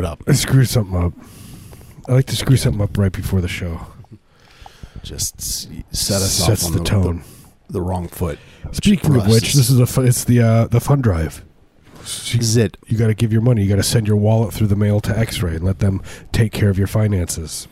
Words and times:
it 0.00 0.04
up? 0.04 0.24
I 0.26 0.32
screwed 0.32 0.68
something 0.68 0.96
up. 0.96 1.12
I 2.08 2.12
like 2.14 2.26
to 2.26 2.36
screw 2.36 2.56
something 2.56 2.82
up 2.82 2.98
right 2.98 3.12
before 3.12 3.40
the 3.40 3.46
show. 3.48 3.80
Just 5.02 5.36
s- 5.38 5.68
set 5.92 6.16
us 6.16 6.32
Sets 6.32 6.64
off 6.64 6.72
on 6.72 6.78
the 6.78 6.84
tone. 6.84 7.22
the, 7.68 7.74
the 7.74 7.80
wrong 7.82 8.08
foot. 8.08 8.38
Speaking 8.72 9.14
of 9.16 9.26
which, 9.28 9.54
this 9.54 9.70
is 9.70 9.78
a 9.78 9.86
fu- 9.86 10.02
it's 10.02 10.24
the 10.24 10.40
uh, 10.40 10.66
the 10.66 10.80
fund 10.80 11.02
drive. 11.02 11.44
So 12.04 12.34
you, 12.34 12.40
is 12.40 12.56
it. 12.56 12.76
you 12.86 12.98
got 12.98 13.06
to 13.08 13.14
give 13.14 13.32
your 13.32 13.42
money. 13.42 13.62
You 13.62 13.68
got 13.68 13.76
to 13.76 13.82
send 13.82 14.06
your 14.06 14.16
wallet 14.16 14.52
through 14.52 14.66
the 14.68 14.76
mail 14.76 15.00
to 15.00 15.16
X-Ray 15.18 15.56
and 15.56 15.64
let 15.64 15.78
them 15.80 16.02
take 16.32 16.50
care 16.52 16.68
of 16.70 16.78
your 16.78 16.86
finances. 16.86 17.68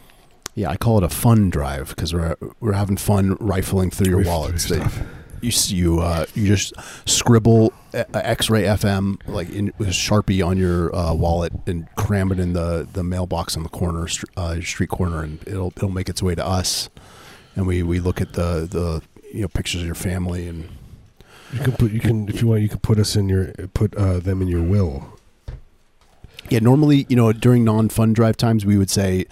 Yeah, 0.54 0.70
I 0.70 0.76
call 0.76 0.98
it 0.98 1.04
a 1.04 1.08
fun 1.08 1.50
drive 1.50 1.88
because 1.90 2.12
we're 2.14 2.36
we're 2.60 2.72
having 2.74 2.96
fun 2.96 3.36
rifling 3.40 3.90
through 3.90 4.08
your 4.10 4.18
Rifle 4.18 4.32
wallets. 4.32 4.68
They- 4.68 4.76
stuff. 4.76 5.00
You 5.42 5.52
you 5.68 6.00
uh, 6.00 6.26
you 6.34 6.46
just 6.46 6.74
scribble 7.08 7.72
uh, 7.94 8.04
X-ray 8.14 8.64
FM 8.64 9.18
like 9.26 9.50
in 9.50 9.72
with 9.78 9.88
a 9.88 9.92
sharpie 9.92 10.44
on 10.44 10.56
your 10.56 10.94
uh, 10.94 11.14
wallet 11.14 11.52
and 11.66 11.86
cram 11.96 12.32
it 12.32 12.38
in 12.38 12.52
the, 12.52 12.86
the 12.92 13.02
mailbox 13.02 13.56
on 13.56 13.62
the 13.62 13.68
corner 13.68 14.08
uh, 14.36 14.60
street 14.60 14.90
corner, 14.90 15.22
and 15.22 15.40
it'll 15.46 15.72
it'll 15.76 15.90
make 15.90 16.08
its 16.08 16.22
way 16.22 16.34
to 16.34 16.44
us. 16.44 16.90
And 17.56 17.66
we, 17.66 17.82
we 17.82 17.98
look 17.98 18.20
at 18.20 18.34
the, 18.34 18.68
the 18.70 19.02
you 19.32 19.42
know 19.42 19.48
pictures 19.48 19.80
of 19.80 19.86
your 19.86 19.96
family 19.96 20.46
and 20.48 20.68
You 21.52 21.60
can 21.60 21.72
put 21.72 21.92
you 21.92 22.00
can 22.00 22.28
if 22.28 22.40
you 22.40 22.48
want 22.48 22.62
you 22.62 22.68
can 22.68 22.78
put 22.78 22.98
us 22.98 23.16
in 23.16 23.28
your 23.28 23.46
put 23.74 23.94
uh, 23.96 24.20
them 24.20 24.42
in 24.42 24.48
your 24.48 24.62
will. 24.62 25.18
yeah 26.50 26.60
normally 26.60 27.06
you 27.08 27.16
know 27.16 27.32
during 27.32 27.64
non-fun 27.64 28.12
drive 28.12 28.36
times 28.36 28.64
we 28.64 28.76
would 28.76 28.90
say 28.90 29.26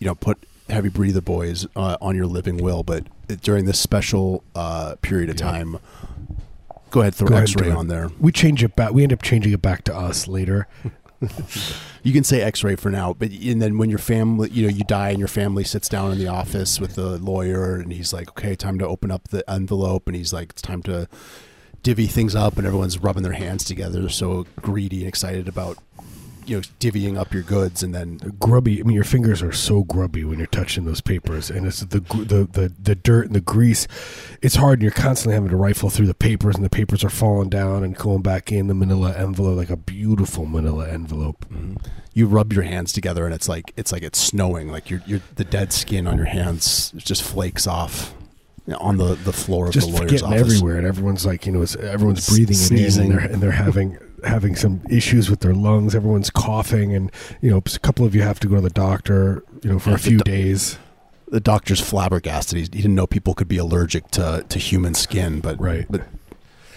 you 0.00 0.06
know 0.06 0.14
put 0.14 0.38
heavy 0.70 0.88
breather 0.88 1.20
boys 1.20 1.66
uh, 1.76 1.96
on 2.00 2.16
your 2.16 2.26
living 2.26 2.56
will, 2.58 2.82
but 2.82 3.04
during 3.36 3.64
this 3.64 3.78
special 3.78 4.42
uh, 4.54 4.96
period 5.02 5.30
of 5.30 5.38
Yeah. 5.38 5.50
time, 5.50 5.78
go 6.90 7.00
ahead 7.02 7.14
throw 7.14 7.28
Go 7.28 7.36
X-ray 7.36 7.68
it. 7.70 7.76
on 7.76 7.88
there. 7.88 8.10
We 8.18 8.32
change 8.32 8.62
it 8.64 8.74
back. 8.76 8.92
We 8.92 9.02
end 9.02 9.12
up 9.12 9.22
changing 9.22 9.52
it 9.52 9.62
back 9.62 9.84
to 9.84 9.96
us 9.96 10.26
later. 10.28 10.66
You 12.02 12.14
can 12.14 12.24
say 12.24 12.40
X-ray 12.40 12.76
for 12.76 12.88
now, 12.90 13.12
but 13.12 13.30
and 13.30 13.60
then 13.60 13.76
when 13.76 13.90
your 13.90 13.98
family, 13.98 14.48
you 14.48 14.62
know, 14.62 14.72
you 14.74 14.84
die 14.84 15.10
and 15.10 15.18
your 15.18 15.28
family 15.28 15.64
sits 15.64 15.86
down 15.86 16.12
in 16.12 16.18
the 16.18 16.28
office 16.28 16.80
with 16.80 16.94
the 16.94 17.18
lawyer, 17.18 17.74
and 17.76 17.92
he's 17.92 18.10
like, 18.10 18.30
"Okay, 18.30 18.54
time 18.56 18.78
to 18.78 18.86
open 18.88 19.10
up 19.10 19.28
the 19.28 19.48
envelope," 19.50 20.06
and 20.06 20.16
he's 20.16 20.32
like, 20.32 20.48
"It's 20.52 20.62
time 20.62 20.82
to 20.84 21.08
divvy 21.82 22.06
things 22.06 22.34
up," 22.34 22.56
and 22.56 22.66
everyone's 22.66 22.96
rubbing 22.96 23.22
their 23.22 23.34
hands 23.34 23.64
together, 23.64 24.08
so 24.08 24.46
greedy 24.62 25.00
and 25.00 25.08
excited 25.08 25.46
about 25.46 25.76
you 26.46 26.56
know 26.56 26.62
divvying 26.80 27.16
up 27.18 27.32
your 27.32 27.42
goods, 27.42 27.82
and 27.82 27.94
then 27.94 28.16
grubby. 28.38 28.80
I 28.80 28.82
mean, 28.84 28.94
your 28.94 29.04
fingers 29.04 29.42
are 29.42 29.52
so 29.52 29.84
grubby 29.84 30.24
when 30.24 30.38
you're 30.38 30.46
touching 30.46 30.84
those 30.84 31.00
papers, 31.00 31.50
and 31.50 31.66
it's 31.66 31.80
the 31.80 32.00
the 32.00 32.48
the, 32.50 32.72
the 32.82 32.94
dirt 32.94 33.26
and 33.26 33.34
the 33.34 33.40
grease. 33.40 33.86
It's 34.42 34.56
hard, 34.56 34.74
and 34.78 34.82
you're 34.82 34.92
constantly 34.92 35.34
having 35.34 35.50
to 35.50 35.56
rifle 35.56 35.90
through 35.90 36.06
the 36.06 36.14
papers, 36.14 36.56
and 36.56 36.64
the 36.64 36.70
papers 36.70 37.04
are 37.04 37.10
falling 37.10 37.48
down 37.48 37.84
and 37.84 37.96
going 37.96 38.22
back 38.22 38.50
in 38.52 38.66
the 38.66 38.74
Manila 38.74 39.12
envelope, 39.16 39.56
like 39.56 39.70
a 39.70 39.76
beautiful 39.76 40.46
Manila 40.46 40.88
envelope. 40.88 41.44
Mm-hmm. 41.50 41.76
you 42.14 42.26
rub 42.26 42.52
your 42.52 42.64
hands 42.64 42.92
together, 42.92 43.24
and 43.24 43.34
it's 43.34 43.48
like 43.48 43.72
it's 43.76 43.92
like 43.92 44.02
it's 44.02 44.18
snowing, 44.18 44.68
like 44.70 44.90
you're, 44.90 45.02
you're 45.06 45.20
the 45.36 45.44
dead 45.44 45.72
skin 45.72 46.06
on 46.06 46.16
your 46.16 46.26
hands 46.26 46.92
just 46.96 47.22
flakes 47.22 47.66
off 47.66 48.14
on 48.78 48.98
the 48.98 49.14
the 49.16 49.32
floor 49.32 49.66
of 49.66 49.72
Just 49.72 49.90
the 49.90 49.96
lawyer's 49.98 50.22
office. 50.22 50.40
everywhere, 50.40 50.76
and 50.76 50.86
everyone's 50.86 51.26
like, 51.26 51.44
you 51.46 51.52
know, 51.52 51.64
everyone's 51.80 52.28
breathing 52.28 52.54
Sneezing. 52.56 53.10
and 53.10 53.18
they're, 53.18 53.26
and 53.32 53.42
they're 53.42 53.50
having 53.50 53.98
having 54.24 54.56
some 54.56 54.80
issues 54.90 55.28
with 55.30 55.40
their 55.40 55.54
lungs. 55.54 55.94
Everyone's 55.94 56.30
coughing, 56.30 56.94
and 56.94 57.10
you 57.40 57.50
know, 57.50 57.58
a 57.58 57.78
couple 57.80 58.04
of 58.04 58.14
you 58.14 58.22
have 58.22 58.40
to 58.40 58.48
go 58.48 58.56
to 58.56 58.60
the 58.60 58.70
doctor, 58.70 59.42
you 59.62 59.70
know, 59.72 59.78
for 59.78 59.90
Yeah, 59.90 59.96
a 59.96 59.98
few 59.98 60.18
doc- 60.18 60.24
days. 60.26 60.78
the 61.28 61.40
doctor's 61.40 61.80
flabbergasted. 61.80 62.56
He, 62.56 62.62
he 62.62 62.68
didn't 62.82 62.94
know 62.94 63.06
people 63.06 63.34
could 63.34 63.48
be 63.48 63.58
allergic 63.58 64.10
to, 64.12 64.44
to 64.48 64.58
human 64.58 64.94
skin, 64.94 65.40
but 65.40 65.60
Right. 65.60 65.86
But 65.88 66.06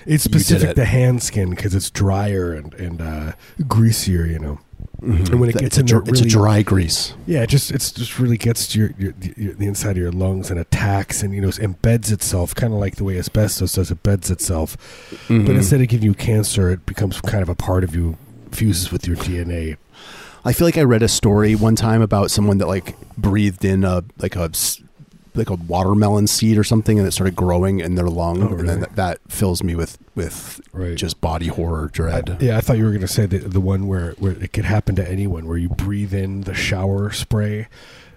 It's 0.05 0.23
specific 0.23 0.71
it. 0.71 0.73
to 0.75 0.85
hand 0.85 1.23
skin 1.23 1.49
because 1.51 1.73
it's 1.73 1.89
drier 1.89 2.53
and 2.53 2.73
and 2.75 3.01
uh, 3.01 3.31
greasier, 3.67 4.25
you 4.25 4.39
know. 4.39 4.59
And 5.03 5.39
when 5.39 5.49
it 5.49 5.53
gets 5.57 5.65
it's, 5.65 5.77
in 5.79 5.83
a, 5.83 5.87
there 5.87 5.99
dr- 5.99 6.09
it's 6.09 6.21
a 6.21 6.25
dry 6.29 6.61
grease. 6.61 7.13
Yeah, 7.27 7.41
it 7.43 7.47
just 7.49 7.71
it's 7.71 7.91
just 7.91 8.19
really 8.19 8.37
gets 8.37 8.67
to 8.67 8.79
your, 8.79 8.89
your, 8.97 9.13
your 9.35 9.53
the 9.53 9.67
inside 9.67 9.91
of 9.91 9.97
your 9.97 10.11
lungs 10.13 10.49
and 10.49 10.57
attacks 10.59 11.21
and 11.23 11.33
you 11.33 11.41
know 11.41 11.49
embeds 11.49 12.11
itself, 12.11 12.55
kind 12.55 12.71
of 12.73 12.79
like 12.79 12.95
the 12.95 13.03
way 13.03 13.17
asbestos 13.19 13.73
does. 13.73 13.91
It 13.91 14.01
beds 14.01 14.31
itself, 14.31 14.77
Mm-hmm. 15.27 15.45
but 15.45 15.55
instead 15.55 15.81
of 15.81 15.87
giving 15.89 16.05
you 16.05 16.13
cancer, 16.13 16.69
it 16.69 16.85
becomes 16.85 17.19
kind 17.21 17.43
of 17.43 17.49
a 17.49 17.55
part 17.55 17.83
of 17.83 17.93
you, 17.95 18.17
fuses 18.51 18.91
with 18.91 19.05
your 19.07 19.17
DNA. 19.17 19.77
I 20.45 20.53
feel 20.53 20.67
like 20.67 20.77
I 20.77 20.83
read 20.83 21.03
a 21.03 21.07
story 21.07 21.55
one 21.55 21.75
time 21.75 22.01
about 22.01 22.31
someone 22.31 22.57
that 22.59 22.67
like 22.67 22.95
breathed 23.17 23.63
in 23.65 23.83
a 23.83 24.03
like 24.17 24.35
a 24.37 24.51
like 25.35 25.49
a 25.49 25.55
watermelon 25.55 26.27
seed 26.27 26.57
or 26.57 26.63
something, 26.63 26.97
and 26.99 27.07
it 27.07 27.11
started 27.11 27.35
growing 27.35 27.79
in 27.79 27.95
their 27.95 28.07
lung, 28.09 28.43
Oh, 28.43 28.47
and 28.57 28.67
then 28.69 28.79
really? 28.81 28.91
that, 28.95 29.19
fills 29.29 29.63
me 29.63 29.75
with 29.75 29.97
with 30.15 30.61
Right. 30.73 30.95
just 30.95 31.19
body 31.21 31.47
horror 31.47 31.89
dread. 31.91 32.37
Yeah, 32.39 32.57
I 32.57 32.61
thought 32.61 32.77
you 32.77 32.83
were 32.83 32.91
going 32.91 33.01
to 33.01 33.07
say 33.07 33.25
the 33.25 33.39
the 33.39 33.61
one 33.61 33.87
where 33.87 34.11
where 34.19 34.33
it 34.33 34.53
could 34.53 34.65
happen 34.65 34.95
to 34.95 35.09
anyone, 35.09 35.47
where 35.47 35.57
you 35.57 35.69
breathe 35.69 36.13
in 36.13 36.41
the 36.41 36.53
shower 36.53 37.11
spray. 37.11 37.67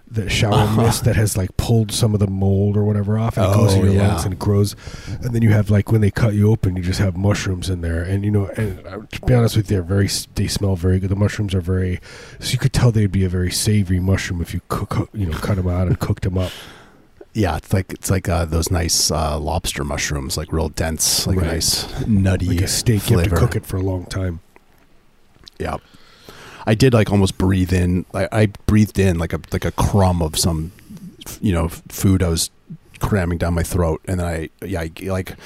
The 0.08 0.28
shower 0.30 0.52
Uh-huh. 0.54 0.82
mist 0.82 1.02
that 1.04 1.16
has 1.16 1.36
like 1.36 1.56
pulled 1.56 1.90
some 1.90 2.14
of 2.14 2.20
the 2.20 2.28
mold 2.28 2.76
or 2.76 2.84
whatever 2.84 3.18
off, 3.18 3.36
and 3.36 3.50
it 3.50 3.56
goes 3.56 3.72
Oh, 3.74 3.78
in 3.80 3.84
your 3.86 3.94
yeah. 3.94 4.08
lungs 4.08 4.24
and 4.24 4.34
it 4.34 4.38
grows. 4.38 4.76
And 5.20 5.34
then 5.34 5.42
you 5.42 5.50
have 5.50 5.68
like 5.68 5.90
when 5.90 6.00
they 6.00 6.12
cut 6.12 6.32
you 6.34 6.48
open, 6.52 6.76
you 6.76 6.82
just 6.84 7.00
have 7.00 7.16
mushrooms 7.16 7.68
in 7.68 7.80
there, 7.80 8.02
and 8.04 8.24
you 8.24 8.30
know, 8.30 8.46
and 8.56 8.86
uh, 8.86 8.98
to 9.10 9.20
be 9.26 9.34
honest 9.34 9.56
with 9.56 9.68
you, 9.68 9.76
they're 9.78 9.82
very 9.82 10.08
they 10.36 10.46
smell 10.46 10.76
very 10.76 11.00
good. 11.00 11.10
The 11.10 11.16
mushrooms 11.16 11.54
are 11.56 11.60
very, 11.60 11.98
so 12.38 12.52
you 12.52 12.58
could 12.58 12.72
tell 12.72 12.92
they'd 12.92 13.10
be 13.10 13.24
a 13.24 13.28
very 13.28 13.50
savory 13.50 13.98
mushroom 13.98 14.40
if 14.40 14.54
you 14.54 14.60
cook, 14.68 15.08
you 15.12 15.26
know, 15.26 15.36
cut 15.38 15.56
them 15.56 15.66
out 15.66 15.88
and 15.88 15.98
cooked 15.98 16.22
them 16.22 16.38
up. 16.38 16.52
Yeah, 17.36 17.56
it's 17.56 17.72
like 17.72 17.92
it's 17.92 18.10
like 18.10 18.28
uh, 18.28 18.44
those 18.46 18.70
nice 18.70 19.10
uh, 19.10 19.38
lobster 19.38 19.84
mushrooms, 19.84 20.36
like 20.36 20.52
real 20.52 20.70
dense, 20.70 21.26
like 21.26 21.36
Right. 21.38 21.46
nice 21.52 22.06
nutty 22.06 22.46
Like 22.46 22.62
a 22.62 22.68
steak, 22.68 23.10
you 23.10 23.18
have 23.18 23.28
to 23.28 23.36
cook 23.36 23.54
it 23.56 23.66
for 23.66 23.76
a 23.76 23.82
long 23.82 24.06
time. 24.06 24.40
Yeah. 25.58 25.76
I 26.66 26.74
did 26.74 26.92
like 26.94 27.10
almost 27.12 27.38
breathe 27.38 27.72
in. 27.72 28.04
I, 28.12 28.28
I 28.32 28.46
breathed 28.66 28.98
in 28.98 29.18
like 29.18 29.32
a 29.32 29.40
like 29.52 29.64
a 29.64 29.70
crumb 29.72 30.20
of 30.22 30.36
some, 30.38 30.72
you 31.40 31.52
know, 31.52 31.68
food 31.68 32.22
I 32.22 32.28
was 32.28 32.50
cramming 32.98 33.38
down 33.38 33.54
my 33.54 33.62
throat, 33.62 34.00
and 34.08 34.18
then 34.20 34.26
I 34.26 34.50
yeah 34.64 34.80
I, 34.80 34.90
like 35.04 35.36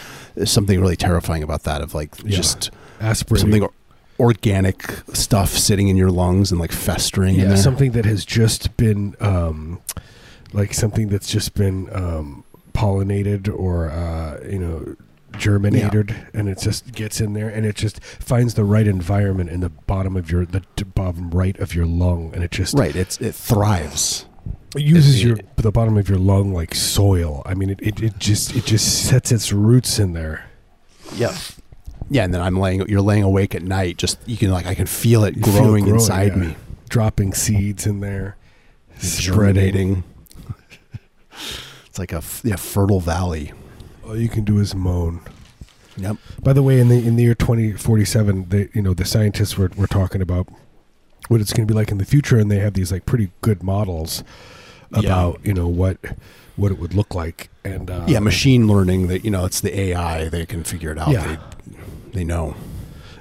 something 0.44 0.80
really 0.80 0.96
terrifying 0.96 1.42
about 1.42 1.64
that 1.64 1.82
of 1.82 1.94
like 1.94 2.14
Yeah. 2.24 2.36
just 2.36 2.70
Aspirating. 3.00 3.40
something 3.42 3.62
or- 3.64 3.72
organic 4.18 4.82
stuff 5.14 5.50
sitting 5.50 5.88
in 5.88 5.96
your 5.96 6.10
lungs 6.10 6.50
and 6.52 6.60
like 6.60 6.72
festering 6.72 7.36
in 7.38 7.50
yeah, 7.50 7.54
something 7.56 7.92
that 7.92 8.04
has 8.04 8.24
just 8.24 8.76
been 8.76 9.14
um, 9.20 9.80
like 10.52 10.74
something 10.74 11.08
that's 11.08 11.30
just 11.30 11.54
been 11.54 11.88
um, 11.94 12.44
pollinated 12.72 13.48
or 13.52 13.90
uh, 13.90 14.40
you 14.48 14.58
know 14.58 14.96
germinated 15.38 16.14
and 16.34 16.48
it 16.48 16.58
just 16.58 16.90
gets 16.92 17.20
in 17.20 17.34
there 17.34 17.48
and 17.48 17.64
it 17.64 17.76
just 17.76 18.02
finds 18.02 18.54
the 18.54 18.64
right 18.64 18.88
environment 18.88 19.48
in 19.48 19.60
the 19.60 19.68
bottom 19.68 20.16
of 20.16 20.30
your 20.30 20.44
the 20.44 20.62
bottom 20.94 21.30
right 21.30 21.56
of 21.60 21.72
your 21.74 21.86
lung 21.86 22.32
and 22.34 22.42
it 22.42 22.50
just 22.50 22.76
right. 22.76 22.96
It's 22.96 23.20
it 23.20 23.34
thrives. 23.34 24.26
it 24.74 24.82
uses 24.82 25.20
It- 25.22 25.26
your 25.26 25.36
the 25.56 25.70
bottom 25.70 25.96
of 25.96 26.08
your 26.08 26.18
lung 26.18 26.52
like 26.52 26.74
soil 26.74 27.42
i 27.46 27.54
mean 27.54 27.70
it, 27.70 27.78
it, 27.80 28.02
it 28.02 28.18
just 28.18 28.56
it 28.56 28.64
just 28.64 29.04
sets 29.06 29.30
its 29.30 29.52
roots 29.52 29.98
in 30.00 30.14
there 30.14 30.46
Yeah. 31.14 31.36
Yeah, 32.12 32.24
and 32.24 32.34
then 32.34 32.40
I'm 32.40 32.58
laying. 32.58 32.88
You're 32.88 33.02
laying 33.02 33.22
awake 33.22 33.54
at 33.54 33.62
night. 33.62 33.96
Just 33.96 34.18
you 34.26 34.36
can 34.36 34.50
like 34.50 34.66
I 34.66 34.74
can 34.74 34.86
feel 34.86 35.22
it 35.22 35.36
You 35.36 35.44
feel 35.44 35.52
growing, 35.62 35.84
growing, 35.84 35.94
inside 36.00 36.32
yeah. 36.32 36.42
me, 36.42 36.56
dropping 36.88 37.34
seeds 37.34 37.86
in 37.86 38.00
there 38.00 38.36
germinating. 39.00 40.02
It's 41.86 41.98
like 41.98 42.12
a 42.12 42.22
yeah 42.44 42.56
fertile 42.56 43.00
valley. 43.00 43.52
all 44.04 44.16
you 44.16 44.28
can 44.28 44.44
do 44.44 44.58
is 44.58 44.74
moan 44.74 45.20
Yep. 45.96 46.16
By 46.42 46.52
the 46.54 46.62
way, 46.62 46.80
in 46.80 46.88
the 46.88 46.96
in 47.06 47.16
the 47.16 47.24
year 47.24 47.34
twenty 47.34 47.72
forty 47.72 48.04
seven, 48.06 48.48
they 48.48 48.70
you 48.72 48.80
know 48.80 48.94
the 48.94 49.04
scientists 49.04 49.58
were 49.58 49.70
were 49.76 49.88
talking 49.88 50.22
about 50.22 50.48
what 51.28 51.40
it's 51.42 51.52
going 51.52 51.66
to 51.66 51.70
be 51.74 51.76
like 51.76 51.90
in 51.90 51.98
the 51.98 52.04
future, 52.06 52.38
and 52.38 52.50
they 52.50 52.58
have 52.60 52.72
these 52.74 52.90
like 52.90 53.04
pretty 53.04 53.32
good 53.42 53.62
models 53.62 54.24
Yeah. 54.92 55.00
about 55.00 55.44
you 55.44 55.52
know 55.52 55.68
what 55.68 55.98
what 56.56 56.70
it 56.72 56.78
would 56.78 56.94
look 56.94 57.14
like, 57.14 57.50
and 57.64 57.90
uh, 57.90 58.04
yeah, 58.06 58.20
machine 58.20 58.66
learning. 58.66 59.08
That 59.08 59.24
you 59.24 59.30
know, 59.30 59.44
it's 59.44 59.60
the 59.60 59.78
AI. 59.78 60.28
They 60.30 60.46
can 60.46 60.64
figure 60.64 60.90
it 60.92 60.96
out. 60.98 61.10
Yeah. 61.10 61.36
They, 61.66 61.76
they 62.12 62.24
know. 62.24 62.54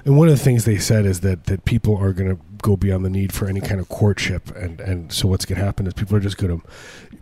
And 0.04 0.16
one 0.16 0.28
of 0.28 0.36
the 0.38 0.42
things 0.42 0.64
they 0.64 0.78
said 0.78 1.04
is 1.06 1.20
that 1.20 1.44
that 1.44 1.64
people 1.64 1.96
are 1.96 2.12
going 2.12 2.34
to 2.34 2.42
go 2.62 2.76
beyond 2.76 3.04
the 3.04 3.10
need 3.10 3.32
for 3.32 3.46
any 3.46 3.60
kind 3.60 3.80
of 3.80 3.88
courtship, 3.88 4.54
and 4.56 4.80
and 4.80 5.12
so 5.12 5.28
what's 5.28 5.44
going 5.44 5.58
to 5.58 5.64
happen 5.64 5.86
is 5.86 5.94
people 5.94 6.16
are 6.16 6.20
just 6.20 6.36
going 6.38 6.60
to 6.60 6.66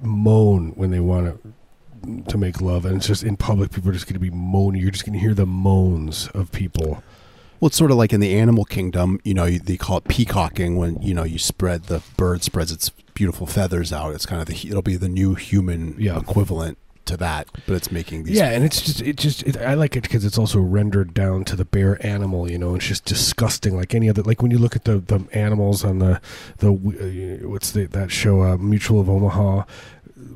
moan 0.00 0.70
when 0.76 0.90
they 0.90 1.00
want 1.00 1.42
to 1.42 1.54
to 2.28 2.38
make 2.38 2.60
love, 2.60 2.84
and 2.84 2.96
it's 2.96 3.06
just 3.08 3.24
in 3.24 3.36
public. 3.36 3.72
People 3.72 3.90
are 3.90 3.92
just 3.94 4.06
going 4.06 4.14
to 4.14 4.20
be 4.20 4.30
moaning. 4.30 4.80
You're 4.80 4.92
just 4.92 5.04
going 5.04 5.14
to 5.14 5.18
hear 5.18 5.34
the 5.34 5.46
moans 5.46 6.28
of 6.28 6.52
people. 6.52 7.02
Well, 7.60 7.66
it's 7.66 7.76
sort 7.76 7.90
of 7.90 7.96
like 7.96 8.12
in 8.12 8.20
the 8.20 8.38
animal 8.38 8.64
kingdom. 8.64 9.18
You 9.24 9.34
know, 9.34 9.50
they 9.50 9.76
call 9.76 9.96
it 9.98 10.04
peacocking 10.06 10.76
when 10.76 11.02
you 11.02 11.12
know 11.14 11.24
you 11.24 11.38
spread 11.38 11.84
the 11.84 12.02
bird 12.16 12.44
spreads 12.44 12.70
its 12.70 12.90
beautiful 13.14 13.46
feathers 13.48 13.92
out. 13.92 14.14
It's 14.14 14.26
kind 14.26 14.40
of 14.40 14.46
the 14.46 14.54
it'll 14.68 14.82
be 14.82 14.96
the 14.96 15.08
new 15.08 15.34
human 15.34 15.96
Yeah. 15.98 16.18
equivalent 16.18 16.78
to 17.08 17.16
that, 17.18 17.48
but 17.66 17.74
it's 17.74 17.90
making 17.92 18.24
these. 18.24 18.36
Yeah, 18.36 18.50
and 18.50 18.64
it's 18.64 18.80
just 18.80 19.02
it 19.02 19.16
just 19.16 19.42
it, 19.42 19.56
I 19.58 19.74
like 19.74 19.96
it 19.96 20.02
because 20.04 20.24
it's 20.24 20.38
also 20.38 20.60
rendered 20.60 21.12
down 21.12 21.44
to 21.46 21.56
the 21.56 21.64
bare 21.64 21.98
animal. 22.06 22.50
You 22.50 22.58
know, 22.58 22.74
it's 22.76 22.86
just 22.86 23.04
disgusting. 23.04 23.76
Like 23.76 23.94
any 23.94 24.08
other, 24.08 24.22
like 24.22 24.40
when 24.40 24.50
you 24.50 24.58
look 24.58 24.76
at 24.76 24.84
the 24.84 24.98
the 24.98 25.26
animals 25.32 25.84
on 25.84 25.98
the 25.98 26.20
the 26.58 26.70
uh, 26.72 27.48
what's 27.48 27.72
the 27.72 27.86
that 27.86 28.10
show 28.10 28.42
uh, 28.42 28.56
Mutual 28.56 29.00
of 29.00 29.10
Omaha. 29.10 29.64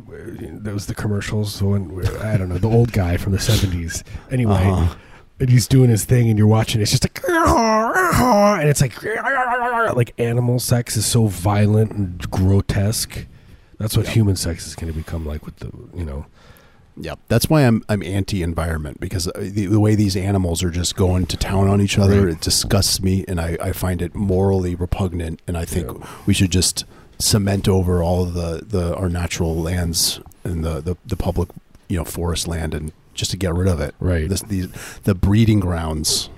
That 0.09 0.75
was 0.75 0.87
the 0.87 0.95
commercials. 0.95 1.59
The 1.59 1.65
one 1.67 2.07
I 2.21 2.37
don't 2.37 2.49
know 2.49 2.59
the 2.59 2.69
old 2.69 2.93
guy 2.93 3.17
from 3.17 3.33
the 3.33 3.39
seventies. 3.41 4.05
Anyway, 4.31 4.55
Uh-huh. 4.55 4.95
and 5.41 5.49
he's 5.49 5.67
doing 5.67 5.89
his 5.91 6.05
thing, 6.05 6.29
and 6.29 6.39
you're 6.39 6.47
watching. 6.47 6.81
It's 6.81 6.91
just 6.91 7.05
like, 7.05 7.21
and 7.29 8.69
it's 8.69 8.81
like, 8.81 9.03
like 9.97 10.13
animal 10.19 10.59
sex 10.61 10.97
is 10.97 11.07
so 11.07 11.27
violent 11.27 11.93
and 11.93 12.31
grotesque. 12.31 13.27
That's 13.79 13.97
what 13.97 14.07
human 14.09 14.37
sex 14.37 14.67
is 14.69 14.75
going 14.77 14.93
to 14.93 14.97
become 14.97 15.27
like 15.27 15.45
with 15.45 15.57
the, 15.57 15.73
you 15.97 16.05
know. 16.05 16.27
Yep, 16.97 17.19
that's 17.29 17.49
why 17.49 17.63
I'm 17.63 17.83
I'm 17.89 18.03
anti-environment 18.03 19.01
because 19.01 19.27
uh, 19.29 19.33
the, 19.37 19.67
the 19.67 19.81
way 19.81 19.95
these 19.95 20.17
animals 20.17 20.63
are 20.63 20.71
just 20.71 20.95
going 20.97 21.27
to 21.27 21.37
town 21.37 21.69
on 21.69 21.81
each 21.81 21.99
other, 21.99 22.27
Right. 22.27 22.35
it 22.35 22.41
disgusts 22.43 23.01
me, 23.03 23.25
and 23.27 23.41
I, 23.41 23.57
I 23.63 23.73
find 23.73 24.03
it 24.03 24.15
morally 24.15 24.75
repugnant. 24.75 25.41
And 25.47 25.57
I 25.57 25.65
think 25.65 25.87
Yeah. 25.89 26.07
we 26.27 26.35
should 26.35 26.51
just 26.53 26.85
cement 27.19 27.67
over 27.69 28.03
all 28.03 28.23
of 28.25 28.35
the, 28.35 28.63
the 28.67 28.95
our 28.97 29.09
natural 29.09 29.55
lands 29.57 30.21
and 30.45 30.65
the, 30.65 30.81
the, 30.81 30.97
the 31.07 31.17
public 31.17 31.49
you 31.89 31.97
know 31.97 32.05
forest 32.05 32.47
land, 32.47 32.75
and 32.75 32.93
just 33.15 33.31
to 33.31 33.37
get 33.39 33.55
rid 33.55 33.69
of 33.69 33.81
it. 33.81 33.95
Right. 33.99 34.29
This, 34.29 34.43
these 34.43 34.69
the 35.05 35.15
breeding 35.15 35.61
grounds. 35.61 36.29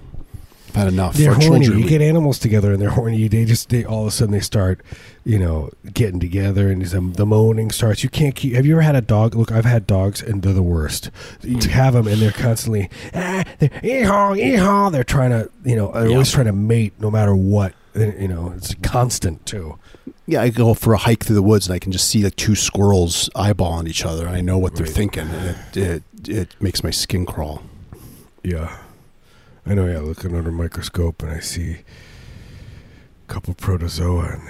I've 0.69 0.75
had 0.77 0.89
enough. 0.89 1.15
They're 1.15 1.35
horny. 1.35 1.65
children- 1.67 1.83
You 1.83 1.89
get 1.89 2.01
animals 2.03 2.39
together 2.39 2.73
and 2.73 2.81
they're 2.83 2.91
horny. 2.91 3.29
They 3.29 3.45
just 3.45 3.69
they 3.71 3.85
all 3.85 4.03
of 4.03 4.09
a 4.09 4.11
sudden 4.11 4.33
they 4.33 4.41
start, 4.41 4.81
you 5.25 5.39
know, 5.39 5.71
getting 5.95 6.21
together 6.21 6.69
and 6.71 6.85
the, 6.85 7.01
the 7.01 7.25
moaning 7.27 7.71
starts. 7.71 8.03
You 8.03 8.11
can't 8.11 8.35
keep. 8.35 8.53
Have 8.55 8.67
you 8.67 8.75
ever 8.75 8.83
had 8.83 8.95
a 8.97 9.01
dog? 9.01 9.35
Look, 9.35 9.51
I've 9.53 9.65
had 9.65 9.87
dogs 9.87 10.21
and 10.23 10.43
they're 10.43 10.53
the 10.53 10.63
worst. 10.63 11.11
You 11.43 11.57
have 11.71 11.95
them 11.95 12.07
and 12.07 12.21
they're 12.21 12.31
constantly 12.33 12.91
ah, 13.15 13.45
they're 13.59 13.69
eehaw 13.71 14.37
eehaw. 14.39 14.93
They're 14.93 15.03
trying 15.05 15.31
to, 15.31 15.51
you 15.65 15.77
know, 15.77 15.91
they're 15.93 16.07
Yeah. 16.09 16.13
always 16.13 16.31
trying 16.31 16.47
to 16.47 16.53
mate 16.53 16.93
no 17.01 17.11
matter 17.11 17.35
what. 17.35 17.73
You 17.95 18.29
know, 18.29 18.53
it's 18.57 18.75
constant 18.83 19.47
too. 19.47 19.79
Yeah, 20.27 20.43
I 20.43 20.49
go 20.51 20.75
for 20.75 20.95
a 20.95 20.99
hike 20.99 21.25
through 21.25 21.37
the 21.37 21.43
woods 21.43 21.69
and 21.69 21.75
I 21.75 21.79
can 21.79 21.93
just 21.93 22.09
see 22.09 22.23
like 22.25 22.35
two 22.37 22.55
squirrels 22.57 23.31
eyeballing 23.37 23.89
each 23.89 24.05
other, 24.05 24.27
and 24.27 24.35
I 24.37 24.41
know 24.41 24.59
what 24.59 24.75
they're 24.75 24.85
Right. 24.87 24.95
thinking, 24.95 25.29
and 25.29 25.57
it, 25.75 25.77
it 25.79 26.03
it 26.29 26.55
makes 26.61 26.83
my 26.83 26.91
skin 26.91 27.25
crawl. 27.25 27.63
Yeah, 28.43 28.75
I 29.65 29.75
know. 29.75 29.87
Yeah, 29.87 30.01
looking 30.01 30.35
under 30.37 30.51
a 30.51 30.53
microscope 30.53 31.23
and 31.23 31.31
I 31.33 31.39
see 31.41 31.79
couple 33.27 33.55
protozoa 33.55 34.37
and 34.39 34.49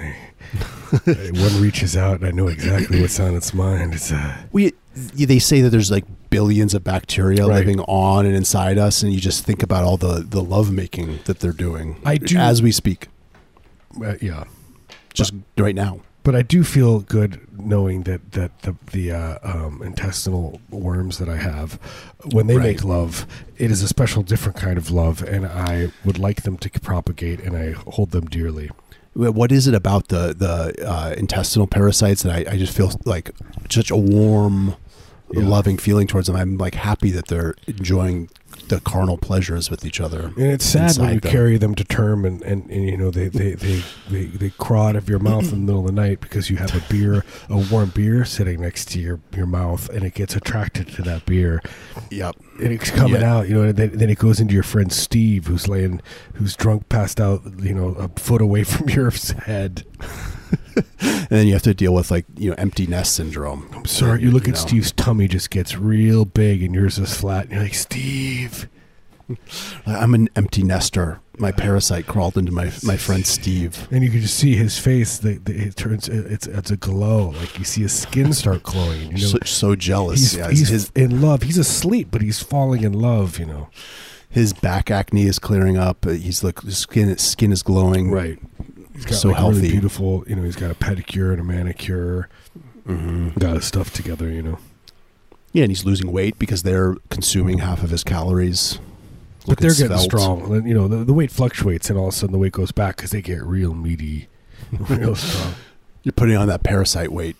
they 1.04 1.30
one 1.30 1.60
reaches 1.62 1.96
out 1.96 2.16
and 2.20 2.26
I 2.26 2.30
know 2.30 2.48
exactly 2.48 3.00
what's 3.00 3.18
on 3.20 3.34
its 3.34 3.54
mind. 3.54 3.94
It's 3.94 4.12
uh, 4.12 4.36
We 4.52 4.72
they 4.94 5.38
say 5.38 5.60
that 5.60 5.70
there's 5.70 5.90
like 5.90 6.04
billions 6.30 6.74
of 6.74 6.84
bacteria 6.84 7.46
Right. 7.46 7.58
living 7.66 7.80
on 7.80 8.26
and 8.26 8.34
inside 8.36 8.78
us, 8.78 9.02
and 9.02 9.12
you 9.12 9.20
just 9.20 9.44
think 9.44 9.62
about 9.62 9.84
all 9.84 9.96
the 9.96 10.24
the 10.28 10.42
love 10.42 10.70
making 10.72 11.20
that 11.24 11.40
they're 11.40 11.52
doing. 11.52 12.00
I 12.04 12.16
do- 12.16 12.36
as 12.36 12.62
we 12.62 12.70
speak, 12.72 13.08
uh, 14.04 14.14
yeah. 14.20 14.44
just 15.12 15.32
right 15.58 15.74
now. 15.74 16.00
But 16.24 16.34
I 16.34 16.42
do 16.42 16.64
feel 16.64 17.00
good 17.00 17.38
knowing 17.58 18.02
that 18.04 18.32
that 18.32 18.62
the 18.62 18.74
the 18.92 19.12
uh, 19.12 19.38
um, 19.42 19.82
intestinal 19.82 20.60
worms 20.70 21.18
that 21.18 21.28
I 21.28 21.36
have, 21.36 21.74
when 22.32 22.46
they 22.46 22.56
Right. 22.56 22.68
make 22.68 22.84
love, 22.84 23.26
it 23.58 23.70
is 23.70 23.82
a 23.82 23.88
special, 23.88 24.22
different 24.22 24.56
kind 24.56 24.78
of 24.78 24.90
love, 24.90 25.22
and 25.22 25.46
I 25.46 25.90
would 26.04 26.18
like 26.18 26.42
them 26.42 26.56
to 26.58 26.70
propagate, 26.80 27.40
and 27.40 27.54
I 27.56 27.72
hold 27.72 28.10
them 28.12 28.24
dearly. 28.26 28.70
What 29.12 29.52
is 29.52 29.68
it 29.68 29.74
about 29.74 30.08
the 30.08 30.34
the 30.34 30.88
uh, 30.88 31.14
intestinal 31.16 31.66
parasites 31.66 32.22
that 32.22 32.32
I, 32.48 32.52
I 32.54 32.56
just 32.58 32.74
feel 32.76 32.90
like 33.04 33.30
such 33.70 33.90
a 33.90 33.96
warm, 33.96 34.76
Yeah. 35.30 35.46
loving 35.46 35.76
feeling 35.76 36.06
towards 36.06 36.26
them? 36.26 36.36
I'm 36.36 36.56
like 36.56 36.74
happy 36.74 37.10
that 37.12 37.26
they're 37.28 37.54
enjoying 37.66 38.28
the 38.68 38.80
carnal 38.80 39.16
pleasures 39.18 39.70
with 39.70 39.84
each 39.84 40.00
other. 40.00 40.32
And 40.36 40.38
it's 40.52 40.64
sad 40.64 40.96
when 40.98 41.14
you 41.14 41.20
them. 41.20 41.30
carry 41.32 41.56
them 41.58 41.74
to 41.74 41.84
term, 41.84 42.24
and, 42.24 42.42
and, 42.42 42.68
and 42.70 42.84
you 42.84 42.96
know 42.96 43.10
they 43.10 43.28
they, 43.28 43.52
they, 43.54 43.82
they 44.10 44.24
they 44.26 44.50
crawl 44.50 44.88
out 44.88 44.96
of 44.96 45.08
your 45.08 45.18
mouth 45.18 45.44
in 45.44 45.50
the 45.50 45.56
middle 45.72 45.80
of 45.80 45.86
the 45.86 45.92
night 45.92 46.20
because 46.20 46.50
you 46.50 46.56
have 46.56 46.74
a 46.74 46.82
beer, 46.92 47.24
a 47.48 47.56
warm 47.70 47.90
beer 47.90 48.24
sitting 48.24 48.60
next 48.60 48.88
to 48.92 49.00
your, 49.00 49.20
your 49.34 49.46
mouth, 49.46 49.88
and 49.90 50.04
it 50.04 50.14
gets 50.14 50.34
attracted 50.36 50.88
to 50.88 51.02
that 51.02 51.24
beer. 51.26 51.62
Yep. 52.10 52.36
and 52.60 52.72
it's 52.72 52.90
coming 52.90 53.20
Yeah. 53.20 53.34
out, 53.36 53.48
you 53.48 53.54
know, 53.54 53.62
and 53.62 53.76
then, 53.76 53.96
then 53.98 54.10
it 54.10 54.18
goes 54.18 54.40
into 54.40 54.54
your 54.54 54.62
friend 54.62 54.92
Steve, 54.92 55.46
who's 55.46 55.66
laying, 55.68 56.00
who's 56.34 56.54
drunk, 56.56 56.88
passed 56.88 57.20
out, 57.20 57.42
you 57.60 57.74
know, 57.74 57.88
a 57.94 58.08
foot 58.20 58.40
away 58.40 58.62
from 58.64 58.88
your 58.88 59.10
head. 59.46 59.84
And 61.00 61.40
then 61.40 61.46
you 61.46 61.54
have 61.54 61.62
to 61.62 61.72
deal 61.74 61.94
with 61.94 62.10
like 62.10 62.26
you 62.36 62.50
know 62.50 62.56
empty 62.58 62.86
nest 62.86 63.14
syndrome. 63.14 63.68
I'm 63.72 63.86
sorry, 63.86 64.22
you 64.22 64.30
look 64.30 64.46
at 64.46 64.54
know. 64.54 64.60
Steve's 64.60 64.92
tummy 64.92 65.26
just 65.26 65.48
gets 65.50 65.76
real 65.76 66.26
big, 66.26 66.62
and 66.62 66.74
yours 66.74 66.98
is 66.98 67.16
flat, 67.18 67.44
and 67.44 67.52
you're 67.54 67.62
like, 67.62 67.74
Steve. 67.74 68.68
I'm 69.86 70.14
an 70.14 70.28
empty 70.36 70.62
nester. 70.62 71.20
My 71.38 71.50
parasite 71.50 72.06
crawled 72.06 72.36
into 72.36 72.52
my 72.52 72.70
my 72.82 72.96
friend 72.96 73.26
Steve. 73.26 73.88
And 73.90 74.04
you 74.04 74.10
can 74.10 74.20
just 74.20 74.36
see 74.36 74.54
his 74.54 74.78
face. 74.78 75.18
The, 75.18 75.38
the, 75.38 75.54
it 75.54 75.76
turns. 75.76 76.08
It's 76.08 76.46
it's 76.46 76.70
a 76.70 76.76
glow. 76.76 77.30
Like 77.30 77.58
you 77.58 77.64
see 77.64 77.82
his 77.82 77.92
skin 77.92 78.32
start 78.32 78.62
glowing. 78.62 79.16
You 79.16 79.22
know, 79.22 79.26
so, 79.26 79.38
so 79.44 79.76
jealous. 79.76 80.20
he's, 80.20 80.36
yeah, 80.36 80.50
he's 80.50 80.68
his 80.68 80.92
in 80.94 81.20
love. 81.22 81.42
He's 81.42 81.58
asleep, 81.58 82.08
but 82.10 82.22
he's 82.22 82.42
falling 82.42 82.84
in 82.84 82.92
love. 82.92 83.38
You 83.38 83.46
know, 83.46 83.68
his 84.28 84.52
back 84.52 84.90
acne 84.90 85.22
is 85.24 85.38
clearing 85.38 85.76
up. 85.76 86.04
He's 86.04 86.44
like 86.44 86.60
his 86.60 86.78
skin 86.78 87.08
his 87.08 87.22
skin 87.22 87.50
is 87.50 87.62
glowing. 87.62 88.10
right? 88.10 88.38
He's 88.94 89.04
got 89.04 89.14
So 89.14 89.28
like 89.28 89.38
a 89.38 89.42
really 89.42 89.54
healthy. 89.54 89.70
beautiful. 89.72 90.24
You 90.26 90.36
know, 90.36 90.42
he's 90.42 90.56
got 90.56 90.70
a 90.70 90.74
pedicure 90.74 91.32
and 91.32 91.40
a 91.40 91.44
manicure. 91.44 92.28
hmm 92.86 93.30
Got 93.30 93.56
his 93.56 93.64
stuff 93.64 93.92
together. 93.92 94.30
You 94.30 94.42
know. 94.42 94.58
Yeah, 95.52 95.64
and 95.64 95.70
he's 95.70 95.84
losing 95.84 96.10
weight 96.10 96.38
because 96.38 96.62
they're 96.62 96.96
consuming 97.10 97.58
half 97.58 97.82
of 97.82 97.90
his 97.90 98.02
calories. 98.04 98.78
But 99.46 99.58
they're 99.58 99.70
getting 99.74 99.96
svelte. 99.98 100.02
strong. 100.02 100.66
You 100.66 100.74
know, 100.74 100.88
the, 100.88 101.04
the 101.04 101.12
weight 101.12 101.30
fluctuates, 101.30 101.90
and 101.90 101.98
all 101.98 102.08
of 102.08 102.14
a 102.14 102.16
sudden 102.16 102.32
the 102.32 102.38
weight 102.38 102.52
goes 102.52 102.72
back 102.72 102.96
because 102.96 103.10
they 103.10 103.20
get 103.22 103.42
real 103.42 103.74
meaty, 103.74 104.28
real 104.88 105.14
strong. 105.14 105.54
You're 106.02 106.12
putting 106.12 106.36
on 106.36 106.48
that 106.48 106.62
parasite 106.62 107.12
weight. 107.12 107.36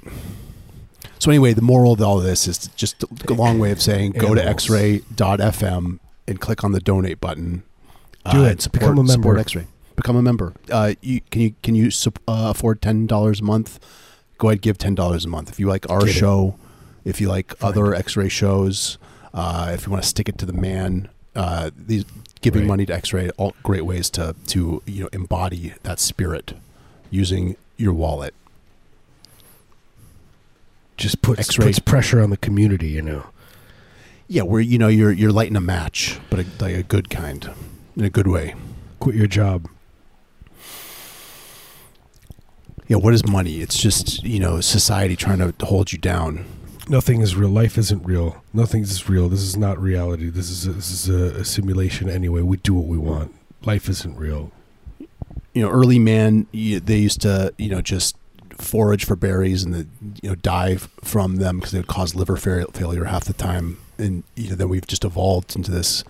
So 1.18 1.30
anyway, 1.30 1.54
the 1.54 1.62
moral 1.62 1.92
of 1.94 2.02
all 2.02 2.18
this 2.18 2.46
is 2.46 2.68
just 2.76 3.02
a 3.02 3.32
long 3.32 3.58
way 3.58 3.70
of 3.70 3.80
saying 3.80 4.12
go 4.12 4.34
to 4.34 4.40
xray.fm 4.42 5.99
and 6.28 6.40
click 6.40 6.64
on 6.64 6.73
the 6.73 6.80
donate 6.80 7.20
button. 7.20 7.62
Do 8.30 8.44
uh, 8.44 8.49
it. 8.49 8.62
Support, 8.62 8.80
Become 8.80 8.99
a 8.99 9.02
member. 9.04 9.12
Support 9.12 9.38
X-ray. 9.40 9.66
Become 9.96 10.16
a 10.16 10.22
member. 10.22 10.54
Uh, 10.70 10.94
you, 11.00 11.20
can 11.30 11.40
you 11.42 11.54
can 11.62 11.74
you 11.74 11.86
uh, 12.28 12.50
afford 12.54 12.82
ten 12.82 13.06
dollars 13.06 13.40
a 13.40 13.44
month? 13.44 13.78
Go 14.38 14.48
ahead, 14.48 14.60
give 14.60 14.76
ten 14.78 14.94
dollars 14.94 15.24
a 15.24 15.28
month. 15.28 15.50
If 15.50 15.60
you 15.60 15.68
like 15.68 15.88
our 15.88 16.00
Get 16.00 16.08
it. 16.08 16.12
show, 16.12 16.56
if 17.04 17.20
you 17.20 17.28
like 17.28 17.56
Find 17.56 17.72
other 17.76 17.94
X-ray 17.94 18.28
shows, 18.28 18.98
uh, 19.32 19.70
if 19.72 19.86
you 19.86 19.92
want 19.92 20.02
to 20.02 20.08
stick 20.08 20.28
it 20.28 20.36
to 20.38 20.46
the 20.46 20.52
man, 20.52 21.08
uh, 21.36 21.70
these 21.76 22.04
giving 22.40 22.62
Right. 22.62 22.68
money 22.68 22.86
to 22.86 22.94
X-ray, 22.94 23.30
all 23.36 23.54
great 23.62 23.84
ways 23.86 24.10
to 24.10 24.34
to 24.48 24.82
you 24.84 25.02
know 25.04 25.08
embody 25.12 25.74
that 25.84 26.00
spirit 26.00 26.54
using 27.10 27.56
your 27.76 27.92
wallet. 27.92 28.34
Just 30.96 31.22
puts, 31.22 31.40
X-ray. 31.40 31.66
puts 31.66 31.78
pressure 31.80 32.20
on 32.22 32.30
the 32.30 32.36
community, 32.36 32.88
you 32.88 33.02
know. 33.02 33.26
Yeah, 34.28 34.42
where 34.42 34.60
you 34.60 34.78
know 34.78 34.88
you're 34.88 35.12
you're 35.12 35.32
lighting 35.32 35.56
a 35.56 35.60
match, 35.60 36.18
but 36.30 36.40
a, 36.40 36.46
like 36.60 36.74
a 36.74 36.82
good 36.82 37.10
kind, 37.10 37.48
in 37.96 38.04
a 38.04 38.10
good 38.10 38.26
way. 38.26 38.54
Quit 39.00 39.14
your 39.16 39.26
job. 39.26 39.68
Yeah, 42.87 42.99
what 42.99 43.14
is 43.14 43.26
money? 43.26 43.61
It's 43.61 43.81
just 43.81 44.23
you 44.25 44.38
know 44.38 44.61
society 44.61 45.17
trying 45.17 45.38
to 45.38 45.67
hold 45.67 45.93
you 45.93 45.99
down. 45.99 46.45
Nothing 46.88 47.23
is 47.23 47.35
real. 47.35 47.49
Life 47.49 47.79
isn't 47.79 48.05
real. 48.05 48.43
Nothing 48.53 48.83
is 48.83 49.09
real. 49.09 49.31
This 49.31 49.41
is 49.41 49.57
not 49.57 49.81
reality. 49.81 50.29
This 50.29 50.50
is 50.50 50.67
a, 50.67 50.73
this 50.73 50.91
is 50.91 51.09
a, 51.09 51.41
a 51.41 51.45
simulation 51.45 52.11
anyway. 52.11 52.43
We 52.43 52.59
do 52.59 52.75
what 52.75 52.87
we 52.87 52.99
want. 52.99 53.35
Life 53.64 53.88
isn't 53.88 54.17
real. 54.19 54.53
You 55.55 55.62
know, 55.62 55.71
early 55.71 55.99
man, 55.99 56.47
you, 56.53 56.81
they 56.81 56.99
used 56.99 57.23
to 57.23 57.55
you 57.57 57.71
know 57.71 57.81
just 57.81 58.17
forage 58.59 59.05
for 59.05 59.17
berries 59.17 59.64
and 59.64 59.75
the, 59.75 59.87
you 60.23 60.29
know 60.29 60.35
die 60.37 60.76
from 60.76 61.37
them 61.37 61.57
because 61.59 61.73
they 61.73 61.79
would 61.79 61.87
cause 61.87 62.14
liver 62.14 62.37
fail- 62.37 62.71
failure 62.75 63.05
half 63.05 63.25
the 63.25 63.33
time. 63.33 63.79
And 63.97 64.25
you 64.35 64.50
know 64.50 64.57
then 64.57 64.69
we've 64.69 64.87
just 64.87 65.05
evolved 65.05 65.57
into 65.57 65.71
this 65.71 66.05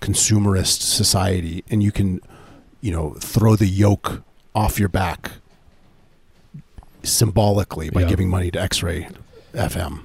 consumerist 0.00 0.80
society, 0.80 1.64
and 1.68 1.82
you 1.82 1.92
can 1.92 2.22
you 2.80 2.92
know 2.92 3.14
throw 3.20 3.56
the 3.56 3.66
yoke 3.66 4.22
off 4.54 4.78
your 4.78 4.88
back 4.88 5.32
symbolically 7.04 7.90
by 7.90 8.02
Yeah. 8.02 8.08
giving 8.08 8.28
money 8.28 8.50
to 8.50 8.60
X-Ray 8.60 9.08
FM. 9.54 10.00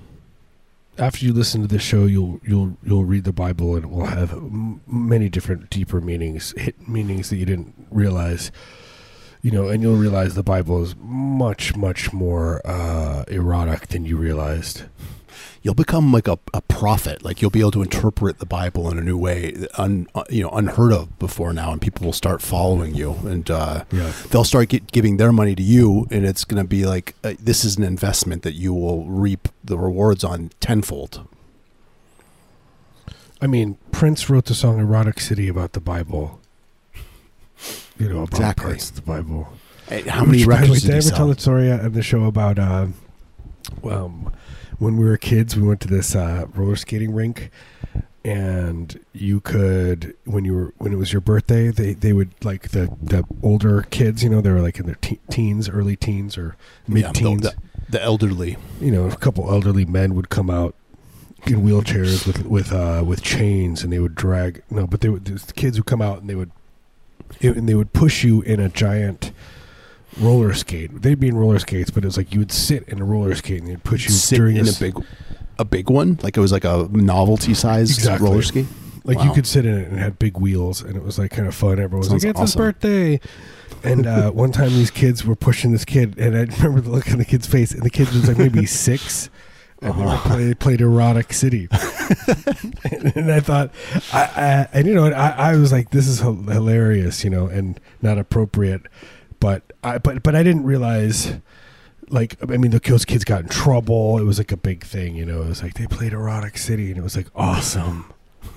After 0.98 1.26
you 1.26 1.32
listen 1.34 1.62
to 1.62 1.68
this 1.68 1.82
show, 1.82 2.06
you'll 2.06 2.42
you'll 2.46 2.78
you'll 2.84 3.06
read 3.06 3.24
the 3.24 3.32
Bible 3.32 3.76
and 3.76 3.86
it 3.86 3.90
will 3.90 4.06
have 4.06 4.34
m- 4.34 4.82
many 4.86 5.30
different 5.30 5.70
deeper 5.70 6.02
meanings, 6.02 6.54
hidden 6.58 6.84
meanings 6.88 7.30
that 7.30 7.38
you 7.38 7.46
didn't 7.46 7.74
realize. 7.90 8.52
You 9.42 9.52
know, 9.52 9.70
and 9.70 9.82
you'll 9.82 9.96
realize 9.96 10.36
the 10.36 10.44
Bible 10.44 10.84
is 10.84 10.96
much 11.00 11.74
much 11.78 12.12
more 12.12 12.62
uh, 12.68 13.24
erotic 13.30 13.88
than 13.88 14.04
you 14.04 14.18
realized. 14.18 14.84
You'll 15.62 15.74
become 15.74 16.12
like 16.12 16.28
a, 16.28 16.38
a 16.54 16.62
prophet 16.62 17.24
like 17.24 17.42
you'll 17.42 17.52
be 17.52 17.60
able 17.60 17.72
to 17.72 17.82
interpret 17.82 18.40
the 18.40 18.46
bible 18.46 18.90
in 18.90 18.98
a 18.98 19.02
new 19.02 19.18
way 19.18 19.54
un, 19.78 20.08
uh, 20.16 20.24
you 20.30 20.42
know 20.44 20.50
unheard 20.52 20.92
of 20.94 21.18
before 21.20 21.54
now 21.54 21.72
and 21.72 21.82
people 21.82 22.06
will 22.06 22.14
start 22.14 22.42
following 22.42 22.96
you 22.96 23.14
and 23.26 23.50
uh, 23.52 23.84
Yeah. 23.92 24.12
they'll 24.30 24.44
start 24.44 24.70
get, 24.70 24.92
giving 24.92 25.18
their 25.18 25.32
money 25.32 25.56
to 25.56 25.64
you 25.64 26.08
and 26.12 26.26
it's 26.26 26.44
going 26.46 26.62
to 26.62 26.68
be 26.68 26.86
like 26.86 27.16
uh, 27.24 27.34
this 27.40 27.64
is 27.66 27.78
an 27.78 27.84
investment 27.84 28.44
that 28.44 28.54
you 28.54 28.74
will 28.74 29.06
reap 29.06 29.48
the 29.64 29.78
rewards 29.78 30.24
on 30.24 30.52
tenfold 30.60 31.26
I 33.42 33.48
mean, 33.48 33.78
Prince 33.94 34.30
wrote 34.30 34.46
the 34.46 34.54
song 34.54 34.80
"Erotic 34.80 35.20
City" 35.22 35.48
about 35.48 35.72
the 35.72 35.80
Bible. 35.80 36.42
You 37.98 38.10
know, 38.10 38.24
about 38.24 38.34
Exactly. 38.34 38.66
parts 38.66 38.90
of 38.90 38.96
the 38.98 39.02
Bible. 39.02 39.48
How 40.10 40.26
many 40.26 40.40
Which, 40.40 40.48
by 40.48 40.56
the 40.56 40.62
way, 40.62 40.62
records 40.62 40.82
Did 40.82 40.88
did 40.88 40.94
I 40.96 40.98
ever 41.08 41.10
tell 41.16 41.28
the 41.30 41.40
story 41.40 41.72
on 41.72 41.92
the 41.94 42.02
show 42.04 42.26
about 42.26 42.60
uh, 42.60 42.88
um, 43.86 44.34
when 44.80 44.98
we 44.98 45.06
were 45.06 45.18
kids? 45.18 45.56
We 45.56 45.68
went 45.68 45.80
to 45.82 45.88
this 45.88 46.16
uh, 46.16 46.46
roller 46.56 46.76
skating 46.76 47.14
rink 47.14 47.52
and 48.26 49.00
you 49.14 49.40
could 49.40 50.14
when 50.26 50.44
you 50.44 50.54
were 50.54 50.74
when 50.78 50.92
it 50.92 50.98
was 50.98 51.14
your 51.14 51.22
birthday, 51.22 51.70
they 51.70 51.94
they 51.94 52.12
would 52.14 52.32
like 52.44 52.70
the 52.70 52.94
the 53.02 53.24
older 53.42 53.84
kids, 53.84 54.24
you 54.24 54.30
know, 54.30 54.42
they 54.42 54.52
were 54.52 54.62
like 54.62 54.78
in 54.80 54.86
their 54.86 54.96
te- 55.02 55.20
teens, 55.30 55.70
early 55.70 55.96
teens 55.96 56.38
or 56.38 56.56
mid 56.88 57.04
Yeah, 57.04 57.12
teens. 57.14 57.42
the, 57.44 57.54
the 57.90 58.04
elderly. 58.04 58.58
you 58.82 58.92
know, 58.92 59.08
a 59.08 59.16
couple 59.16 59.50
elderly 59.50 59.86
men 59.86 60.16
would 60.16 60.30
come 60.30 60.50
out 60.50 60.76
in 61.48 61.62
wheelchairs 61.64 62.28
with 62.28 62.46
with 62.46 62.74
uh, 62.74 63.04
with 63.06 63.22
chains, 63.22 63.84
and 63.84 63.94
they 63.94 64.00
would 64.00 64.16
drag. 64.16 64.62
No, 64.70 64.86
but 64.86 65.00
they 65.02 65.08
would. 65.10 65.24
The 65.26 65.54
kids 65.54 65.78
would 65.80 65.86
come 65.86 66.02
out 66.02 66.20
and 66.20 66.30
they 66.30 66.36
would, 66.36 66.52
and 67.42 67.70
they 67.70 67.74
would 67.76 67.94
push 67.94 68.24
you 68.26 68.42
in 68.42 68.60
a 68.60 68.68
giant 68.68 69.29
roller 70.20 70.54
skate. 70.54 71.02
They'd 71.02 71.20
be 71.20 71.28
in 71.28 71.38
roller 71.38 71.60
skates, 71.60 71.90
but 71.92 72.04
it 72.04 72.08
was 72.08 72.18
like 72.18 72.34
you 72.34 72.40
would 72.40 72.52
sit 72.52 72.84
in 72.88 73.02
a 73.02 73.06
roller 73.06 73.36
skate 73.36 73.60
and 73.62 73.70
they'd 73.70 73.84
push 73.84 74.06
you 74.06 74.12
sit 74.12 74.38
during 74.38 74.58
in 74.58 74.66
this, 74.66 74.78
a 74.78 74.86
big, 74.86 75.06
a 75.60 75.66
big 75.66 75.90
one. 75.90 76.20
Like 76.24 76.38
it 76.38 76.42
was 76.42 76.52
like 76.52 76.64
a 76.66 76.88
novelty 76.92 77.54
size 77.54 77.92
Exactly. 77.98 78.28
roller 78.30 78.42
skate. 78.42 78.66
like 79.06 79.20
you 79.20 79.30
Wow. 79.30 79.34
could 79.36 79.48
sit 79.48 79.66
in 79.66 79.78
it 79.78 79.88
and 79.88 79.98
it 79.98 80.02
had 80.02 80.20
big 80.20 80.38
wheels, 80.38 80.82
and 80.82 80.96
it 80.96 81.04
was 81.04 81.18
like 81.20 81.32
kind 81.32 81.48
of 81.48 81.56
fun. 81.56 81.74
Everyone 81.80 82.00
was 82.00 82.08
Sounds 82.10 82.24
like, 82.24 82.32
"It's 82.32 82.40
his 82.42 82.52
awesome. 82.52 82.60
birthday." 82.62 83.20
And 83.84 84.06
uh, 84.06 84.32
one 84.46 84.52
time, 84.52 84.70
these 84.70 84.92
kids 84.92 85.24
were 85.26 85.36
pushing 85.36 85.72
this 85.72 85.86
kid, 85.86 86.18
and 86.18 86.36
I 86.36 86.42
remember 86.58 86.82
the 86.82 86.90
look 86.90 87.10
on 87.12 87.18
the 87.18 87.26
kid's 87.26 87.48
face. 87.48 87.72
And 87.72 87.84
the 87.84 87.90
kid 87.90 88.08
was 88.10 88.28
like 88.28 88.38
maybe 88.38 88.66
six, 88.68 89.30
and 89.82 89.94
they, 89.96 90.02
were 90.04 90.10
Uh-huh. 90.10 90.30
play, 90.30 90.54
played 90.54 90.82
Erotic 90.82 91.32
City. 91.34 91.68
and 93.16 93.32
I 93.32 93.40
thought, 93.40 93.72
I, 94.14 94.22
I 94.24 94.68
and 94.74 94.88
you 94.88 94.94
know, 94.96 95.06
I, 95.08 95.52
I 95.52 95.56
was 95.56 95.72
like, 95.72 95.92
this 95.92 96.08
is 96.08 96.20
hil- 96.20 96.44
hilarious, 96.44 97.24
you 97.24 97.30
know, 97.30 97.48
and 97.48 97.80
not 98.02 98.18
appropriate. 98.18 98.82
But 99.40 99.64
I, 99.84 99.98
but 99.98 100.24
but 100.24 100.36
I 100.36 100.44
didn't 100.44 100.64
realize. 100.64 101.34
Like 102.12 102.38
I 102.42 102.58
mean, 102.58 102.72
the 102.72 102.80
those 102.80 103.06
kids 103.06 103.24
got 103.24 103.42
in 103.42 103.50
trouble. 103.50 104.18
It 104.18 104.24
was 104.24 104.40
like 104.40 104.52
a 104.52 104.58
big 104.58 104.84
thing, 104.84 105.16
you 105.16 105.26
know. 105.26 105.44
It 105.44 105.50
was 105.50 105.62
like 105.62 105.76
they 105.76 105.86
played 105.86 106.12
Erotic 106.12 106.58
City, 106.58 106.90
and 106.90 106.98
it 106.98 107.04
was 107.04 107.16
like 107.16 107.28
awesome. 107.36 108.12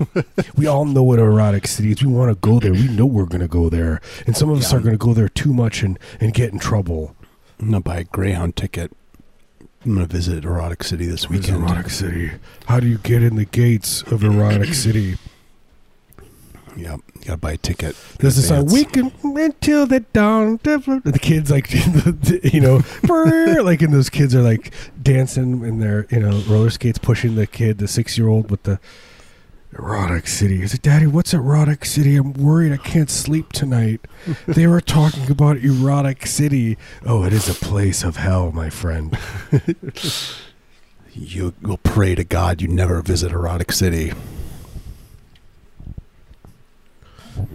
we 0.55 0.65
all 0.65 0.85
know 0.85 1.03
what 1.03 1.19
Erotic 1.19 1.67
City 1.67 1.91
is. 1.91 2.03
We 2.03 2.11
want 2.11 2.31
to 2.31 2.35
go 2.35 2.59
there. 2.59 2.71
We 2.71 2.87
know 2.87 3.05
we're 3.05 3.25
going 3.25 3.41
to 3.41 3.47
go 3.47 3.69
there, 3.69 4.01
and 4.25 4.35
some 4.35 4.49
of 4.49 4.57
us 4.57 4.73
are 4.73 4.79
going 4.79 4.93
to 4.93 4.97
go 4.97 5.13
there 5.13 5.29
too 5.29 5.53
much 5.53 5.83
and 5.83 5.99
and 6.19 6.33
get 6.33 6.51
in 6.51 6.57
trouble. 6.57 7.15
I'm 7.59 7.67
gonna 7.67 7.81
buy 7.81 7.99
a 7.99 8.03
Greyhound 8.03 8.55
ticket. 8.55 8.91
I'm 9.85 9.93
gonna 9.93 10.05
visit 10.05 10.43
Erotic 10.43 10.83
City 10.83 11.05
this 11.05 11.29
weekend. 11.29 11.63
Erotic 11.63 11.89
City. 11.89 12.31
How 12.65 12.79
do 12.79 12.87
you 12.87 12.97
get 12.97 13.23
in 13.23 13.35
the 13.35 13.45
gates 13.45 14.01
of 14.03 14.23
Erotic 14.23 14.73
City? 14.73 15.15
Yeah, 16.75 16.97
you 17.15 17.21
gotta 17.25 17.37
buy 17.37 17.53
a 17.53 17.57
ticket. 17.57 17.95
There's 18.19 18.37
uh, 18.37 18.41
a 18.41 18.43
song. 18.43 18.65
We 18.71 18.85
can 18.85 19.11
until 19.23 19.85
the 19.85 20.01
dawn. 20.01 20.59
The 20.63 21.19
kids 21.21 21.51
like, 21.51 21.71
you 22.53 22.61
know, 22.61 22.81
like, 23.63 23.81
and 23.81 23.93
those 23.93 24.09
kids 24.09 24.35
are 24.35 24.41
like 24.41 24.73
dancing 25.01 25.63
in 25.63 25.79
their, 25.79 26.07
you 26.09 26.19
know, 26.19 26.41
roller 26.47 26.69
skates, 26.69 26.97
pushing 26.97 27.35
the 27.35 27.47
kid, 27.47 27.77
the 27.77 27.87
six 27.87 28.17
year 28.17 28.27
old 28.27 28.49
with 28.49 28.63
the 28.63 28.79
erotic 29.77 30.27
city. 30.27 30.61
Is 30.61 30.73
it, 30.73 30.81
Daddy? 30.81 31.07
What's 31.07 31.33
erotic 31.33 31.85
city? 31.85 32.15
I'm 32.15 32.33
worried. 32.33 32.71
I 32.71 32.77
can't 32.77 33.09
sleep 33.09 33.51
tonight. 33.53 34.01
they 34.47 34.67
were 34.67 34.81
talking 34.81 35.29
about 35.29 35.57
erotic 35.57 36.25
city. 36.25 36.77
Oh, 37.05 37.23
it 37.23 37.33
is 37.33 37.49
a 37.49 37.53
place 37.53 38.03
of 38.03 38.17
hell, 38.17 38.51
my 38.51 38.69
friend. 38.69 39.17
You 41.15 41.53
will 41.61 41.77
pray 41.77 42.15
to 42.15 42.23
God 42.23 42.59
you 42.59 42.67
never 42.67 42.99
visit 43.03 43.31
Erotic 43.31 43.71
City. 43.71 44.13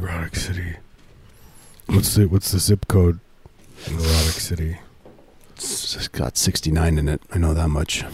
Erotic 0.01 0.37
city. 0.37 0.77
What's 1.87 2.15
the 2.15 2.27
What's 2.27 2.53
the 2.53 2.59
zip 2.59 2.87
code 2.89 3.21
in 3.87 3.95
erotic 3.95 4.07
city? 4.41 4.79
It's 5.57 6.09
got 6.09 6.37
69 6.37 6.99
in 6.99 7.09
it. 7.09 7.23
I 7.33 7.39
know 7.39 7.55
that 7.55 7.69
much. 7.69 8.05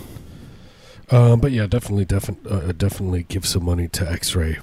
Um, 1.11 1.41
but 1.41 1.53
yeah, 1.53 1.67
definitely, 1.67 2.07
definitely, 2.07 2.51
uh, 2.51 2.73
definitely 2.73 3.25
give 3.25 3.47
some 3.47 3.65
money 3.65 3.89
to 3.89 4.11
X-Ray. 4.11 4.59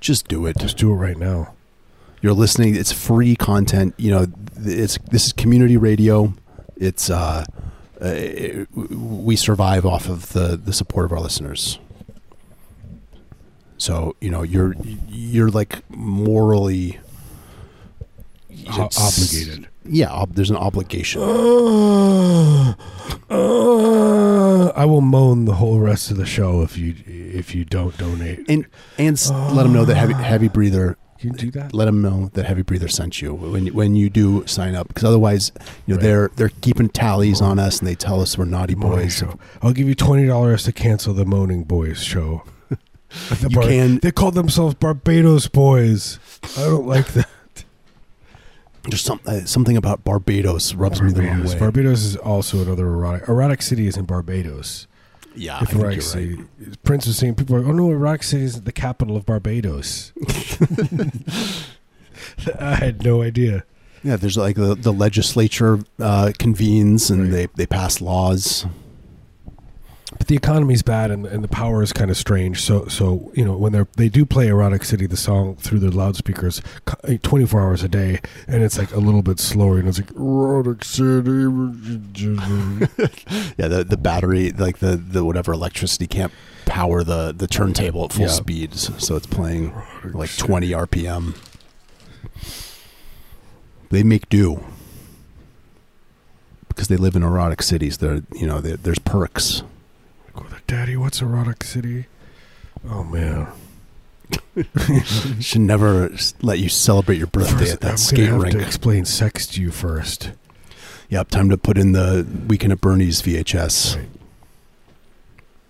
Just 0.00 0.28
do 0.28 0.46
it. 0.46 0.56
Just 0.58 0.78
do 0.78 0.90
it 0.90 0.94
right 0.96 1.18
now. 1.18 1.54
You're 2.22 2.32
listening. 2.32 2.74
It's 2.74 2.92
free 2.92 3.36
content. 3.36 3.94
You 3.98 4.10
know, 4.12 4.26
it's 4.56 4.98
this 5.10 5.26
is 5.26 5.32
community 5.32 5.76
radio. 5.76 6.32
It's 6.76 7.10
uh, 7.10 7.44
uh 8.00 8.04
it- 8.06 8.68
we 8.74 9.36
survive 9.36 9.84
off 9.84 10.08
of 10.08 10.32
the 10.32 10.56
the 10.56 10.72
support 10.72 11.04
of 11.04 11.12
our 11.12 11.20
listeners. 11.20 11.78
So 13.78 14.16
you 14.20 14.30
know, 14.30 14.42
you're 14.42 14.74
you're 15.08 15.50
like 15.50 15.88
morally 15.90 16.98
O- 18.70 18.88
obligated. 18.98 19.68
Yeah, 19.84 20.10
ob- 20.12 20.34
there's 20.34 20.50
an 20.50 20.56
obligation. 20.56 21.22
Uh, 21.22 22.74
uh, 23.30 24.68
I 24.74 24.84
will 24.84 25.00
moan 25.00 25.44
the 25.44 25.54
whole 25.54 25.78
rest 25.78 26.10
of 26.10 26.16
the 26.16 26.26
show 26.26 26.62
if 26.62 26.76
you 26.76 26.94
if 27.06 27.54
you 27.54 27.64
don't 27.64 27.96
donate. 27.96 28.44
and 28.48 28.66
and 28.98 29.14
s 29.14 29.30
let 29.30 29.62
them 29.62 29.72
know 29.72 29.84
that 29.84 29.94
heavy 29.96 30.14
heavy 30.14 30.48
breather. 30.48 30.96
Can 31.18 31.30
you 31.30 31.36
do 31.36 31.50
that? 31.52 31.74
Let 31.74 31.86
them 31.86 32.00
know 32.00 32.30
that 32.34 32.46
heavy 32.46 32.62
breather 32.62 32.86
sent 32.86 33.20
you 33.20 33.34
when 33.34 33.66
you- 33.66 33.72
when 33.72 33.96
you 33.96 34.08
do 34.08 34.46
sign 34.46 34.76
up 34.76 34.86
because 34.88 35.02
otherwise, 35.04 35.50
you 35.86 35.94
know 35.94 35.96
Right. 35.96 36.02
they're 36.02 36.30
they're 36.36 36.52
keeping 36.60 36.88
tallies 36.88 37.40
on 37.40 37.58
us 37.58 37.78
and 37.80 37.88
they 37.88 37.94
tell 37.96 38.20
us 38.20 38.36
we're 38.38 38.44
naughty 38.44 38.74
boys. 38.74 39.22
I'll 39.62 39.72
give 39.72 39.88
you 39.88 39.94
twenty 39.94 40.26
dollars 40.26 40.64
to 40.64 40.72
cancel 40.72 41.14
the 41.14 41.24
Moaning 41.24 41.64
Boys 41.64 42.02
show. 42.02 42.42
The 43.30 43.48
You 43.50 43.60
can- 43.60 43.98
They 44.00 44.12
call 44.12 44.30
themselves 44.30 44.74
Barbados 44.74 45.48
Boys. 45.48 46.18
I 46.56 46.62
don't 46.62 46.86
like 46.86 47.08
that. 47.14 47.28
There's 48.88 49.02
some, 49.02 49.20
uh, 49.26 49.40
something 49.44 49.76
about 49.76 50.04
Barbados 50.04 50.74
rubs 50.74 51.02
me 51.02 51.12
the 51.12 51.20
wrong 51.20 51.28
Barbados. 51.30 51.52
way. 51.54 51.58
Barbados 51.60 52.04
is 52.04 52.16
also 52.16 52.62
another 52.62 52.86
erotic. 52.86 53.28
Erotic 53.28 53.60
City 53.62 53.86
is 53.86 53.96
in 53.98 54.04
Barbados. 54.06 54.86
yeah, 55.36 55.58
I 55.58 55.62
if 55.62 55.68
think 55.70 55.82
you're 55.82 56.00
city, 56.00 56.34
right. 56.36 56.82
Prince 56.84 57.06
was 57.06 57.16
saying, 57.18 57.34
people 57.34 57.56
are, 57.56 57.64
oh 57.66 57.72
no, 57.72 57.90
erotic 57.90 58.22
city 58.22 58.44
is 58.44 58.62
the 58.62 58.72
capital 58.72 59.16
of 59.16 59.26
Barbados. 59.26 60.12
I 62.60 62.74
had 62.76 63.04
no 63.04 63.22
idea. 63.22 63.64
Yeah, 64.02 64.16
there's 64.16 64.36
like 64.36 64.56
the, 64.56 64.74
the 64.74 64.92
legislature 64.92 65.80
uh, 65.98 66.32
convenes 66.38 67.10
and 67.10 67.24
Right. 67.24 67.30
they, 67.32 67.46
they 67.56 67.66
pass 67.66 68.00
laws. 68.00 68.64
But 70.16 70.26
the 70.28 70.36
economy's 70.36 70.82
bad 70.82 71.10
and, 71.10 71.26
and 71.26 71.44
the 71.44 71.48
power 71.48 71.82
is 71.82 71.92
kind 71.92 72.10
of 72.10 72.16
strange. 72.16 72.62
So 72.62 72.86
so 72.86 73.30
you 73.34 73.44
know 73.44 73.56
when 73.58 73.72
they 73.72 73.84
they 73.96 74.08
do 74.08 74.24
play 74.24 74.48
Erotic 74.48 74.82
City 74.84 75.06
the 75.06 75.18
song 75.18 75.56
through 75.56 75.80
their 75.80 75.90
loudspeakers 75.90 76.62
eh, 77.04 77.18
twenty 77.22 77.44
four 77.44 77.60
hours 77.60 77.82
a 77.82 77.88
day, 77.88 78.20
and 78.46 78.62
it's 78.62 78.78
like 78.78 78.90
a 78.94 79.00
little 79.00 79.20
bit 79.20 79.38
slower, 79.38 79.78
and 79.78 79.86
it's 79.86 79.98
like 79.98 80.10
Erotic 80.12 80.82
City. 80.84 81.28
Yeah, 83.58 83.68
the, 83.68 83.84
the 83.84 83.96
battery, 83.96 84.52
like 84.52 84.78
the, 84.78 84.96
the 84.96 85.24
whatever 85.24 85.52
electricity 85.52 86.06
can't 86.06 86.32
power 86.64 87.02
the, 87.02 87.32
the 87.36 87.46
turntable 87.48 88.04
at 88.04 88.12
full 88.12 88.22
Yeah. 88.26 88.30
speeds. 88.30 88.90
So 89.04 89.16
it's 89.16 89.26
playing 89.26 89.74
like 90.04 90.34
20 90.36 90.70
RPM. 90.70 91.36
They 93.90 94.02
make 94.02 94.28
do 94.28 94.64
because 96.68 96.88
they 96.88 96.96
live 96.96 97.16
in 97.16 97.22
erotic 97.22 97.62
cities. 97.62 97.98
There, 97.98 98.22
you 98.34 98.46
know, 98.46 98.60
there- 98.60 98.76
there's 98.76 98.98
perks. 99.00 99.62
Daddy, 100.68 100.96
what's 100.96 101.20
Erotic 101.22 101.64
City? 101.64 102.06
Oh 102.88 103.02
man, 103.02 103.48
Should 105.40 105.62
never 105.62 106.10
let 106.42 106.58
you 106.58 106.68
celebrate 106.68 107.16
your 107.16 107.26
birthday 107.26 107.56
First, 107.56 107.72
at 107.72 107.80
that 107.80 107.90
I'm 107.92 107.96
skate 107.96 108.28
have 108.28 108.40
rink. 108.42 108.54
to 108.54 108.60
explain 108.60 109.04
sex 109.06 109.46
to 109.48 109.62
you 109.62 109.70
first. 109.70 110.32
Yep, 111.08 111.28
time 111.30 111.48
to 111.48 111.56
put 111.56 111.78
in 111.78 111.92
the 111.92 112.26
Weekend 112.46 112.72
at 112.72 112.82
Bernie's 112.82 113.22
VHS. 113.22 113.96
Right. 113.96 114.08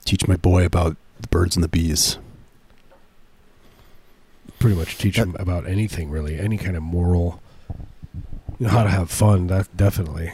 Teach 0.05 0.27
my 0.27 0.35
boy 0.37 0.65
about 0.67 0.97
the 1.21 1.29
birds 1.29 1.55
and 1.57 1.63
the 1.63 1.69
bees. 1.69 2.19
Pretty 4.59 4.75
much 4.75 4.99
teach 4.99 5.17
him 5.17 5.37
about 5.39 5.65
anything 5.69 6.11
really, 6.11 6.41
any 6.41 6.59
kind 6.59 6.77
of 6.77 6.83
moral, 6.83 7.41
you 8.59 8.67
know, 8.67 8.71
how 8.71 8.83
to 8.83 8.91
have 8.91 9.09
fun. 9.11 9.47
That 9.47 9.69
definitely, 9.77 10.33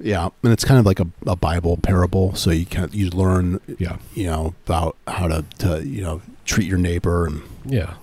Yeah, 0.00 0.30
and 0.42 0.52
it's 0.52 0.64
kind 0.64 0.80
of 0.80 0.86
like 0.86 0.98
a, 0.98 1.06
a 1.26 1.36
Bible 1.36 1.76
parable, 1.76 2.34
so 2.34 2.50
you 2.50 2.64
can 2.64 2.88
you 2.92 3.10
learn, 3.10 3.60
yeah. 3.78 3.98
you 4.14 4.26
know, 4.26 4.54
about 4.64 4.96
how 5.06 5.28
to, 5.28 5.44
to 5.58 5.86
you 5.86 6.02
know 6.02 6.22
treat 6.44 6.66
your 6.66 6.78
neighbor 6.78 7.26
and 7.26 7.42
Yeah, 7.66 7.94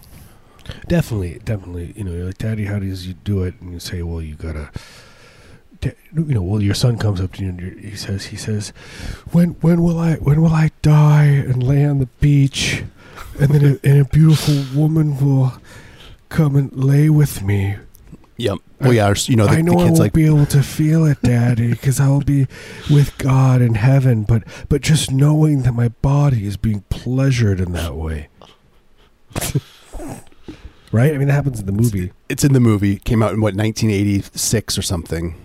definitely, 0.87 1.39
definitely. 1.43 1.93
You 1.95 2.03
know, 2.03 2.11
you're 2.11 2.25
like, 2.25 2.37
Daddy, 2.37 2.65
how 2.65 2.79
does 2.79 3.07
you 3.07 3.15
do 3.15 3.43
it? 3.43 3.55
And 3.59 3.73
you 3.73 3.79
say, 3.79 4.03
well, 4.03 4.21
you 4.21 4.35
gotta, 4.35 4.69
you 5.81 5.93
know, 6.13 6.43
well, 6.43 6.61
your 6.61 6.75
son 6.75 6.97
comes 6.97 7.19
up 7.19 7.33
to 7.33 7.43
you 7.43 7.49
and 7.49 7.79
he 7.79 7.95
says, 7.95 8.25
he 8.25 8.37
says, 8.37 8.69
when 9.31 9.51
when 9.61 9.81
will 9.81 9.97
I 9.97 10.15
when 10.15 10.41
will 10.41 10.53
I 10.53 10.71
die 10.83 11.25
and 11.25 11.63
lay 11.63 11.83
on 11.83 11.97
the 11.97 12.09
beach, 12.21 12.83
and 13.39 13.49
then 13.49 13.65
a, 13.65 13.87
and 13.87 14.01
a 14.01 14.05
beautiful 14.05 14.63
woman 14.79 15.17
will 15.17 15.53
come 16.29 16.55
and 16.55 16.71
lay 16.73 17.09
with 17.09 17.41
me. 17.41 17.77
Yep. 18.37 18.57
Well, 18.79 18.93
yeah, 18.93 19.13
you 19.25 19.35
know, 19.35 19.45
the, 19.47 19.51
I 19.53 19.61
know 19.61 19.71
the 19.73 19.77
I 19.79 19.83
won't 19.85 19.97
like 19.99 20.13
be 20.13 20.25
able 20.25 20.45
to 20.47 20.61
feel 20.61 21.05
it, 21.05 21.21
Daddy, 21.21 21.71
because 21.71 21.99
I'll 21.99 22.21
be 22.21 22.47
with 22.89 23.17
God 23.17 23.61
in 23.61 23.75
heaven. 23.75 24.23
But 24.23 24.43
but 24.69 24.81
just 24.81 25.11
knowing 25.11 25.63
that 25.63 25.73
my 25.73 25.89
body 25.89 26.45
is 26.45 26.57
being 26.57 26.81
pleasured 26.89 27.59
in 27.59 27.71
that 27.73 27.95
way, 27.95 28.27
right? 30.91 31.13
I 31.13 31.17
mean, 31.17 31.27
that 31.27 31.33
happens 31.33 31.59
in 31.59 31.65
the 31.65 31.71
movie. 31.71 32.11
it's 32.29 32.43
in 32.43 32.53
the 32.53 32.59
movie. 32.59 32.93
It 32.93 33.03
Came 33.05 33.21
out 33.23 33.33
in 33.33 33.41
what 33.41 33.55
1986 33.55 34.77
or 34.77 34.81
something. 34.81 35.35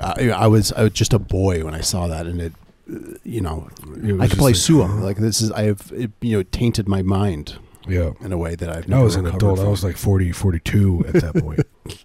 I, 0.00 0.30
I 0.30 0.46
was 0.46 0.72
I 0.72 0.82
was 0.84 0.92
just 0.92 1.12
a 1.12 1.18
boy 1.18 1.64
when 1.64 1.74
I 1.74 1.80
saw 1.80 2.06
that, 2.08 2.26
and 2.26 2.40
it 2.40 2.52
uh, 2.92 2.98
you 3.22 3.40
know, 3.40 3.68
It 4.02 4.20
I 4.20 4.28
could 4.28 4.38
play 4.38 4.50
like, 4.50 4.56
Suam. 4.56 5.00
Like 5.02 5.18
this 5.18 5.40
is, 5.40 5.50
I 5.52 5.62
have, 5.64 5.92
it, 5.94 6.10
you 6.20 6.36
know, 6.36 6.42
tainted 6.42 6.88
my 6.88 7.02
mind 7.02 7.56
Yeah. 7.86 8.12
in 8.20 8.32
a 8.32 8.36
way 8.38 8.56
that 8.56 8.68
I've 8.68 8.92
I 8.92 9.02
was 9.02 9.16
an 9.16 9.26
adult. 9.26 9.60
I 9.60 9.68
was 9.68 9.84
like 9.84 9.96
40, 9.96 10.32
42 10.32 11.04
at 11.08 11.14
that 11.14 11.34
point. 11.36 11.60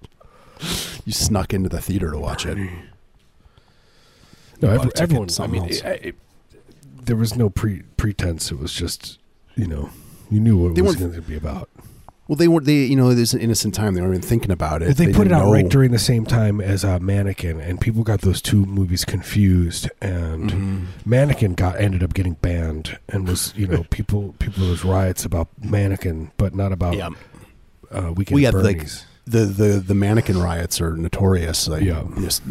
you 1.06 1.12
snuck 1.14 1.54
into 1.54 1.70
the 1.70 1.82
theater 1.82 2.12
to 2.12 2.18
watch 2.20 2.46
it. 2.46 2.58
No, 4.62 4.70
You 4.74 4.76
every, 4.80 4.92
everyone. 4.98 5.30
I 5.40 5.48
mean, 5.48 5.64
else. 5.64 5.82
it, 5.82 6.06
it, 6.06 6.16
there 7.04 7.16
was 7.16 7.36
no 7.36 7.50
pre 7.50 7.84
pretense. 7.98 8.52
It 8.52 8.60
was 8.60 8.74
just, 8.74 9.18
you 9.56 9.68
know, 9.68 9.90
you 10.30 10.40
knew 10.40 10.58
what 10.58 10.76
They 10.76 10.80
it 10.82 10.84
was 10.84 10.98
weren't- 10.98 11.12
going 11.14 11.24
to 11.24 11.28
be 11.28 11.36
about. 11.36 11.70
Well, 12.28 12.36
they 12.36 12.48
weren't. 12.48 12.66
They, 12.68 12.84
you 12.84 12.96
know, 12.96 13.16
there's 13.16 13.34
an 13.34 13.40
innocent 13.42 13.74
time. 13.74 13.96
They 13.96 14.02
weren't 14.02 14.14
even 14.14 14.28
thinking 14.30 14.52
about 14.52 14.84
it. 14.84 14.86
Well, 14.86 14.94
they, 14.94 15.12
put 15.12 15.26
it 15.26 15.34
out 15.34 15.46
know. 15.46 15.52
right 15.52 15.68
during 15.68 15.90
the 15.92 15.98
same 15.98 16.28
time 16.28 16.62
as 16.62 16.86
uh, 16.86 17.00
Mannequin, 17.00 17.60
and 17.60 17.82
people 17.82 18.04
got 18.04 18.22
those 18.22 18.40
two 18.40 18.68
movies 18.68 19.04
confused. 19.04 19.90
And 20.00 20.52
Mhm. 20.52 20.86
Mannequin 21.08 21.56
got 21.56 21.80
ended 21.82 22.04
up 22.04 22.14
getting 22.14 22.34
banned, 22.36 23.00
and 23.08 23.28
was 23.28 23.52
you 23.58 23.66
know 23.66 23.84
people 23.90 24.36
people 24.38 24.62
there 24.62 24.70
was 24.70 24.86
riots 24.86 25.26
about 25.26 25.48
Mannequin, 25.60 26.30
but 26.38 26.54
not 26.54 26.72
about 26.72 26.94
Yeah, 26.96 27.10
uh, 27.92 28.12
Weekend 28.16 28.36
We 28.36 28.46
at 28.46 28.54
had, 28.54 28.64
like, 28.64 28.78
Bernie's. 28.78 29.06
The 29.30 29.46
the 29.46 29.80
the 29.80 29.94
mannequin 29.96 30.38
riots 30.42 30.82
are 30.82 30.96
notorious. 30.96 31.68
Like, 31.68 31.84
Yeah. 31.84 32.04
just, 32.20 32.42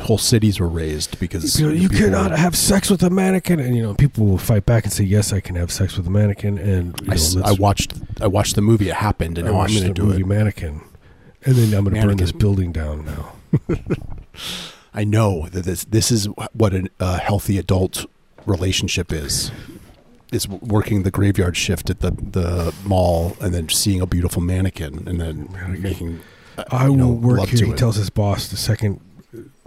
whole 0.00 0.18
cities 0.18 0.60
were 0.60 0.68
razed 0.68 1.18
because 1.18 1.58
you, 1.58 1.70
you 1.70 1.88
cannot 1.88 2.30
have 2.32 2.54
sex 2.54 2.90
with 2.90 3.02
a 3.02 3.10
mannequin, 3.10 3.58
and 3.60 3.74
you 3.74 3.82
know 3.82 3.94
people 3.94 4.26
will 4.26 4.38
fight 4.38 4.66
back 4.66 4.84
and 4.84 4.92
say, 4.92 5.04
"Yes, 5.04 5.32
I 5.32 5.40
can 5.40 5.56
have 5.56 5.72
sex 5.72 5.96
with 5.96 6.06
a 6.06 6.10
mannequin." 6.10 6.58
And 6.58 6.94
I, 7.08 7.14
know, 7.14 7.42
I 7.44 7.52
watched 7.52 7.94
I 8.20 8.26
watched 8.26 8.54
the 8.56 8.62
movie. 8.62 8.88
It 8.90 8.96
happened, 8.96 9.38
and 9.38 9.48
I 9.48 9.50
now 9.50 9.56
I'm 9.56 9.62
watched 9.62 9.74
going 9.74 9.86
to 9.86 9.88
the 9.88 9.94
do 9.94 10.06
movie 10.06 10.20
it. 10.22 10.26
Mannequin, 10.26 10.82
and 11.44 11.54
then 11.56 11.74
I'm 11.74 11.84
going 11.84 12.00
to 12.00 12.06
burn 12.06 12.16
this 12.18 12.32
building 12.32 12.72
down 12.72 13.06
now. 13.06 13.32
I 14.94 15.04
know 15.04 15.48
that 15.48 15.64
this 15.64 15.84
this 15.84 16.10
is 16.10 16.26
what 16.52 16.74
a 16.74 16.88
uh, 16.98 17.18
healthy 17.18 17.58
adult 17.58 18.06
relationship 18.46 19.12
is. 19.12 19.50
Is 20.32 20.46
working 20.48 21.02
the 21.02 21.10
graveyard 21.10 21.56
shift 21.56 21.90
at 21.90 22.00
the 22.00 22.12
the 22.12 22.72
mall 22.84 23.36
and 23.40 23.52
then 23.52 23.68
seeing 23.68 24.00
a 24.00 24.06
beautiful 24.06 24.40
mannequin 24.40 25.08
and 25.08 25.20
then 25.20 25.48
Mannequin. 25.52 25.82
making. 25.82 26.20
uh, 26.56 26.64
I 26.70 26.88
will 26.88 26.96
know, 26.96 27.08
work 27.10 27.48
here. 27.48 27.66
He 27.66 27.72
it. 27.72 27.78
tells 27.78 27.96
his 27.96 28.10
boss 28.10 28.46
the 28.48 28.56
second 28.56 29.00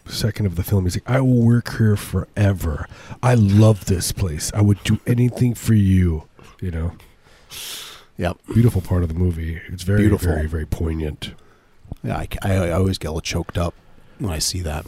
second 0.07 0.45
of 0.45 0.55
the 0.55 0.63
film. 0.63 0.85
He's 0.85 0.95
like, 0.95 1.09
"I 1.09 1.19
will 1.19 1.41
work 1.45 1.77
here 1.77 1.97
forever. 1.97 2.87
I 3.21 3.33
love 3.35 3.85
this 3.85 4.13
place. 4.13 4.51
I 4.55 4.61
would 4.61 4.81
do 4.85 4.99
anything 5.05 5.53
for 5.53 5.73
you." 5.73 6.29
You 6.61 6.71
know, 6.71 6.91
Yep. 8.17 8.37
beautiful 8.53 8.79
part 8.81 9.03
of 9.03 9.09
the 9.09 9.15
movie. 9.15 9.59
It's 9.67 9.83
very, 9.83 9.99
Beautiful. 9.99 10.29
very, 10.29 10.47
very 10.47 10.65
poignant. 10.65 11.33
Yeah, 12.03 12.17
I, 12.17 12.27
I, 12.41 12.53
I 12.67 12.71
always 12.71 12.97
get 12.97 13.07
a 13.09 13.11
little 13.11 13.21
choked 13.21 13.57
up 13.57 13.73
when 14.19 14.31
I 14.31 14.39
see 14.39 14.61
that. 14.61 14.85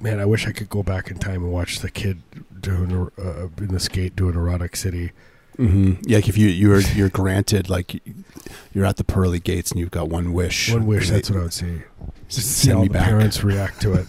Man, 0.00 0.18
I 0.18 0.24
wish 0.24 0.46
I 0.46 0.52
could 0.52 0.70
go 0.70 0.82
back 0.82 1.10
in 1.10 1.18
time 1.18 1.42
and 1.44 1.52
watch 1.52 1.80
the 1.80 1.90
kid 1.90 2.22
doing 2.60 3.10
uh, 3.18 3.48
in 3.58 3.68
the 3.68 3.80
skate 3.80 4.16
doing 4.16 4.34
erotic 4.34 4.74
city. 4.76 5.12
Mm-hmm. 5.58 5.94
Yeah, 6.06 6.16
like 6.18 6.28
if 6.28 6.38
you 6.38 6.48
you're 6.48 6.80
you're 6.80 7.10
granted 7.10 7.68
like 7.68 8.02
you're 8.72 8.86
at 8.86 8.96
the 8.96 9.04
pearly 9.04 9.40
gates 9.40 9.70
and 9.70 9.78
you've 9.78 9.90
got 9.90 10.08
one 10.08 10.32
wish. 10.32 10.72
One 10.72 10.86
wish. 10.86 11.10
That's 11.10 11.28
they- 11.28 11.34
what 11.34 11.40
I 11.40 11.42
would 11.44 11.52
see. 11.52 11.82
Just 12.28 12.46
see 12.52 12.70
how 12.70 12.80
me 12.82 12.88
the 12.88 12.92
back. 12.94 13.08
parents 13.08 13.42
react 13.44 13.82
to 13.82 13.92
it. 13.94 14.06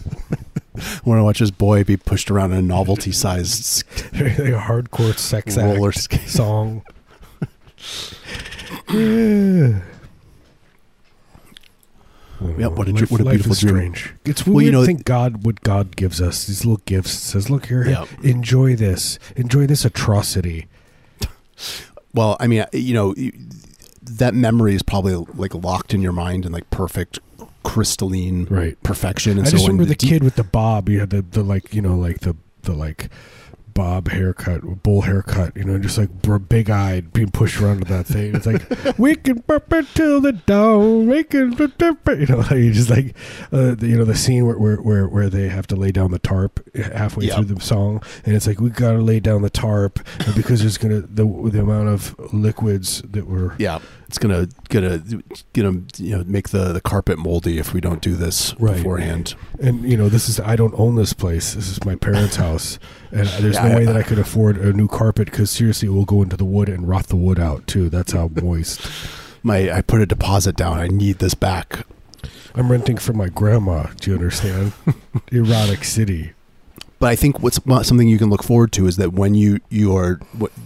I 0.76 1.00
want 1.04 1.18
to 1.18 1.24
watch 1.24 1.40
this 1.40 1.50
boy 1.50 1.82
be 1.84 1.96
pushed 1.98 2.30
around 2.30 2.52
in 2.52 2.58
a 2.58 2.62
novelty-sized 2.62 3.84
like 4.14 4.38
a 4.38 4.52
hardcore 4.58 5.18
sex 5.18 5.58
act 5.58 5.64
roller 5.76 5.92
skate. 5.92 6.28
song. 6.28 6.82
yeah. 8.90 9.80
Yeah, 12.58 12.66
what 12.68 12.88
a 12.88 12.92
life, 12.92 13.10
what 13.10 13.20
a 13.20 13.24
life 13.24 13.34
beautiful 13.42 13.54
dream. 13.54 13.94
strange. 13.94 14.14
It's 14.24 14.46
Well, 14.46 14.56
weird 14.56 14.66
you 14.66 14.72
know- 14.72 14.84
think 14.86 15.04
God, 15.04 15.44
what 15.44 15.60
God 15.62 15.96
gives 15.96 16.20
us, 16.20 16.46
these 16.46 16.64
little 16.64 16.80
gifts. 16.86 17.12
Says, 17.12 17.48
"Look 17.50 17.66
here, 17.66 17.88
Yeah. 17.88 18.04
enjoy 18.22 18.76
this, 18.76 19.18
enjoy 19.36 19.66
this 19.66 19.84
atrocity." 19.84 20.66
Well, 22.14 22.36
I 22.40 22.46
mean, 22.46 22.64
you 22.74 22.92
know, 22.92 23.14
that 24.02 24.34
memory 24.34 24.74
is 24.74 24.82
probably 24.82 25.14
like 25.34 25.54
locked 25.54 25.94
in 25.94 26.02
your 26.02 26.12
mind 26.12 26.44
in 26.44 26.52
like 26.52 26.68
perfect 26.70 27.20
crystalline 27.62 28.46
Right. 28.50 28.76
perfection. 28.82 29.38
And 29.38 29.46
I 29.46 29.50
so 29.50 29.56
just 29.56 29.66
remember 29.66 29.86
the 29.86 29.94
deep- 29.94 30.10
kid 30.10 30.22
with 30.24 30.34
the 30.36 30.44
bob. 30.44 30.88
You 30.90 31.00
had 31.00 31.08
the, 31.10 31.22
the 31.22 31.42
like, 31.42 31.72
you 31.72 31.80
know, 31.80 31.96
like 31.96 32.20
the 32.20 32.36
the 32.64 32.74
like 32.74 33.08
bob 33.74 34.08
haircut, 34.08 34.82
bull 34.82 35.02
haircut. 35.02 35.56
You 35.56 35.64
know, 35.64 35.78
just 35.78 35.98
like 35.98 36.10
big 36.48 36.70
eyed, 36.70 37.12
being 37.12 37.30
pushed 37.30 37.60
around 37.60 37.80
to 37.80 37.84
that 37.92 38.06
thing. 38.06 38.34
It's 38.34 38.46
like 38.46 38.62
we 38.98 39.14
can 39.16 39.38
burp 39.46 39.72
it 39.72 39.86
till 39.94 40.20
the 40.20 40.32
dawn. 40.32 41.06
We 41.08 41.24
can, 41.24 41.50
burp 41.54 42.08
it," 42.08 42.20
you 42.20 42.26
know, 42.26 42.38
like 42.38 42.50
you 42.52 42.72
just 42.72 42.90
like, 42.90 43.14
uh, 43.52 43.74
the, 43.74 43.86
you 43.88 43.96
know, 43.96 44.04
the 44.04 44.14
scene 44.16 44.46
where, 44.46 44.58
where 44.58 44.76
where 44.76 45.08
where 45.08 45.28
they 45.30 45.48
have 45.48 45.66
to 45.68 45.76
lay 45.76 45.90
down 45.92 46.10
the 46.10 46.18
tarp 46.18 46.60
halfway 46.74 47.26
Yeah. 47.26 47.36
through 47.36 47.46
the 47.46 47.60
song, 47.60 48.02
and 48.24 48.34
it's 48.34 48.46
like 48.46 48.60
we 48.60 48.70
got 48.70 48.92
to 48.92 48.98
lay 48.98 49.20
down 49.20 49.42
the 49.42 49.50
tarp 49.50 49.98
because 50.36 50.60
there's 50.60 50.78
gonna 50.78 51.00
the 51.02 51.24
the 51.50 51.60
amount 51.60 51.88
of 51.88 52.14
liquids 52.32 53.02
that 53.02 53.26
were 53.26 53.54
yeah, 53.58 53.78
it's 54.12 54.18
gonna 54.18 54.46
gonna 54.68 55.02
gonna 55.54 55.80
you 55.96 56.18
know 56.18 56.22
make 56.26 56.50
the 56.50 56.74
the 56.74 56.82
carpet 56.82 57.16
moldy 57.18 57.56
if 57.56 57.72
we 57.72 57.80
don't 57.80 58.02
do 58.02 58.14
this 58.14 58.54
Right. 58.58 58.76
beforehand. 58.76 59.34
And 59.58 59.88
you 59.90 59.96
know, 59.96 60.10
this 60.10 60.28
is 60.28 60.38
I 60.38 60.54
don't 60.54 60.74
own 60.78 60.96
this 60.96 61.14
place. 61.14 61.54
This 61.54 61.70
is 61.70 61.82
my 61.86 61.94
parents' 61.94 62.36
house, 62.46 62.78
and 63.10 63.26
there's 63.42 63.54
Yeah, 63.54 63.68
no 63.68 63.76
way 63.76 63.86
that 63.86 63.96
I 63.96 64.02
could 64.02 64.18
afford 64.18 64.58
a 64.58 64.74
new 64.74 64.86
carpet 64.86 65.30
because 65.30 65.50
seriously, 65.50 65.88
it 65.88 65.92
will 65.92 66.04
go 66.04 66.20
into 66.20 66.36
the 66.36 66.44
wood 66.44 66.68
and 66.68 66.86
rot 66.86 67.06
the 67.06 67.16
wood 67.16 67.40
out 67.40 67.66
too. 67.66 67.88
That's 67.88 68.12
how 68.12 68.28
moist. 68.42 68.86
My 69.42 69.72
I 69.72 69.80
put 69.80 70.02
a 70.02 70.06
deposit 70.06 70.56
down. 70.56 70.78
I 70.78 70.88
need 70.88 71.18
this 71.18 71.32
back. 71.32 71.86
I'm 72.54 72.70
renting 72.70 72.98
from 72.98 73.16
my 73.16 73.30
grandma. 73.30 73.84
Do 73.98 74.10
you 74.10 74.16
understand? 74.18 74.74
Erotic 75.32 75.84
City. 75.84 76.32
But 77.02 77.08
I 77.10 77.16
think 77.16 77.40
what's 77.42 77.58
something 77.88 78.06
you 78.06 78.16
can 78.16 78.30
look 78.30 78.44
forward 78.44 78.70
to 78.74 78.86
is 78.86 78.96
that 78.98 79.12
when 79.12 79.34
you 79.34 79.58
you 79.70 79.96
are 79.96 80.20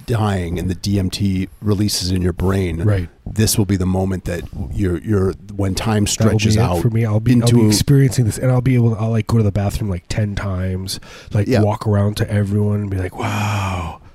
dying 0.04 0.58
and 0.58 0.68
the 0.68 0.74
DMT 0.74 1.48
releases 1.62 2.10
in 2.10 2.20
your 2.20 2.34
brain, 2.34 2.82
Right. 2.82 3.08
this 3.24 3.56
will 3.56 3.64
be 3.64 3.78
the 3.78 3.86
moment 3.86 4.26
that 4.26 4.42
you're 4.70 4.98
you're 4.98 5.32
when 5.54 5.74
time 5.74 6.06
stretches 6.06 6.58
out 6.58 6.82
for 6.82 6.90
me. 6.90 7.06
I'll 7.06 7.20
be, 7.20 7.32
I'll 7.32 7.40
into 7.40 7.54
be 7.54 7.66
experiencing 7.66 8.26
this, 8.26 8.36
and 8.36 8.50
I'll 8.50 8.60
be 8.60 8.74
able. 8.74 8.94
to 8.94 9.00
I'll 9.00 9.08
like 9.12 9.26
go 9.26 9.38
to 9.38 9.42
the 9.42 9.50
bathroom 9.50 9.88
like 9.88 10.04
ten 10.10 10.34
times, 10.34 11.00
like 11.32 11.48
Yeah. 11.48 11.62
walk 11.62 11.86
around 11.86 12.18
to 12.18 12.30
everyone 12.30 12.80
and 12.82 12.90
be 12.90 12.98
like, 12.98 13.16
"Wow." 13.18 14.02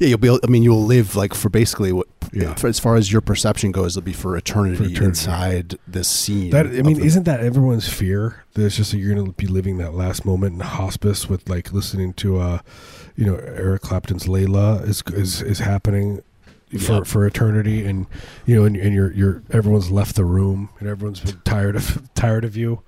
Yeah, 0.00 0.08
you'll 0.08 0.18
be. 0.18 0.26
able- 0.26 0.40
I 0.42 0.48
mean, 0.48 0.64
you'll 0.64 0.84
live 0.84 1.14
like 1.14 1.32
for 1.32 1.48
basically 1.48 1.92
what, 1.92 2.06
Yeah. 2.32 2.54
for, 2.54 2.66
as 2.68 2.78
far 2.78 2.96
as 2.96 3.10
your 3.12 3.20
perception 3.20 3.72
goes, 3.72 3.96
it'll 3.96 4.04
be 4.04 4.12
for 4.12 4.36
eternity, 4.36 4.76
For 4.76 4.82
eternity. 4.84 5.04
inside 5.06 5.78
this 5.86 6.08
scene. 6.08 6.50
That 6.50 6.66
I 6.66 6.82
mean, 6.82 6.98
the- 6.98 7.04
isn't 7.04 7.24
that 7.24 7.40
everyone's 7.40 7.88
fear? 7.88 8.44
That 8.54 8.64
it's 8.66 8.76
just 8.76 8.90
that 8.92 8.98
you're 8.98 9.14
going 9.14 9.26
to 9.26 9.32
be 9.32 9.46
living 9.46 9.78
that 9.78 9.94
last 9.94 10.24
moment 10.24 10.54
in 10.54 10.60
hospice 10.60 11.28
with 11.28 11.48
like 11.48 11.72
listening 11.72 12.12
to, 12.14 12.38
uh, 12.40 12.58
you 13.16 13.24
know, 13.26 13.36
Eric 13.36 13.82
Clapton's 13.82 14.24
"Layla" 14.26 14.86
is 14.86 15.02
is 15.08 15.42
is 15.42 15.58
happening 15.60 16.20
for 16.80 17.04
for 17.04 17.26
eternity, 17.26 17.84
and 17.84 18.06
you 18.44 18.56
know, 18.56 18.64
and, 18.64 18.76
and 18.76 18.94
you're 18.94 19.12
you're 19.12 19.42
everyone's 19.50 19.90
left 19.90 20.16
the 20.16 20.24
room, 20.24 20.68
and 20.80 20.88
everyone's 20.88 21.20
been 21.20 21.40
tired 21.44 21.76
of 21.76 22.02
tired 22.14 22.44
of 22.44 22.56
you. 22.56 22.82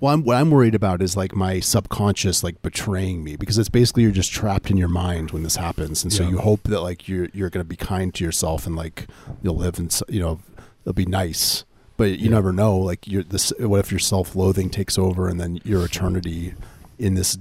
Well, 0.00 0.12
I'm, 0.14 0.22
what 0.24 0.36
I'm 0.36 0.50
worried 0.50 0.74
about 0.74 1.00
is 1.02 1.16
like 1.16 1.34
my 1.34 1.60
subconscious 1.60 2.42
like 2.42 2.60
betraying 2.62 3.22
me 3.24 3.36
because 3.36 3.58
it's 3.58 3.68
basically 3.68 4.02
you're 4.02 4.12
just 4.12 4.32
trapped 4.32 4.70
in 4.70 4.76
your 4.76 4.88
mind 4.88 5.30
when 5.30 5.42
this 5.42 5.56
happens, 5.56 6.02
and 6.02 6.12
so 6.12 6.22
Yeah. 6.24 6.30
you 6.30 6.38
hope 6.38 6.64
that 6.64 6.80
like 6.80 7.08
you're 7.08 7.28
you're 7.32 7.50
going 7.50 7.64
to 7.64 7.68
be 7.68 7.76
kind 7.76 8.12
to 8.14 8.24
yourself 8.24 8.66
and 8.66 8.76
like 8.76 9.06
you'll 9.42 9.56
live 9.56 9.78
and 9.78 9.98
you 10.08 10.20
know 10.20 10.40
it'll 10.82 10.92
be 10.92 11.06
nice, 11.06 11.64
but 11.96 12.10
you 12.18 12.24
Yeah. 12.26 12.30
never 12.30 12.52
know. 12.52 12.76
Like 12.76 13.06
you're 13.06 13.22
this. 13.22 13.52
What 13.58 13.80
if 13.80 13.90
your 13.92 13.98
self-loathing 14.00 14.70
takes 14.70 14.98
over 14.98 15.28
and 15.28 15.40
then 15.40 15.60
your 15.64 15.84
eternity 15.84 16.54
in 16.98 17.14
this 17.14 17.38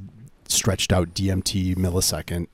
stretched 0.47 0.93
out 0.93 1.13
DMT 1.13 1.75
millisecond 1.75 2.47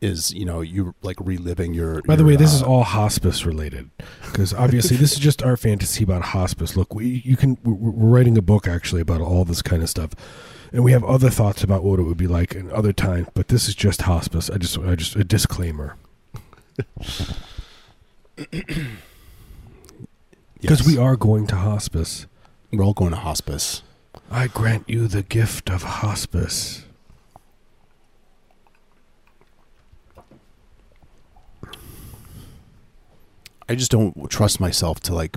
is 0.00 0.32
you 0.32 0.44
know 0.44 0.60
you 0.60 0.94
like 1.02 1.16
reliving 1.20 1.74
your. 1.74 2.02
By 2.02 2.16
the 2.16 2.22
your, 2.22 2.28
way, 2.28 2.36
this 2.36 2.52
uh, 2.52 2.56
is 2.56 2.62
all 2.62 2.82
hospice 2.82 3.44
related 3.44 3.90
because 4.24 4.52
obviously 4.52 4.96
this 4.96 5.12
is 5.12 5.18
just 5.18 5.42
our 5.42 5.56
fantasy 5.56 6.04
about 6.04 6.22
hospice. 6.22 6.76
Look, 6.76 6.94
we 6.94 7.22
you 7.24 7.36
can 7.36 7.58
we're, 7.64 7.74
writing 7.74 8.36
a 8.38 8.42
book 8.42 8.66
actually 8.66 9.00
about 9.00 9.20
all 9.20 9.44
this 9.44 9.62
kind 9.62 9.82
of 9.82 9.88
stuff, 9.88 10.10
and 10.72 10.84
we 10.84 10.92
have 10.92 11.04
other 11.04 11.30
thoughts 11.30 11.62
about 11.62 11.82
what 11.84 11.98
it 11.98 12.02
would 12.02 12.16
be 12.16 12.26
like 12.26 12.54
in 12.54 12.70
other 12.70 12.92
times. 12.92 13.28
But 13.34 13.48
this 13.48 13.68
is 13.68 13.74
just 13.74 14.02
hospice. 14.02 14.50
I 14.50 14.58
just 14.58 14.78
I 14.78 14.94
just 14.94 15.16
a 15.16 15.24
disclaimer 15.24 15.96
because 18.36 18.86
yes. 20.60 20.86
we 20.86 20.98
are 20.98 21.16
going 21.16 21.46
to 21.48 21.56
hospice. 21.56 22.26
we're 22.72 22.84
all 22.84 22.94
going 22.94 23.10
to 23.10 23.16
hospice. 23.16 23.82
I 24.30 24.48
grant 24.48 24.88
you 24.88 25.06
the 25.06 25.22
gift 25.22 25.70
of 25.70 25.82
hospice. 25.82 26.85
I 33.68 33.74
just 33.74 33.90
don't 33.90 34.30
trust 34.30 34.60
myself 34.60 35.00
to 35.00 35.14
like 35.14 35.36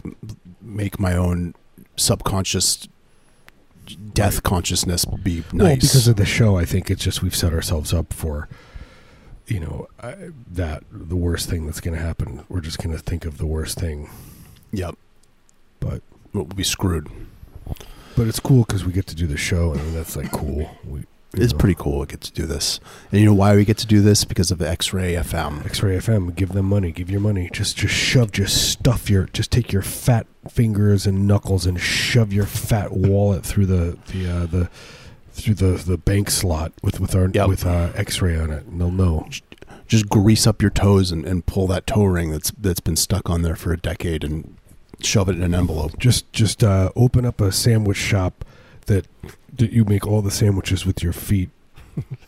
make 0.62 1.00
my 1.00 1.16
own 1.16 1.56
subconscious 1.96 2.88
death 4.14 4.36
Right. 4.36 4.44
consciousness 4.44 5.06
be 5.24 5.44
nice. 5.52 5.54
Well, 5.54 5.76
because 5.76 6.08
of 6.08 6.16
the 6.16 6.26
show, 6.26 6.58
I 6.58 6.66
think 6.66 6.92
it's 6.92 7.04
just 7.04 7.24
we've 7.24 7.36
set 7.36 7.54
ourselves 7.54 7.92
up 7.94 8.14
for, 8.14 8.48
you 9.48 9.60
know, 9.60 9.88
I, 10.02 10.16
that 10.52 10.84
the 10.92 11.16
worst 11.16 11.50
thing 11.50 11.66
that's 11.66 11.80
going 11.80 11.98
to 11.98 12.04
happen. 12.04 12.46
We're 12.50 12.62
just 12.62 12.78
going 12.78 12.96
to 12.96 13.02
think 13.02 13.26
of 13.26 13.40
the 13.40 13.48
worst 13.48 13.80
thing, 13.80 14.10
yep, 14.72 14.96
but 15.80 16.04
we'll 16.34 16.46
be 16.46 16.64
screwed. 16.64 17.08
but 18.16 18.28
it's 18.28 18.40
cool 18.40 18.64
because 18.64 18.86
we 18.86 18.92
get 18.94 19.08
to 19.08 19.16
do 19.16 19.26
the 19.26 19.38
show, 19.38 19.74
and 19.74 19.96
that's 19.96 20.16
like 20.16 20.32
cool. 20.32 20.70
We 20.88 21.06
It's 21.34 21.54
know. 21.54 21.60
pretty 21.60 21.76
cool. 21.76 22.00
We 22.00 22.06
get 22.08 22.22
to 22.22 22.32
do 22.34 22.46
this, 22.46 22.80
and 23.12 23.20
you 23.22 23.26
know 23.28 23.34
why 23.36 23.56
we 23.56 23.64
get 23.64 23.78
to 23.80 23.88
do 23.88 24.02
this 24.02 24.26
because 24.26 24.50
of 24.50 24.62
X-Ray 24.62 25.14
FM. 25.14 25.64
X-Ray 25.66 25.98
FM, 25.98 26.36
give 26.36 26.54
them 26.54 26.66
money, 26.66 26.92
give 26.92 27.12
your 27.12 27.20
money. 27.22 27.50
Just 27.54 27.78
just 27.78 27.94
shove, 27.94 28.32
just 28.32 28.72
stuff 28.72 29.10
your, 29.10 29.26
just 29.26 29.52
take 29.52 29.72
your 29.72 29.84
fat 29.84 30.26
fingers 30.50 31.06
and 31.06 31.28
knuckles 31.28 31.68
and 31.68 31.80
shove 31.80 32.34
your 32.34 32.46
fat 32.46 32.92
wallet 32.92 33.46
through 33.46 33.68
the 33.68 33.98
the 34.08 34.28
uh, 34.28 34.46
the 34.48 34.70
through 35.34 35.54
the 35.54 35.78
the 35.84 35.98
bank 35.98 36.32
slot 36.32 36.72
with 36.82 37.00
with 37.00 37.16
our 37.16 37.30
Yep. 37.32 37.48
with 37.48 37.66
uh, 37.66 37.92
X-ray 37.96 38.36
on 38.36 38.50
it, 38.50 38.66
and 38.66 38.82
they'll 38.82 38.90
know. 38.92 39.28
Just 39.88 40.10
grease 40.10 40.46
up 40.46 40.62
your 40.62 40.72
toes 40.72 41.12
and, 41.12 41.26
and 41.26 41.46
pull 41.46 41.66
that 41.68 41.86
toe 41.88 42.04
ring 42.06 42.32
that's 42.32 42.52
that's 42.52 42.80
been 42.80 42.96
stuck 42.96 43.30
on 43.30 43.44
there 43.44 43.56
for 43.56 43.72
a 43.72 43.78
decade 43.78 44.24
and 44.24 44.56
shove 45.02 45.30
it 45.30 45.36
in 45.36 45.44
an 45.44 45.54
envelope. 45.56 45.98
Just 46.00 46.32
just 46.34 46.64
uh, 46.64 46.90
open 46.96 47.24
up 47.26 47.40
a 47.40 47.52
sandwich 47.52 47.98
shop 47.98 48.46
that 48.88 49.06
that 49.60 49.72
you 49.72 49.86
make 49.86 50.06
all 50.08 50.22
the 50.22 50.32
sandwiches 50.32 50.86
with 50.86 51.04
your 51.04 51.14
feet. 51.14 51.50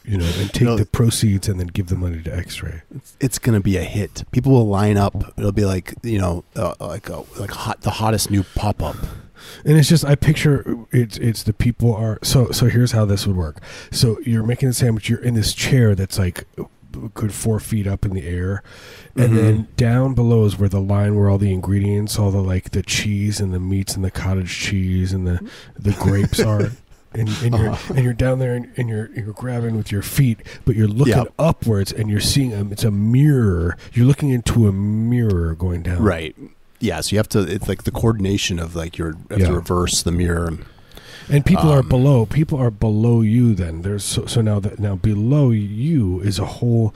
You 0.04 0.18
know, 0.18 0.26
and 0.38 0.52
take 0.54 0.64
know- 0.64 0.76
the 0.78 0.86
proceeds 0.86 1.48
and 1.48 1.58
then 1.60 1.68
give 1.68 1.88
the 1.88 1.96
money 1.96 2.22
to 2.24 2.36
X-ray. 2.36 2.82
It's 3.22 3.40
gonna 3.40 3.62
be 3.62 3.78
a 3.78 3.84
hit. 3.84 4.26
People 4.32 4.52
will 4.52 4.68
line 4.68 4.98
up. 4.98 5.34
It'll 5.38 5.54
be 5.54 5.64
like 5.66 5.94
you 6.04 6.20
know, 6.20 6.44
uh, 6.58 6.74
like 6.82 7.08
a, 7.10 7.24
like 7.40 7.52
hot 7.52 7.82
the 7.82 7.92
hottest 7.92 8.30
new 8.30 8.44
pop 8.56 8.84
up. 8.84 8.98
And 9.64 9.78
it's 9.78 9.88
just 9.88 10.04
I 10.04 10.16
picture 10.16 10.78
it's 10.92 11.18
it's 11.18 11.44
the 11.44 11.54
people 11.54 11.96
are 11.96 12.20
so 12.22 12.52
so 12.52 12.66
here's 12.68 12.92
how 12.92 13.06
this 13.06 13.26
would 13.26 13.38
work. 13.38 13.62
So 13.92 14.20
you're 14.26 14.44
making 14.44 14.70
a 14.70 14.74
sandwich. 14.74 15.08
You're 15.10 15.24
in 15.24 15.36
this 15.36 15.54
chair 15.54 15.96
that's 15.96 16.20
like 16.20 16.44
a 16.58 17.08
good 17.14 17.34
four 17.34 17.62
feet 17.62 17.88
up 17.88 18.04
in 18.04 18.12
the 18.14 18.28
air, 18.28 18.64
and 19.16 19.32
Mhm. 19.32 19.36
then 19.36 19.68
down 19.78 20.14
below 20.16 20.44
is 20.44 20.60
where 20.60 20.68
the 20.68 20.82
line 20.82 21.16
where 21.16 21.30
all 21.30 21.38
the 21.38 21.54
ingredients, 21.54 22.20
all 22.20 22.32
the 22.32 22.42
like 22.44 22.72
the 22.72 22.84
cheese 22.84 23.40
and 23.40 23.54
the 23.54 23.60
meats 23.60 23.96
and 23.96 24.04
the 24.04 24.12
cottage 24.12 24.52
cheese 24.60 25.14
and 25.14 25.26
the 25.26 25.40
the 25.80 25.94
grapes 25.94 26.42
are. 26.42 26.72
And, 27.14 27.28
and 27.44 27.54
you're 27.58 27.70
Uh-huh. 27.72 27.94
and 27.96 28.04
you're 28.06 28.14
down 28.14 28.40
there 28.40 28.54
and, 28.56 28.72
and 28.78 28.88
you're 28.88 29.10
you're 29.14 29.34
grabbing 29.34 29.76
with 29.76 29.92
your 29.92 30.02
feet, 30.02 30.40
but 30.66 30.76
you're 30.78 30.88
looking 30.88 31.14
Yep. 31.18 31.34
upwards 31.38 31.92
and 31.92 32.10
you're 32.10 32.22
seeing 32.22 32.54
um, 32.56 32.72
it's 32.72 32.86
a 32.86 32.92
mirror. 32.92 33.78
You're 33.94 34.06
looking 34.06 34.30
into 34.30 34.68
a 34.68 34.72
mirror 34.72 35.54
going 35.56 35.82
down. 35.84 36.02
Right. 36.02 36.36
Yeah. 36.80 37.02
So 37.02 37.12
you 37.14 37.18
have 37.20 37.30
to. 37.30 37.40
It's 37.40 37.68
like 37.68 37.84
the 37.84 37.92
coordination 37.92 38.60
of 38.60 38.76
like 38.76 38.98
your. 38.98 39.10
You 39.10 39.18
have 39.32 39.40
Yeah. 39.42 39.48
to 39.48 39.54
reverse 39.56 40.02
the 40.04 40.12
mirror. 40.12 40.58
And 41.30 41.46
people 41.46 41.70
are 41.70 41.80
Um, 41.80 41.88
below. 41.90 42.26
People 42.26 42.58
are 42.60 42.72
below 42.72 43.22
you. 43.22 43.54
Then 43.56 43.82
there's 43.84 44.04
so, 44.04 44.26
so 44.26 44.42
now 44.42 44.60
that 44.62 44.80
now 44.80 44.96
below 44.96 45.52
you 45.52 46.20
is 46.22 46.40
a 46.40 46.46
whole 46.46 46.94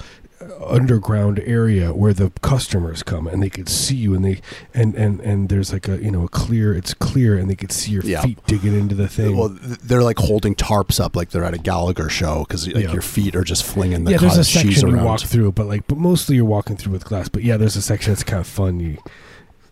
underground 0.66 1.40
area 1.46 1.94
where 1.94 2.14
the 2.14 2.32
customers 2.42 3.04
come 3.04 3.28
and 3.28 3.42
they 3.42 3.50
could 3.50 3.68
see 3.70 3.96
you 3.96 4.14
and 4.14 4.24
they 4.26 4.42
and 4.74 4.96
and 4.96 5.20
and 5.22 5.50
there's 5.50 5.72
like 5.74 5.88
a 5.88 5.98
you 6.02 6.12
know 6.12 6.24
a 6.24 6.30
clear. 6.30 6.74
It's 6.74 6.94
clear 6.94 7.38
and 7.38 7.50
they 7.50 7.56
could 7.56 7.72
see 7.72 7.92
your 7.92 8.04
Yeah. 8.04 8.22
feet 8.22 8.40
digging 8.48 8.74
into 8.78 8.96
the 8.96 9.08
thing. 9.08 9.38
Well, 9.38 9.50
they're 9.62 10.04
like 10.04 10.18
holding 10.20 10.56
tarps 10.56 11.00
up 11.00 11.16
like 11.16 11.30
they're 11.30 11.44
at 11.46 11.54
a 11.54 11.58
Gallagher 11.60 12.10
show 12.10 12.44
because 12.48 12.68
like 12.68 12.84
Yeah. 12.86 12.92
your 12.94 13.02
feet 13.02 13.36
are 13.36 13.44
just 13.44 13.64
flinging 13.64 14.04
the 14.06 14.12
yeah, 14.12 14.18
there's 14.18 14.38
a 14.38 14.44
section 14.44 14.90
you 14.90 14.96
around. 14.96 15.06
walk 15.06 15.22
through, 15.22 15.52
but 15.54 15.68
like, 15.68 15.88
but 15.88 15.98
mostly 15.98 16.36
you're 16.36 16.46
walking 16.46 16.78
through 16.78 16.94
with 16.94 17.06
glass. 17.06 17.30
But 17.30 17.44
yeah, 17.44 17.58
there's 17.58 17.76
a 17.76 17.82
section 17.82 18.12
that's 18.14 18.24
kind 18.24 18.40
of 18.42 18.48
fun. 18.48 18.80
You, 18.80 18.98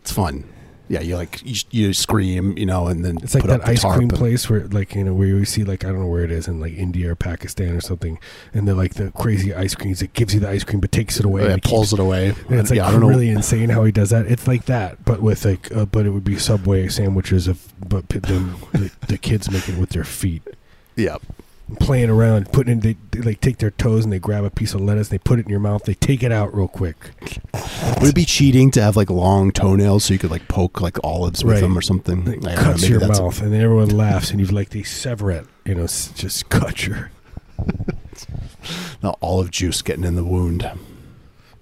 It's 0.01 0.11
fun. 0.11 0.43
Yeah, 0.89 0.99
you 0.99 1.15
like 1.15 1.41
you, 1.45 1.55
you 1.71 1.93
scream, 1.93 2.57
you 2.57 2.65
know, 2.65 2.87
and 2.87 3.05
then 3.05 3.17
it's 3.23 3.33
like 3.33 3.45
that 3.45 3.65
ice 3.65 3.83
cream 3.83 4.09
place 4.09 4.49
where, 4.49 4.67
like, 4.67 4.93
you 4.95 5.03
know, 5.05 5.13
where 5.13 5.27
you 5.29 5.45
see, 5.45 5.63
like, 5.63 5.85
I 5.85 5.87
don't 5.87 5.99
know 6.01 6.07
where 6.07 6.25
it 6.25 6.31
is 6.31 6.47
in 6.47 6.59
like 6.59 6.73
India 6.73 7.09
or 7.11 7.15
Pakistan 7.15 7.73
or 7.75 7.81
something, 7.81 8.19
and 8.53 8.67
they're 8.67 8.75
like 8.75 8.95
the 8.95 9.09
crazy 9.11 9.53
ice 9.53 9.75
creams. 9.75 10.01
It 10.01 10.13
gives 10.13 10.33
you 10.33 10.41
the 10.41 10.49
ice 10.49 10.63
cream, 10.65 10.81
but 10.81 10.91
takes 10.91 11.19
it 11.19 11.25
away. 11.25 11.43
Yeah, 11.45 11.53
and 11.53 11.63
pulls 11.63 11.89
keeps- 11.91 11.93
it 11.93 12.03
away. 12.03 12.35
And 12.49 12.59
it's 12.59 12.69
like 12.69 12.77
yeah, 12.77 12.87
I 12.87 12.91
don't 12.91 12.99
know. 12.99 13.07
really 13.07 13.29
insane 13.29 13.69
how 13.69 13.85
he 13.85 13.91
does 13.93 14.09
that. 14.09 14.25
It's 14.27 14.45
like 14.45 14.65
that, 14.65 15.03
but 15.05 15.21
with 15.21 15.45
like, 15.45 15.73
uh, 15.75 15.85
but 15.85 16.05
it 16.05 16.09
would 16.09 16.25
be 16.25 16.37
Subway 16.37 16.89
sandwiches 16.89 17.47
of, 17.47 17.73
but 17.87 18.09
them 18.09 18.57
the, 18.73 18.91
the 19.07 19.17
kids 19.17 19.49
make 19.49 19.69
it 19.69 19.77
with 19.77 19.91
their 19.91 20.03
feet, 20.03 20.43
Yeah, 20.97 21.17
playing 21.79 22.09
around, 22.09 22.51
putting 22.51 22.73
in. 22.73 22.79
They, 22.81 22.97
they 23.11 23.21
like 23.21 23.41
take 23.41 23.57
their 23.57 23.71
toes 23.71 24.03
and 24.03 24.11
they 24.13 24.19
grab 24.19 24.43
a 24.43 24.49
piece 24.49 24.73
of 24.73 24.81
lettuce, 24.81 25.09
they 25.09 25.17
put 25.17 25.39
it 25.39 25.45
in 25.45 25.49
your 25.49 25.59
mouth, 25.59 25.83
they 25.83 25.93
take 25.93 26.23
it 26.23 26.31
out 26.31 26.53
real 26.55 26.67
quick. 26.67 26.97
would 27.99 28.09
it 28.09 28.15
be 28.15 28.25
cheating 28.25 28.71
to 28.71 28.81
have 28.81 28.95
like 28.95 29.09
long 29.09 29.51
toenails 29.51 30.05
so 30.05 30.13
you 30.13 30.19
could 30.19 30.31
like 30.31 30.47
poke 30.47 30.81
like 30.81 30.97
olives 31.03 31.43
with 31.43 31.53
Right. 31.55 31.61
them 31.61 31.77
or 31.77 31.81
something? 31.81 32.21
It 32.21 32.27
I 32.27 32.31
don't 32.31 32.43
know, 32.43 32.55
cuts 32.55 32.89
your 32.89 32.99
mouth, 33.07 33.41
and 33.41 33.53
then 33.53 33.61
everyone 33.61 33.89
laughs, 33.89 34.31
and 34.31 34.39
you 34.39 34.45
like 34.47 34.69
they 34.69 34.83
sever 34.83 35.31
it. 35.31 35.47
You 35.65 35.75
know, 35.75 35.83
just 35.87 36.49
cut 36.49 36.85
your. 36.85 37.11
The 39.01 39.13
olive 39.21 39.51
juice 39.51 39.81
getting 39.81 40.03
in 40.05 40.15
the 40.15 40.23
wound. 40.23 40.69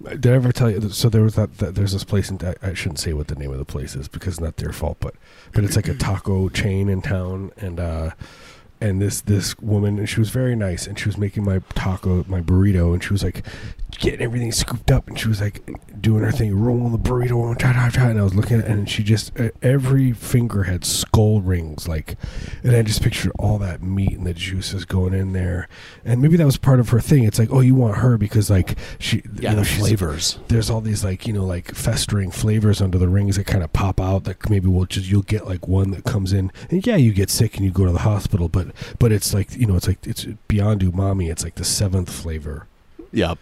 Did 0.02 0.26
I 0.26 0.30
ever 0.32 0.52
tell 0.52 0.70
you? 0.70 0.88
So 0.90 1.08
there 1.08 1.22
was 1.22 1.34
that, 1.36 1.58
that. 1.58 1.74
There's 1.74 1.92
this 1.92 2.04
place, 2.04 2.28
and 2.28 2.42
I, 2.42 2.54
I 2.62 2.74
shouldn't 2.74 2.98
say 2.98 3.12
what 3.12 3.28
the 3.28 3.34
name 3.36 3.52
of 3.52 3.58
the 3.58 3.64
place 3.64 3.94
is 3.94 4.08
because 4.08 4.34
it's 4.34 4.40
not 4.40 4.56
their 4.56 4.72
fault. 4.72 4.98
But 5.00 5.14
but 5.52 5.62
it's 5.64 5.76
like 5.76 5.88
a 5.88 5.94
taco 5.94 6.48
chain 6.48 6.88
in 6.88 7.02
town, 7.02 7.52
and 7.56 7.78
uh, 7.78 8.10
and 8.82 9.00
this 9.00 9.20
this 9.20 9.56
woman, 9.58 9.98
and 9.98 10.08
she 10.08 10.18
was 10.18 10.30
very 10.30 10.56
nice, 10.56 10.86
and 10.86 10.98
she 10.98 11.08
was 11.08 11.16
making 11.16 11.44
my 11.44 11.60
taco, 11.74 12.24
my 12.26 12.40
burrito, 12.40 12.92
and 12.92 13.02
she 13.02 13.12
was 13.12 13.22
like 13.22 13.46
getting 13.98 14.20
everything 14.20 14.52
scooped 14.52 14.90
up, 14.90 15.06
and 15.08 15.18
she 15.18 15.28
was 15.28 15.40
like 15.40 15.60
doing 16.00 16.22
her 16.24 16.32
thing, 16.32 16.54
rolling 16.58 16.92
the 16.92 16.98
burrito, 16.98 17.48
and 17.48 17.58
ta 17.58 17.72
ta 17.72 17.90
ta. 17.92 18.08
And 18.08 18.18
I 18.18 18.22
was 18.22 18.34
looking 18.34 18.58
at, 18.58 18.64
it, 18.64 18.70
and 18.70 18.88
she 18.90 19.02
just 19.02 19.32
every 19.62 20.12
finger 20.12 20.64
had 20.64 20.84
skull 20.84 21.40
rings, 21.40 21.86
like, 21.88 22.16
and 22.62 22.74
I 22.74 22.82
just 22.82 23.02
pictured 23.02 23.32
all 23.38 23.58
that 23.58 23.82
meat 23.82 24.12
and 24.12 24.26
the 24.26 24.34
juices 24.34 24.84
going 24.84 25.14
in 25.14 25.32
there, 25.32 25.68
and 26.04 26.20
maybe 26.20 26.36
that 26.36 26.46
was 26.46 26.56
part 26.56 26.80
of 26.80 26.88
her 26.90 27.00
thing. 27.00 27.24
It's 27.24 27.38
like, 27.38 27.50
oh, 27.52 27.60
you 27.60 27.74
want 27.74 27.98
her 27.98 28.16
because 28.18 28.50
like 28.50 28.76
she, 28.98 29.22
Yeah, 29.38 29.50
you 29.50 29.56
know, 29.56 29.62
the 29.62 29.64
she's- 29.64 29.80
flavors. 29.80 30.38
there's 30.48 30.70
all 30.70 30.80
these 30.80 31.04
like 31.04 31.26
you 31.26 31.32
know 31.32 31.44
like 31.44 31.74
festering 31.74 32.30
flavors 32.30 32.80
under 32.82 32.98
the 32.98 33.08
rings 33.08 33.36
that 33.36 33.46
kind 33.46 33.62
of 33.62 33.72
pop 33.72 34.00
out 34.00 34.24
that 34.24 34.48
maybe 34.50 34.66
we'll 34.68 34.86
just 34.86 35.08
you'll 35.08 35.22
get 35.22 35.46
like 35.46 35.68
one 35.68 35.90
that 35.92 36.04
comes 36.04 36.32
in 36.32 36.50
and 36.70 36.86
yeah 36.86 36.96
you 36.96 37.12
get 37.12 37.30
sick 37.30 37.56
and 37.56 37.64
you 37.64 37.70
go 37.70 37.84
to 37.86 37.92
the 37.92 38.00
hospital 38.00 38.48
but 38.48 38.68
but 38.98 39.12
it's 39.12 39.32
like 39.34 39.54
you 39.56 39.66
know 39.66 39.76
it's 39.76 39.86
like 39.86 39.98
it's 40.06 40.24
beyond 40.48 40.80
umami 40.82 41.30
it's 41.30 41.44
like 41.44 41.54
the 41.56 41.64
seventh 41.64 42.10
flavor 42.10 42.66
Yep, 43.12 43.40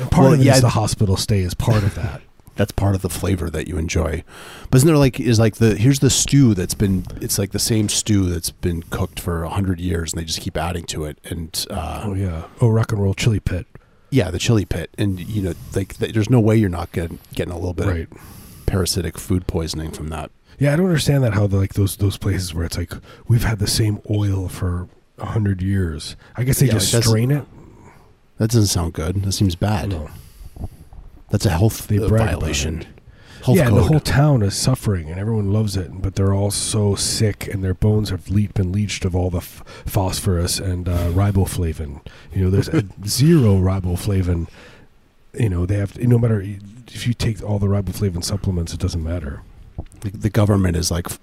and 0.00 0.10
part 0.10 0.24
Well, 0.30 0.32
of 0.34 0.42
yeah, 0.44 0.60
the 0.60 0.70
hospital 0.70 1.16
stay 1.16 1.40
is 1.40 1.54
part 1.54 1.82
of 1.82 1.94
that. 1.94 2.22
That's 2.56 2.72
part 2.72 2.94
of 2.94 3.00
the 3.00 3.08
flavor 3.08 3.48
that 3.48 3.66
you 3.66 3.78
enjoy. 3.78 4.24
But 4.70 4.76
isn't 4.76 4.86
there 4.86 4.98
like 4.98 5.18
is 5.18 5.38
like 5.38 5.56
the 5.56 5.74
here's 5.74 6.00
the 6.00 6.10
stew 6.10 6.52
that's 6.52 6.74
been 6.74 7.06
it's 7.20 7.38
like 7.38 7.52
the 7.52 7.58
same 7.58 7.88
stew 7.88 8.26
that's 8.28 8.50
been 8.50 8.82
cooked 8.82 9.18
for 9.18 9.42
a 9.42 9.48
hundred 9.48 9.80
years 9.80 10.12
and 10.12 10.20
they 10.20 10.26
just 10.26 10.40
keep 10.42 10.58
adding 10.58 10.84
to 10.84 11.04
it 11.06 11.18
and 11.24 11.66
uh, 11.70 12.02
oh 12.04 12.12
yeah. 12.14 12.44
Oh 12.60 12.68
rock 12.68 12.92
and 12.92 13.00
roll 13.02 13.14
chili 13.14 13.40
pit. 13.40 13.66
Yeah 14.10 14.30
the 14.30 14.38
chili 14.38 14.66
pit. 14.66 14.90
And 14.98 15.18
you 15.18 15.40
know 15.40 15.54
like 15.74 15.96
th- 15.96 16.12
there's 16.12 16.28
no 16.28 16.40
way 16.40 16.54
you're 16.56 16.68
not 16.68 16.92
getting 16.92 17.18
getting 17.34 17.52
a 17.54 17.56
little 17.56 17.72
bit 17.72 17.86
right. 17.86 18.12
of 18.12 18.18
parasitic 18.66 19.16
food 19.18 19.46
poisoning 19.46 19.90
from 19.90 20.08
that. 20.08 20.30
yeah 20.58 20.72
i 20.74 20.76
don't 20.76 20.86
understand 20.86 21.24
that 21.24 21.32
how 21.34 21.46
the, 21.46 21.56
like 21.56 21.72
those 21.74 21.96
those 21.96 22.18
places 22.18 22.52
where 22.54 22.64
it's 22.66 22.76
like 22.76 22.92
we've 23.28 23.44
had 23.44 23.58
the 23.60 23.66
same 23.66 23.98
oil 24.10 24.48
for 24.48 24.88
a 25.18 25.26
hundred 25.26 25.62
years. 25.62 26.16
I 26.36 26.42
guess 26.44 26.58
they 26.60 26.66
Yeah, 26.66 26.72
just 26.74 26.92
strain 27.02 27.30
it 27.30 27.44
That 28.42 28.50
doesn't 28.50 28.66
sound 28.66 28.92
good. 28.92 29.22
That 29.22 29.30
seems 29.30 29.54
bad. 29.54 29.90
No. 29.90 30.10
That's 31.30 31.46
a 31.46 31.50
health 31.50 31.86
They 31.86 31.98
uh, 31.98 32.08
brag 32.08 32.26
violation. 32.30 32.84
Health 33.44 33.56
yeah, 33.56 33.68
code. 33.68 33.78
the 33.78 33.82
whole 33.84 34.00
town 34.00 34.42
is 34.42 34.56
suffering, 34.56 35.08
and 35.08 35.20
everyone 35.20 35.52
loves 35.52 35.76
it, 35.76 36.02
but 36.02 36.16
they're 36.16 36.34
all 36.34 36.50
so 36.50 36.96
sick, 36.96 37.46
and 37.46 37.62
their 37.62 37.72
bones 37.72 38.10
have 38.10 38.28
le- 38.28 38.48
been 38.48 38.72
leached 38.72 39.04
of 39.04 39.14
all 39.14 39.30
the 39.30 39.38
f- 39.38 39.62
phosphorus 39.86 40.58
and 40.58 40.88
uh, 40.88 41.10
riboflavin. 41.10 42.04
You 42.34 42.44
know, 42.46 42.50
there's 42.50 42.68
zero 43.06 43.58
riboflavin. 43.58 44.48
You 45.38 45.48
know, 45.48 45.64
they 45.64 45.76
have 45.76 45.96
no 45.96 46.18
matter 46.18 46.40
if 46.40 47.06
you 47.06 47.14
take 47.14 47.44
all 47.44 47.60
the 47.60 47.68
riboflavin 47.68 48.24
supplements, 48.24 48.74
it 48.74 48.80
doesn't 48.80 49.04
matter. 49.04 49.42
the, 50.00 50.10
the 50.10 50.30
government 50.30 50.76
is 50.76 50.90
like 50.90 51.06
f- 51.08 51.20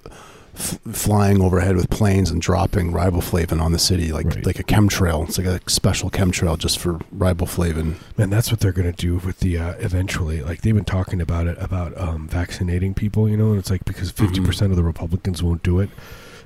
f- 0.59 0.77
flying 0.91 1.41
overhead 1.41 1.75
with 1.75 1.89
planes 1.89 2.29
and 2.29 2.41
dropping 2.41 2.91
riboflavin 2.91 3.59
on 3.61 3.71
the 3.71 3.79
city 3.79 4.11
like 4.11 4.25
Right. 4.27 4.45
like 4.45 4.59
a 4.59 4.63
chemtrail. 4.63 5.27
It's 5.27 5.37
like 5.37 5.47
a 5.47 5.59
special 5.69 6.09
chemtrail 6.11 6.57
just 6.57 6.77
for 6.77 6.95
riboflavin. 7.15 7.95
And 8.17 8.31
that's 8.31 8.51
what 8.51 8.59
they're 8.59 8.71
going 8.73 8.91
to 8.91 8.95
do 9.07 9.17
with 9.17 9.39
the 9.39 9.57
uh, 9.57 9.73
eventually. 9.79 10.41
Like 10.43 10.61
they've 10.61 10.75
been 10.75 10.85
talking 10.85 11.21
about 11.21 11.47
it 11.47 11.57
about 11.59 11.97
um, 11.99 12.27
vaccinating 12.27 12.93
people, 12.93 13.27
you 13.29 13.37
know, 13.37 13.51
and 13.51 13.59
it's 13.59 13.71
like 13.71 13.85
because 13.85 14.11
50% 14.11 14.69
of 14.69 14.75
the 14.75 14.83
Republicans 14.83 15.41
won't 15.41 15.63
do 15.63 15.79
it. 15.79 15.89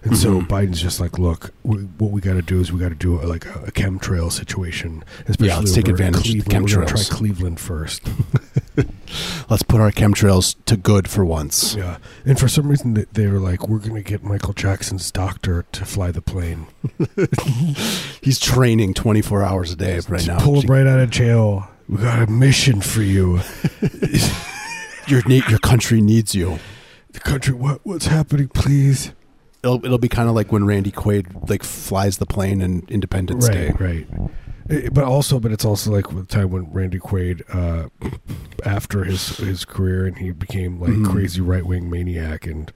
And 0.06 0.18
so 0.18 0.42
Mhm. 0.42 0.48
Biden's 0.50 0.82
just 0.82 1.00
like, 1.00 1.18
look, 1.18 1.52
we, 1.64 1.78
what 1.78 2.12
we 2.12 2.20
got 2.20 2.34
to 2.34 2.42
do 2.42 2.60
is 2.60 2.74
we 2.74 2.80
got 2.80 2.90
to 2.90 2.96
do 2.96 3.22
a, 3.22 3.24
like 3.24 3.46
a, 3.46 3.64
a 3.68 3.72
chemtrail 3.72 4.30
situation. 4.34 5.02
Especially 5.28 5.48
Yeah, 5.48 5.60
let's 5.60 5.74
take 5.74 5.88
advantage 5.88 6.30
of 6.36 6.44
the 6.44 6.50
Cleveland. 6.50 6.76
We're 6.76 6.86
try. 6.86 7.04
Cleveland 7.10 7.60
first. 7.62 8.02
Let's 9.50 9.64
put 9.64 9.82
our 9.82 9.92
chemtrails 9.92 10.56
to 10.66 10.78
good 10.78 11.08
for 11.08 11.24
once. 11.24 11.76
yeah. 11.76 11.98
And 12.26 12.40
for 12.40 12.48
some 12.48 12.68
reason, 12.68 12.94
they, 12.94 13.06
they 13.12 13.28
were 13.28 13.40
like, 13.40 13.68
we're 13.68 13.80
going 13.80 13.96
to 13.96 14.02
get 14.02 14.24
Michael 14.24 14.54
Jackson's 14.54 15.12
doctor 15.12 15.66
to 15.72 15.86
fly 15.86 16.12
the 16.12 16.22
plane. 16.22 16.68
He's 18.22 18.40
training 18.40 18.94
24 18.94 19.44
hours 19.44 19.72
a 19.72 19.76
day 19.76 20.00
right 20.08 20.26
now. 20.26 20.40
Pull 20.40 20.62
him 20.62 20.70
right 20.70 20.88
out 20.88 21.00
of 21.00 21.10
jail. 21.10 21.70
We 21.88 21.98
got 21.98 22.28
a 22.28 22.32
mission 22.32 22.82
for 22.82 23.02
you. 23.02 23.42
Your 25.08 25.22
your 25.28 25.60
country 25.60 26.00
needs 26.02 26.34
you. 26.34 26.60
The 27.12 27.20
country, 27.20 27.54
what 27.54 27.82
what's 27.84 28.06
happening, 28.06 28.48
please? 28.48 29.12
It'll, 29.62 29.86
it'll 29.86 29.98
be 29.98 30.08
kind 30.10 30.30
of 30.30 30.36
like 30.36 30.52
when 30.52 30.66
Randy 30.66 30.92
Quaid 30.92 31.50
like 31.50 31.64
flies 31.64 32.18
the 32.20 32.26
plane 32.26 32.62
in 32.62 32.86
Independence 32.88 33.48
Day. 33.50 33.72
right, 33.78 34.08
right. 34.10 34.32
Eh, 34.70 34.90
But 34.92 35.04
also, 35.04 35.40
but 35.40 35.52
it's 35.52 35.66
also 35.66 35.92
like 35.92 36.08
the 36.10 36.24
time 36.24 36.50
when 36.52 36.72
Randy 36.72 37.00
Quaid, 37.00 37.44
uh, 37.54 37.90
after 38.66 39.04
his 39.04 39.38
his 39.38 39.66
career, 39.66 40.06
and 40.06 40.18
he 40.18 40.32
became 40.32 40.80
like 40.80 40.92
Mhm. 40.94 41.10
crazy 41.12 41.42
right 41.42 41.66
wing 41.66 41.90
maniac, 41.90 42.46
and 42.48 42.72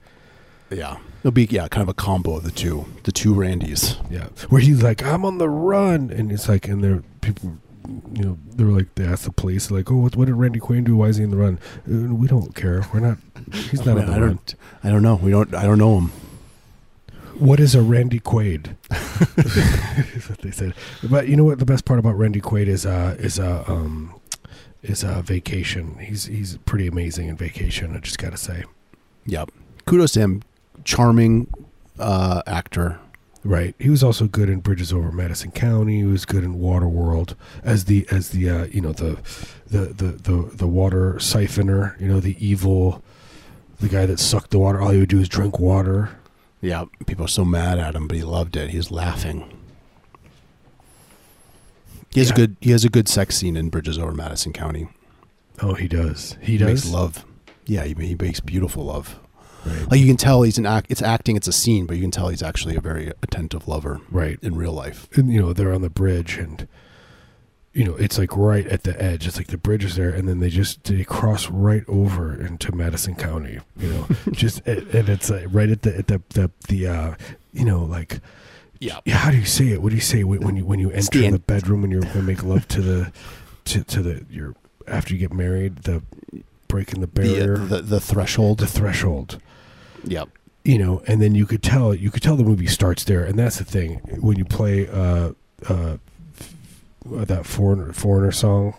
Yeah, 0.70 0.98
it'll 1.20 1.30
be 1.30 1.46
yeah, 1.50 1.68
kind 1.68 1.82
of 1.82 1.88
a 1.88 1.94
combo 1.94 2.36
of 2.36 2.44
the 2.44 2.50
two, 2.50 2.84
the 3.04 3.12
two 3.12 3.34
Randys. 3.34 3.96
Yeah, 4.10 4.26
where 4.50 4.60
he's 4.60 4.82
like, 4.82 5.02
"I'm 5.02 5.24
on 5.24 5.38
the 5.38 5.48
run," 5.48 6.10
and 6.10 6.30
it's 6.30 6.46
like, 6.48 6.68
and 6.68 6.84
there 6.84 7.02
people, 7.22 7.56
you 8.12 8.22
know, 8.22 8.38
they 8.54 8.64
were 8.64 8.72
like, 8.72 8.94
they 8.96 9.04
asked 9.06 9.24
the 9.24 9.32
police, 9.32 9.70
like, 9.70 9.90
"Oh, 9.90 9.96
what, 9.96 10.14
what 10.14 10.26
did 10.26 10.34
Randy 10.34 10.60
Quaid 10.60 10.84
do? 10.84 10.96
Why 10.96 11.06
is 11.06 11.16
he 11.16 11.24
in 11.24 11.30
the 11.30 11.38
run?" 11.38 11.58
Uh, 11.90 12.14
we 12.14 12.26
don't 12.28 12.54
care. 12.54 12.84
We're 12.92 13.00
not. 13.00 13.16
He's 13.70 13.86
not 13.86 13.96
I, 13.96 14.02
on 14.02 14.06
the 14.08 14.12
I 14.12 14.18
run. 14.20 14.28
don't, 14.28 14.54
I 14.84 14.90
don't 14.90 15.02
know. 15.02 15.14
We 15.14 15.30
don't. 15.30 15.54
I 15.54 15.62
don't 15.64 15.78
know 15.78 15.98
him. 15.98 16.10
What 17.38 17.60
is 17.60 17.74
a 17.74 17.82
Randy 17.82 18.20
Quaid? 18.20 18.76
is 20.16 20.28
what 20.28 20.38
they 20.40 20.50
said. 20.50 20.74
But 21.08 21.28
you 21.28 21.36
know 21.36 21.44
what? 21.44 21.58
The 21.58 21.66
best 21.66 21.84
part 21.84 21.98
about 21.98 22.16
Randy 22.18 22.40
Quaid 22.40 22.66
is 22.66 22.84
uh 22.84 23.16
is 23.18 23.38
uh 23.38 23.64
um 23.66 24.14
is 24.82 25.04
uh 25.04 25.22
vacation. 25.22 25.98
He's 25.98 26.24
he's 26.24 26.56
pretty 26.58 26.86
amazing 26.86 27.28
in 27.28 27.36
vacation. 27.36 27.94
I 27.94 28.00
just 28.00 28.18
gotta 28.18 28.36
say. 28.36 28.64
Yep. 29.26 29.50
Kudos 29.86 30.12
to 30.12 30.20
him. 30.20 30.42
Charming 30.84 31.48
uh, 31.98 32.42
actor. 32.46 32.98
Right. 33.44 33.74
He 33.78 33.88
was 33.88 34.02
also 34.02 34.26
good 34.26 34.48
in 34.48 34.60
Bridges 34.60 34.92
Over 34.92 35.12
Madison 35.12 35.50
County. 35.52 35.98
He 35.98 36.04
was 36.04 36.24
good 36.24 36.42
in 36.42 36.56
Waterworld 36.56 37.34
as 37.62 37.84
the 37.84 38.06
as 38.10 38.30
the 38.30 38.50
uh, 38.50 38.64
you 38.66 38.80
know 38.80 38.92
the, 38.92 39.18
the 39.68 39.86
the 39.86 40.12
the 40.12 40.50
the 40.54 40.66
water 40.66 41.14
siphoner. 41.14 41.98
You 42.00 42.08
know 42.08 42.20
the 42.20 42.36
evil, 42.44 43.02
the 43.80 43.88
guy 43.88 44.06
that 44.06 44.18
sucked 44.18 44.50
the 44.50 44.58
water. 44.58 44.80
All 44.80 44.90
he 44.90 44.98
would 44.98 45.08
do 45.08 45.20
is 45.20 45.28
drink 45.28 45.58
water. 45.58 46.10
Yeah, 46.60 46.86
people 47.06 47.24
are 47.24 47.28
so 47.28 47.44
mad 47.44 47.78
at 47.78 47.94
him, 47.94 48.08
but 48.08 48.16
he 48.16 48.22
loved 48.24 48.56
it. 48.56 48.70
He's 48.70 48.90
laughing. 48.90 49.48
He 52.10 52.20
has 52.20 52.28
Yeah. 52.30 52.34
a 52.34 52.36
good. 52.36 52.56
He 52.60 52.70
has 52.72 52.84
a 52.84 52.88
good 52.88 53.08
sex 53.08 53.36
scene 53.36 53.56
in 53.56 53.68
Bridges 53.68 53.98
over 53.98 54.12
Madison 54.12 54.52
County. 54.52 54.88
Oh, 55.60 55.74
he 55.74 55.88
does. 55.88 56.36
He 56.40 56.52
He 56.52 56.58
does. 56.58 56.66
makes 56.68 56.86
love. 56.88 57.24
Yeah, 57.66 57.84
he, 57.84 57.94
he 57.94 58.14
makes 58.14 58.40
beautiful 58.40 58.84
love. 58.84 59.18
Right. 59.66 59.90
Like 59.90 60.00
you 60.00 60.06
can 60.06 60.16
tell 60.16 60.42
he's 60.42 60.56
an 60.58 60.66
act. 60.66 60.86
It's 60.90 61.02
acting. 61.02 61.36
It's 61.36 61.48
a 61.48 61.52
scene, 61.52 61.86
but 61.86 61.96
you 61.96 62.02
can 62.02 62.10
tell 62.10 62.28
he's 62.28 62.42
actually 62.42 62.76
a 62.76 62.80
very 62.80 63.12
attentive 63.22 63.68
lover 63.68 64.00
right. 64.10 64.38
in 64.42 64.54
real 64.56 64.72
life. 64.72 65.08
and 65.16 65.30
you 65.32 65.40
know 65.40 65.52
they're 65.52 65.72
on 65.74 65.82
the 65.82 65.90
bridge 65.90 66.38
and 66.38 66.66
you 67.78 67.84
know 67.84 67.94
it's 67.96 68.18
like 68.18 68.36
right 68.36 68.66
at 68.66 68.82
the 68.82 68.94
edge 69.02 69.26
it's 69.26 69.36
like 69.36 69.46
the 69.48 69.56
bridge 69.56 69.84
is 69.84 69.94
there 69.96 70.10
and 70.10 70.28
then 70.28 70.40
they 70.40 70.50
just 70.50 70.82
they 70.84 71.04
cross 71.04 71.48
right 71.48 71.84
over 71.86 72.34
into 72.46 72.74
madison 72.74 73.14
county 73.14 73.58
you 73.76 73.88
know 73.88 74.06
just 74.32 74.58
and 74.66 75.08
it's 75.08 75.30
uh, 75.30 75.46
right 75.50 75.70
at 75.70 75.82
the 75.82 75.96
at 75.96 76.06
the 76.08 76.20
the, 76.30 76.50
the 76.68 76.86
uh 76.86 77.14
you 77.52 77.64
know 77.64 77.84
like 77.84 78.20
Yeah. 78.80 78.98
yeah, 79.04 79.16
how 79.18 79.30
do 79.30 79.36
you 79.38 79.44
say 79.58 79.68
it 79.68 79.80
what 79.82 79.90
do 79.90 79.94
you 79.94 80.00
say 80.14 80.24
when 80.24 80.40
when 80.46 80.56
you 80.56 80.64
when 80.64 80.80
you 80.80 80.90
enter 80.90 81.02
Stand- 81.18 81.34
the 81.34 81.38
bedroom 81.38 81.82
when 81.82 81.90
you're 81.92 82.02
gonna 82.02 82.22
make 82.22 82.42
love 82.42 82.66
to 82.68 82.80
the 82.82 83.12
to, 83.66 83.84
to 83.84 84.02
the 84.02 84.24
your 84.30 84.54
after 84.86 85.14
you 85.14 85.20
get 85.20 85.32
married 85.32 85.76
the 85.88 86.02
breaking 86.68 87.00
the 87.00 87.06
The, 87.06 87.20
barrier 87.22 87.54
uh, 87.60 87.64
the 87.66 87.80
the 87.82 88.00
threshold. 88.00 88.58
the 88.58 88.66
threshold 88.66 89.38
Yep. 90.04 90.28
you 90.64 90.78
know, 90.78 91.02
and 91.06 91.20
then 91.22 91.34
you 91.34 91.46
could 91.46 91.62
tell 91.62 91.94
you 91.94 92.10
could 92.10 92.22
tell 92.22 92.36
the 92.36 92.44
movie 92.44 92.66
starts 92.66 93.04
there, 93.04 93.24
and 93.24 93.38
that's 93.38 93.58
the 93.58 93.64
thing 93.64 93.98
when 94.20 94.36
you 94.36 94.44
play 94.44 94.88
uh, 94.88 95.32
uh, 95.68 95.96
Uh, 97.06 97.24
that 97.24 97.46
foreigner 97.46 97.92
foreigner 97.92 98.32
song 98.32 98.74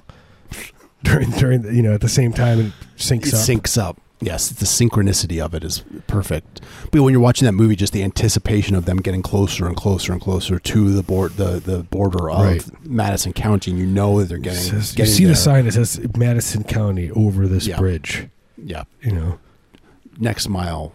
during 1.04 1.30
during 1.32 1.62
the, 1.64 1.74
you 1.74 1.82
know 1.82 1.94
at 1.94 2.02
the 2.02 2.10
same 2.10 2.32
time 2.34 2.60
it 2.60 2.74
syncs 2.98 3.28
It 3.28 3.34
up. 3.34 3.40
syncs 3.40 3.78
up. 3.82 4.02
Yes, 4.22 4.50
the 4.50 4.66
synchronicity 4.66 5.40
of 5.44 5.54
it 5.54 5.64
is 5.64 5.82
perfect. 6.08 6.60
But 6.92 7.02
when 7.04 7.14
you're 7.14 7.22
watching 7.22 7.46
that 7.46 7.54
movie, 7.54 7.78
just 7.78 7.94
the 7.94 8.04
anticipation 8.04 8.76
of 8.76 8.84
them 8.84 8.98
getting 8.98 9.22
closer 9.22 9.66
and 9.66 9.78
closer 9.78 10.12
and 10.12 10.20
closer 10.22 10.60
to 10.60 10.92
the 10.92 11.02
board, 11.04 11.38
the, 11.38 11.62
the 11.62 11.84
border 11.84 12.30
of 12.30 12.38
Right. 12.44 12.86
Madison 12.86 13.32
County, 13.32 13.72
and 13.72 13.80
you 13.80 13.86
know 13.86 14.20
that 14.20 14.28
they're 14.28 14.38
getting. 14.38 14.60
says- 14.60 14.98
you 14.98 15.06
see 15.06 15.24
there. 15.24 15.32
the 15.32 15.40
sign 15.40 15.64
that 15.64 15.72
says 15.72 16.02
Madison 16.18 16.66
County 16.66 17.10
over 17.12 17.48
this 17.48 17.66
Yeah. 17.66 17.78
bridge. 17.80 18.28
Yeah, 18.62 18.84
You 19.02 19.14
know, 19.14 19.40
next 20.20 20.50
mile, 20.50 20.92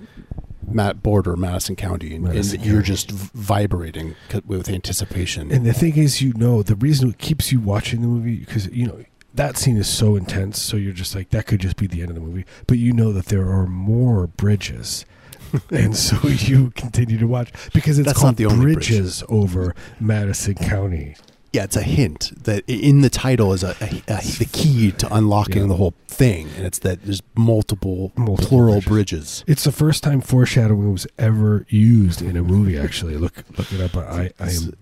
Mat 0.69 1.03
border 1.03 1.37
Madison 1.37 1.77
County, 1.77 2.15
and, 2.15 2.25
Madison 2.25 2.57
and 2.59 2.67
you're 2.67 2.77
County. 2.77 2.87
just 2.87 3.11
vibrating 3.11 4.15
with 4.47 4.69
anticipation. 4.69 5.51
and 5.53 5.65
the 5.67 5.73
thing 5.73 5.97
is, 5.97 6.21
you 6.23 6.33
know, 6.35 6.63
the 6.63 6.77
reason 6.77 7.11
it 7.11 7.19
keeps 7.19 7.53
you 7.53 7.61
watching 7.61 8.01
the 8.03 8.09
movie 8.09 8.37
because 8.39 8.67
you 8.69 8.87
know 8.87 9.05
that 9.35 9.57
scene 9.57 9.77
is 9.77 9.89
so 9.89 10.17
intense. 10.17 10.61
So 10.61 10.77
you're 10.77 10.93
just 10.93 11.15
like 11.15 11.31
that 11.31 11.47
could 11.47 11.61
just 11.61 11.77
be 11.77 11.87
the 11.87 12.01
end 12.03 12.11
of 12.11 12.15
the 12.15 12.21
movie, 12.21 12.45
but 12.67 12.79
you 12.79 12.93
know 12.93 13.13
that 13.13 13.27
there 13.27 13.49
are 13.51 13.67
more 13.67 14.27
bridges. 14.27 15.05
and 15.71 15.97
so 15.97 16.17
you 16.27 16.71
continue 16.71 17.17
to 17.19 17.27
watch 17.27 17.53
because 17.73 17.99
it's 17.99 18.07
That's 18.07 18.19
called 18.19 18.33
not 18.33 18.37
the 18.39 18.47
only 18.47 18.75
bridge. 18.75 18.89
bridges 18.89 19.23
over 19.29 19.75
Madison 20.01 20.55
County. 20.55 21.15
Yeah, 21.55 21.65
it's 21.65 21.77
a 21.77 21.83
hint 21.83 22.33
that 22.45 22.65
in 22.67 23.01
the 23.03 23.09
title 23.11 23.53
is 23.53 23.63
a, 23.63 23.77
a, 23.81 24.03
a 24.09 24.21
the 24.39 24.49
key 24.53 24.91
to 24.93 25.15
unlocking 25.15 25.63
Yeah. 25.63 25.69
the 25.69 25.77
whole 25.77 25.95
thing, 26.09 26.49
and 26.57 26.67
it's 26.67 26.81
that 26.81 27.03
there's 27.05 27.23
multiple, 27.37 28.13
Multiple 28.17 28.49
plural 28.49 28.81
bridges. 28.81 28.89
bridges. 28.89 29.45
It's 29.47 29.65
the 29.65 29.73
first 29.73 30.03
time 30.03 30.21
foreshadowing 30.21 30.93
was 30.93 31.07
ever 31.19 31.65
used 31.69 32.21
in 32.23 32.37
a 32.37 32.43
movie. 32.43 32.77
Actually, 32.79 33.17
look 33.17 33.45
look 33.57 33.73
it 33.73 33.81
up 33.81 33.97
on 33.97 34.05
I 34.05 34.31
I 34.41 34.51
am 34.51 34.75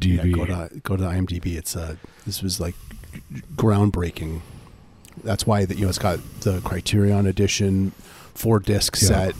Yeah, 0.00 0.26
go 0.26 0.44
to 0.46 0.70
go 0.82 0.96
to 0.96 1.04
IMDb. 1.04 1.56
It's 1.56 1.74
uh 1.76 1.96
this 2.26 2.42
was 2.42 2.60
like 2.60 2.74
groundbreaking. 3.56 4.40
That's 5.24 5.46
why 5.46 5.64
that 5.64 5.76
you 5.76 5.82
know 5.84 5.88
it's 5.88 5.98
got 5.98 6.18
the 6.40 6.60
Criterion 6.60 7.26
edition, 7.26 7.92
four 8.34 8.58
disc 8.60 8.96
Yeah. 9.00 9.08
set, 9.08 9.34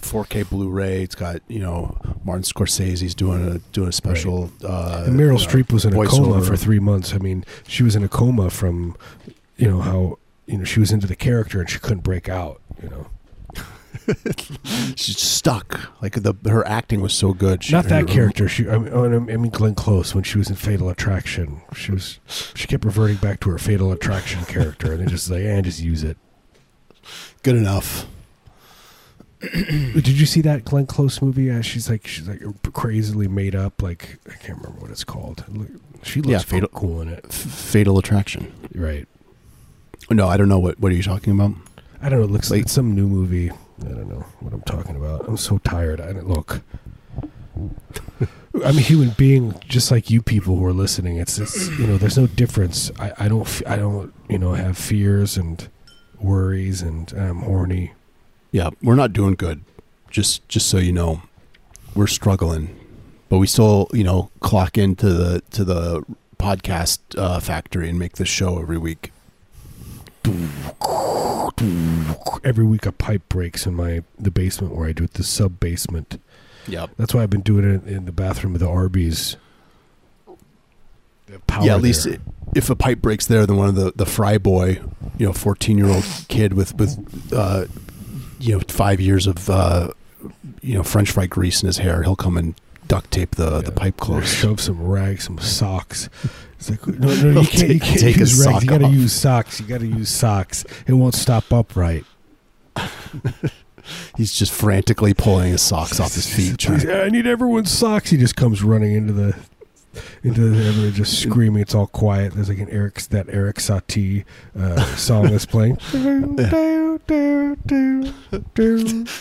4K 0.00 0.48
Blu-ray. 0.48 1.02
It's 1.02 1.14
got 1.14 1.40
you 1.48 1.60
know 1.60 1.96
Martin 2.24 2.42
Scorsese's 2.44 3.14
doing 3.14 3.46
a 3.46 3.58
doing 3.72 3.88
a 3.88 3.92
special. 3.92 4.50
Uh, 4.62 5.04
and 5.06 5.18
Meryl 5.18 5.36
uh, 5.36 5.46
Streep 5.48 5.72
was 5.72 5.84
in 5.84 5.92
a 5.92 6.06
coma 6.06 6.36
voiceover. 6.36 6.46
for 6.46 6.56
three 6.56 6.78
months. 6.78 7.14
I 7.14 7.18
mean, 7.18 7.44
she 7.66 7.82
was 7.82 7.96
in 7.96 8.04
a 8.04 8.08
coma 8.08 8.50
from, 8.50 8.96
you 9.56 9.68
know 9.68 9.80
how 9.80 10.18
you 10.46 10.58
know 10.58 10.64
she 10.64 10.80
was 10.80 10.92
into 10.92 11.06
the 11.06 11.16
character 11.16 11.60
and 11.60 11.68
she 11.68 11.78
couldn't 11.78 12.02
break 12.02 12.28
out. 12.28 12.60
You 12.82 12.90
know, 12.90 13.06
She's 14.96 15.18
stuck. 15.20 15.80
Like 16.02 16.22
the 16.22 16.34
her 16.48 16.66
acting 16.66 17.00
was 17.00 17.14
so 17.14 17.32
good. 17.32 17.64
She, 17.64 17.72
not 17.72 17.84
her- 17.84 17.90
that 17.90 18.08
character. 18.08 18.48
She 18.48 18.68
I 18.68 18.78
mean, 18.78 18.92
oh, 18.92 19.04
I 19.04 19.18
mean 19.18 19.50
Glenn 19.50 19.74
Close 19.74 20.14
when 20.14 20.24
she 20.24 20.38
was 20.38 20.48
in 20.48 20.56
Fatal 20.56 20.88
Attraction. 20.88 21.62
She 21.74 21.92
was 21.92 22.20
she 22.26 22.66
kept 22.66 22.84
reverting 22.84 23.16
back 23.16 23.40
to 23.40 23.50
her 23.50 23.58
Fatal 23.58 23.92
Attraction 23.92 24.44
character, 24.44 24.92
and 24.92 25.00
they 25.02 25.06
just 25.06 25.30
like 25.30 25.42
and 25.42 25.64
just 25.64 25.80
use 25.80 26.02
it. 26.04 26.16
Good 27.42 27.56
enough. 27.56 28.06
Did 29.94 30.08
you 30.08 30.26
see 30.26 30.40
that 30.42 30.64
Glenn 30.64 30.86
Close 30.86 31.20
movie? 31.22 31.50
Uh, 31.50 31.60
she's 31.62 31.88
like 31.90 32.06
she's 32.06 32.28
like 32.28 32.40
crazily 32.72 33.28
made 33.28 33.54
up. 33.54 33.82
Like 33.82 34.18
I 34.28 34.34
can't 34.34 34.58
remember 34.58 34.80
what 34.80 34.90
it's 34.90 35.04
called. 35.04 35.44
She 36.02 36.20
looks 36.20 36.30
Yeah, 36.30 36.38
Fatal- 36.38 36.68
cool 36.68 37.00
in 37.00 37.08
it, 37.08 37.32
Fatal 37.32 37.98
Attraction. 37.98 38.52
right? 38.74 39.06
No, 40.10 40.28
I 40.28 40.36
don't 40.36 40.48
know 40.48 40.58
what. 40.58 40.78
What 40.78 40.92
are 40.92 40.94
you 40.94 41.02
talking 41.02 41.32
about? 41.32 41.52
I 42.00 42.08
don't 42.08 42.20
know. 42.20 42.24
It 42.26 42.30
looks 42.30 42.50
like 42.50 42.62
Like- 42.62 42.68
some 42.68 42.94
new 42.94 43.08
movie. 43.08 43.50
I 43.50 43.88
don't 43.88 44.08
know 44.08 44.24
what 44.40 44.52
I'm 44.54 44.62
talking 44.62 44.96
about. 44.96 45.28
I'm 45.28 45.36
so 45.36 45.58
tired. 45.58 46.00
I 46.00 46.12
don't 46.12 46.28
look. 46.28 46.62
I'm 48.64 48.78
a 48.78 48.80
human 48.80 49.10
being, 49.18 49.54
just 49.68 49.90
like 49.90 50.08
you 50.10 50.22
people 50.22 50.56
who 50.56 50.64
are 50.64 50.72
listening. 50.72 51.16
It's, 51.16 51.38
it's 51.38 51.68
you 51.78 51.86
know, 51.86 51.98
there's 51.98 52.16
no 52.16 52.26
difference. 52.26 52.90
I, 52.98 53.12
I 53.18 53.28
don't 53.28 53.62
I 53.66 53.76
don't 53.76 54.12
you 54.28 54.38
know 54.38 54.54
have 54.54 54.78
fears 54.78 55.36
and 55.36 55.68
worries 56.20 56.80
and 56.82 57.12
I'm 57.14 57.40
horny. 57.40 57.92
Yeah, 58.52 58.70
we're 58.82 58.94
not 58.94 59.12
doing 59.12 59.34
good. 59.34 59.62
Just 60.10 60.48
just 60.48 60.68
so 60.68 60.78
you 60.78 60.92
know, 60.92 61.22
we're 61.94 62.06
struggling, 62.06 62.78
but 63.28 63.38
we 63.38 63.46
still 63.46 63.88
you 63.92 64.04
know 64.04 64.30
clock 64.40 64.78
into 64.78 65.12
the 65.12 65.42
to 65.50 65.64
the 65.64 66.04
podcast 66.38 67.00
uh, 67.18 67.40
factory 67.40 67.88
and 67.88 67.98
make 67.98 68.16
this 68.16 68.28
show 68.28 68.60
every 68.60 68.78
week. 68.78 69.12
Every 72.44 72.64
week 72.64 72.86
a 72.86 72.92
pipe 72.92 73.28
breaks 73.28 73.66
in 73.66 73.74
my 73.74 74.02
the 74.18 74.30
basement 74.30 74.74
where 74.74 74.88
I 74.88 74.92
do 74.92 75.04
it, 75.04 75.14
the 75.14 75.24
sub 75.24 75.60
basement. 75.60 76.20
Yep. 76.68 76.90
That's 76.96 77.14
why 77.14 77.22
I've 77.22 77.30
been 77.30 77.42
doing 77.42 77.64
it 77.64 77.86
in 77.86 78.06
the 78.06 78.12
bathroom 78.12 78.54
of 78.54 78.60
the 78.60 78.68
Arby's. 78.68 79.36
Power 81.46 81.64
yeah, 81.64 81.74
at 81.74 81.82
least 81.82 82.06
it, 82.06 82.20
if 82.54 82.70
a 82.70 82.76
pipe 82.76 83.02
breaks 83.02 83.26
there, 83.26 83.46
then 83.46 83.56
one 83.56 83.68
of 83.68 83.74
the 83.74 83.92
the 83.94 84.06
fry 84.06 84.38
boy, 84.38 84.80
you 85.18 85.26
know, 85.26 85.32
fourteen 85.32 85.76
year 85.76 85.88
old 85.88 86.04
kid 86.28 86.52
with 86.52 86.74
with 86.76 87.32
uh, 87.32 87.66
you 88.38 88.54
know 88.56 88.60
five 88.68 89.00
years 89.00 89.26
of 89.26 89.48
uh, 89.50 89.90
you 90.62 90.74
know 90.74 90.82
French 90.82 91.10
fry 91.10 91.26
grease 91.26 91.62
in 91.62 91.66
his 91.66 91.78
hair, 91.78 92.02
he'll 92.02 92.16
come 92.16 92.36
and 92.36 92.54
duct 92.88 93.10
tape 93.10 93.36
the 93.36 93.60
the 93.62 93.72
pipe 93.72 93.96
closed. 93.96 94.28
Shove 94.36 94.60
some 94.60 94.86
rags, 94.86 95.24
some 95.24 95.38
socks. 95.38 96.08
It's 96.58 96.70
like 96.70 96.86
no, 96.86 97.14
no, 97.32 97.40
you 97.42 97.46
can't. 97.46 97.52
You 97.68 97.78
take- 97.78 97.82
can't 97.82 98.00
take 98.00 98.16
use 98.16 98.44
rags. 98.46 98.62
You 98.64 98.68
got 98.70 98.78
to 98.78 98.88
use 98.88 99.12
socks. 99.12 99.60
You 99.60 99.66
got 99.66 99.80
to 99.80 99.86
use 99.86 100.08
socks. 100.08 100.64
It 100.86 100.92
won't 100.94 101.14
stop 101.14 101.52
upright. 101.52 102.04
He's 104.16 104.32
just 104.32 104.52
frantically 104.52 105.14
pulling 105.14 105.52
his 105.52 105.62
socks 105.62 106.00
off 106.00 106.14
his 106.14 106.28
feet. 106.32 106.58
Trying- 106.58 106.90
I 106.90 107.08
need 107.08 107.26
everyone's 107.26 107.70
socks. 107.70 108.10
He 108.10 108.16
just 108.16 108.34
comes 108.36 108.62
running 108.62 108.92
into 108.94 109.12
the 109.12 109.36
into 110.22 110.48
the 110.50 110.64
everyone 110.66 110.92
just 110.92 111.20
screaming. 111.20 111.62
It's 111.62 111.74
all 111.74 111.86
quiet. 111.88 112.34
There's 112.34 112.48
like 112.48 112.58
an 112.58 112.70
Eric 112.70 112.96
that 113.10 113.26
Eric 113.28 113.56
Satie 113.56 114.24
uh, 114.58 114.82
song 114.96 115.24
that's 115.30 115.46
playing. 115.46 115.78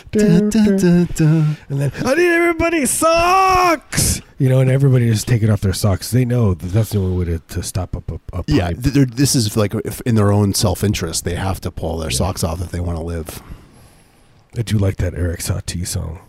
And 0.10 1.82
then 1.82 1.92
I 2.06 2.14
need 2.16 2.28
everybody's 2.32 2.90
socks. 2.92 4.22
You 4.38 4.50
know, 4.50 4.60
and 4.60 4.70
everybody 4.70 5.08
is 5.08 5.24
taking 5.24 5.50
off 5.50 5.62
their 5.62 5.74
socks. 5.74 6.12
They 6.12 6.26
know 6.26 6.54
that 6.54 6.68
that's 6.68 6.90
the 6.90 7.00
only 7.00 7.18
way 7.18 7.26
to, 7.26 7.40
to 7.56 7.64
stop 7.64 7.96
up 7.96 8.12
a. 8.34 8.44
Yeah, 8.48 8.72
this 8.76 9.34
is 9.36 9.56
like 9.56 9.74
if 9.86 10.02
in 10.02 10.16
their 10.16 10.32
own 10.32 10.54
self 10.54 10.84
interest, 10.84 11.24
they 11.24 11.36
have 11.36 11.62
to 11.62 11.72
pull 11.72 11.98
their 11.98 12.12
Yeah. 12.12 12.18
socks 12.18 12.44
off 12.44 12.62
if 12.62 12.70
they 12.72 12.82
want 12.82 12.98
to 12.98 13.04
live. 13.04 13.42
I 14.58 14.62
do 14.62 14.78
like 14.78 14.98
that 14.98 15.14
Eric 15.14 15.40
Satie 15.40 15.88
song. 15.88 16.20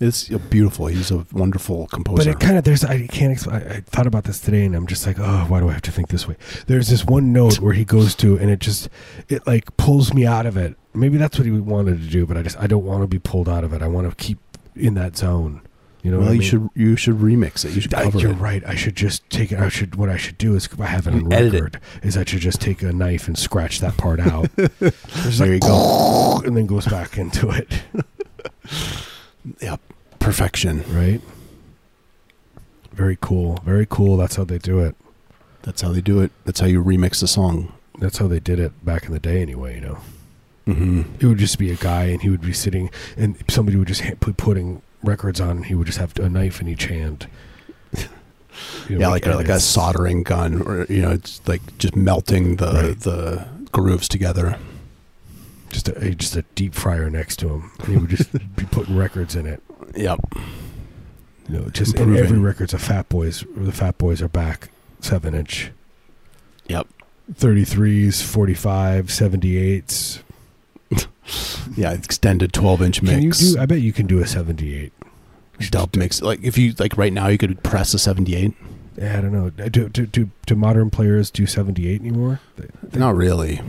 It's 0.00 0.28
beautiful. 0.28 0.86
He's 0.86 1.10
a 1.10 1.26
wonderful 1.32 1.88
composer. 1.88 2.16
But 2.16 2.26
it 2.28 2.38
kind 2.44 2.56
of 2.56 2.64
there's 2.64 2.84
I 2.84 3.06
can't 3.08 3.32
explain. 3.32 3.62
I, 3.62 3.76
I 3.76 3.80
thought 3.80 4.06
about 4.06 4.24
this 4.24 4.38
today, 4.38 4.64
and 4.64 4.76
I'm 4.76 4.86
just 4.86 5.06
like, 5.06 5.18
oh, 5.18 5.44
why 5.48 5.58
do 5.58 5.68
I 5.68 5.72
have 5.72 5.82
to 5.82 5.90
think 5.90 6.08
this 6.08 6.28
way? 6.28 6.36
There's 6.68 6.88
this 6.88 7.04
one 7.04 7.32
note 7.32 7.58
where 7.58 7.72
he 7.72 7.84
goes 7.84 8.14
to, 8.16 8.38
and 8.38 8.48
it 8.50 8.60
just 8.60 8.88
it 9.28 9.44
like 9.46 9.76
pulls 9.76 10.14
me 10.14 10.24
out 10.24 10.46
of 10.46 10.56
it. 10.56 10.76
Maybe 10.94 11.16
that's 11.18 11.36
what 11.38 11.46
he 11.46 11.52
wanted 11.52 12.00
to 12.00 12.06
do, 12.08 12.26
but 12.26 12.36
I 12.36 12.42
just 12.42 12.56
I 12.58 12.66
don't 12.68 12.84
want 12.84 13.02
to 13.02 13.08
be 13.08 13.18
pulled 13.18 13.48
out 13.48 13.64
of 13.64 13.72
it. 13.72 13.82
I 13.82 13.88
want 13.88 14.08
to 14.08 14.14
keep 14.24 14.38
in 14.76 14.94
that 14.94 15.16
zone. 15.16 15.62
You 16.04 16.12
know, 16.12 16.18
well, 16.18 16.26
what 16.26 16.30
I 16.30 16.34
you 16.34 16.40
mean? 16.40 16.48
should 16.48 16.68
you 16.76 16.96
should 16.96 17.16
remix 17.16 17.64
it. 17.64 17.72
You 17.74 17.80
should 17.80 17.92
I- 17.94 18.04
cover 18.04 18.20
you're 18.20 18.30
it. 18.30 18.34
right. 18.34 18.62
I 18.64 18.76
should 18.76 18.94
just 18.94 19.28
take 19.30 19.50
it. 19.50 19.58
I 19.58 19.68
should. 19.68 19.96
What 19.96 20.08
I 20.08 20.16
should 20.16 20.38
do 20.38 20.54
is, 20.54 20.68
I 20.78 20.86
have 20.86 21.08
it 21.08 21.14
on 21.14 21.22
You 21.28 21.32
edit 21.36 21.54
it. 21.54 21.60
record, 21.60 21.80
is 22.04 22.16
I 22.16 22.24
should 22.24 22.38
just 22.38 22.60
take 22.60 22.82
a 22.82 22.92
knife 22.92 23.26
and 23.26 23.36
scratch 23.36 23.80
that 23.80 23.96
part 23.96 24.20
out. 24.20 24.48
There 24.56 24.92
like, 25.40 25.48
you 25.50 25.58
go. 25.58 26.40
and 26.46 26.56
then 26.56 26.66
goes 26.66 26.86
back 26.86 27.18
into 27.18 27.50
it. 27.50 27.82
Yeah, 29.60 29.76
perfection. 30.18 30.84
Right. 30.92 31.20
Very 32.92 33.16
cool. 33.20 33.58
Very 33.64 33.86
cool. 33.88 34.16
That's 34.16 34.36
how 34.36 34.44
they 34.44 34.58
do 34.58 34.80
it. 34.80 34.96
That's 35.62 35.82
how 35.82 35.92
they 35.92 36.00
do 36.00 36.20
it. 36.20 36.30
That's 36.44 36.60
how 36.60 36.66
you 36.66 36.82
remix 36.82 37.22
a 37.22 37.26
song. 37.28 37.72
That's 37.98 38.18
how 38.18 38.28
they 38.28 38.40
did 38.40 38.58
it 38.58 38.84
back 38.84 39.04
in 39.06 39.12
the 39.12 39.18
day, 39.20 39.40
anyway. 39.42 39.74
You 39.76 39.80
know, 39.80 39.98
Mm-hmm. 40.66 41.02
it 41.18 41.24
would 41.26 41.38
just 41.38 41.58
be 41.58 41.70
a 41.70 41.76
guy, 41.76 42.04
and 42.04 42.20
he 42.20 42.28
would 42.28 42.42
be 42.42 42.52
sitting, 42.52 42.90
and 43.16 43.42
somebody 43.48 43.78
would 43.78 43.88
just 43.88 44.02
put 44.20 44.36
putting 44.36 44.82
records 45.02 45.40
on, 45.40 45.50
and 45.58 45.64
he 45.66 45.74
would 45.74 45.86
just 45.86 45.98
have 45.98 46.14
a 46.18 46.28
knife 46.28 46.60
in 46.60 46.68
each 46.68 46.84
hand. 46.86 47.26
You 48.88 48.96
know, 48.98 49.00
yeah, 49.02 49.08
like 49.08 49.24
a, 49.26 49.30
like 49.36 49.48
a 49.48 49.60
soldering 49.60 50.24
gun, 50.24 50.60
or 50.62 50.84
you 50.90 51.00
know, 51.00 51.10
it's 51.12 51.40
like 51.46 51.62
just 51.78 51.94
melting 51.96 52.56
the 52.56 52.66
Right. 52.72 53.00
the 53.00 53.48
grooves 53.72 54.08
together. 54.08 54.58
Just 55.70 55.88
a 55.88 56.14
just 56.14 56.36
a 56.36 56.42
deep 56.54 56.74
fryer 56.74 57.10
next 57.10 57.36
to 57.40 57.48
him, 57.48 57.70
and 57.80 57.88
he 57.88 57.96
would 57.96 58.10
just 58.10 58.32
be 58.56 58.64
putting 58.66 58.96
records 58.96 59.34
in 59.36 59.46
it. 59.46 59.62
Yep. 59.94 60.20
You 61.48 61.58
know, 61.60 61.68
just 61.70 61.96
and 61.98 62.16
every 62.16 62.38
record's 62.38 62.74
a 62.74 62.78
Fat 62.78 63.08
Boys. 63.08 63.44
The 63.56 63.72
Fat 63.72 63.96
Boys 63.98 64.20
are 64.22 64.28
back, 64.28 64.68
seven 65.00 65.34
inch, 65.34 65.70
Yep. 66.68 66.86
33s, 67.32 68.22
45, 68.22 69.06
78s. 69.06 70.20
Yeah, 71.76 71.92
extended 71.92 72.54
twelve 72.54 72.80
inch 72.80 73.02
mix. 73.02 73.14
Can 73.14 73.22
you 73.48 73.54
do? 73.54 73.60
I 73.60 73.66
bet 73.66 73.80
you 73.82 73.92
can 73.92 74.06
do 74.06 74.18
a 74.20 74.26
78. 74.26 74.90
dub 75.68 75.94
mix? 75.94 76.22
Like 76.22 76.42
if 76.42 76.56
you 76.56 76.72
like 76.78 76.96
right 76.96 77.12
now, 77.12 77.28
you 77.28 77.36
could 77.36 77.62
press 77.62 77.92
a 77.92 77.98
seventy 77.98 78.34
eight. 78.34 78.54
Yeah, 78.96 79.18
I 79.18 79.20
don't 79.20 79.32
know. 79.32 79.46
Uh, 79.62 79.68
do, 79.68 79.90
do, 79.90 80.06
do, 80.06 80.30
do 80.46 80.54
modern 80.56 80.88
players 80.90 81.30
do 81.30 81.44
78 81.46 82.00
anymore? 82.00 82.40
They- 82.56 82.98
Not 82.98 83.14
really. 83.14 83.60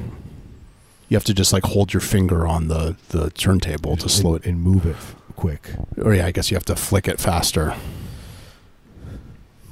You 1.09 1.17
have 1.17 1.23
to 1.25 1.33
just 1.33 1.51
like 1.51 1.63
hold 1.63 1.91
your 1.93 2.01
finger 2.01 2.47
on 2.47 2.67
the 2.67 2.95
the 3.09 3.31
turntable 3.31 3.97
to 3.97 4.07
slow 4.07 4.35
it. 4.35 4.45
and 4.45 4.61
move 4.61 4.85
it 4.85 4.95
quick. 5.35 5.71
Or 5.97 6.13
yeah, 6.13 6.27
I 6.27 6.31
guess 6.31 6.51
you 6.51 6.55
have 6.55 6.65
to 6.65 6.75
flick 6.75 7.07
it 7.07 7.19
faster. 7.19 7.75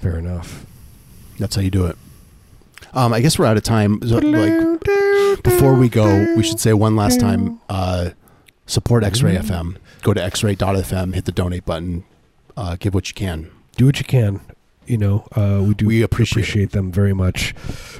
Fair 0.01 0.17
enough. 0.17 0.65
That's 1.39 1.55
how 1.55 1.61
you 1.61 1.69
do 1.71 1.85
it. 1.85 1.95
Um, 2.93 3.13
I 3.13 3.19
guess 3.21 3.37
we're 3.37 3.45
out 3.45 3.57
of 3.57 3.63
time. 3.63 3.99
So, 4.07 4.17
like 4.17 5.43
before 5.43 5.75
we 5.75 5.89
go, 5.89 6.33
we 6.35 6.43
should 6.43 6.59
say 6.59 6.73
one 6.73 6.95
last 6.95 7.19
time: 7.19 7.59
uh, 7.69 8.11
support 8.65 9.03
X-Ray 9.03 9.35
FM. 9.35 9.77
Go 10.03 10.13
to 10.13 10.23
X-Ray.fm, 10.23 11.13
hit 11.13 11.25
the 11.25 11.31
donate 11.31 11.65
button, 11.65 12.05
uh, 12.55 12.77
give 12.79 12.93
what 12.93 13.09
you 13.09 13.13
can. 13.13 13.49
do 13.75 13.85
what 13.87 13.99
you 13.99 14.05
can. 14.05 14.39
You 14.87 14.97
know, 14.97 15.27
uh, 15.35 15.61
we 15.63 15.73
do 15.73 15.85
We 15.85 16.01
appreciate 16.01 16.55
it. 16.63 16.71
them 16.71 16.91
very 16.91 17.13
much. 17.13 17.53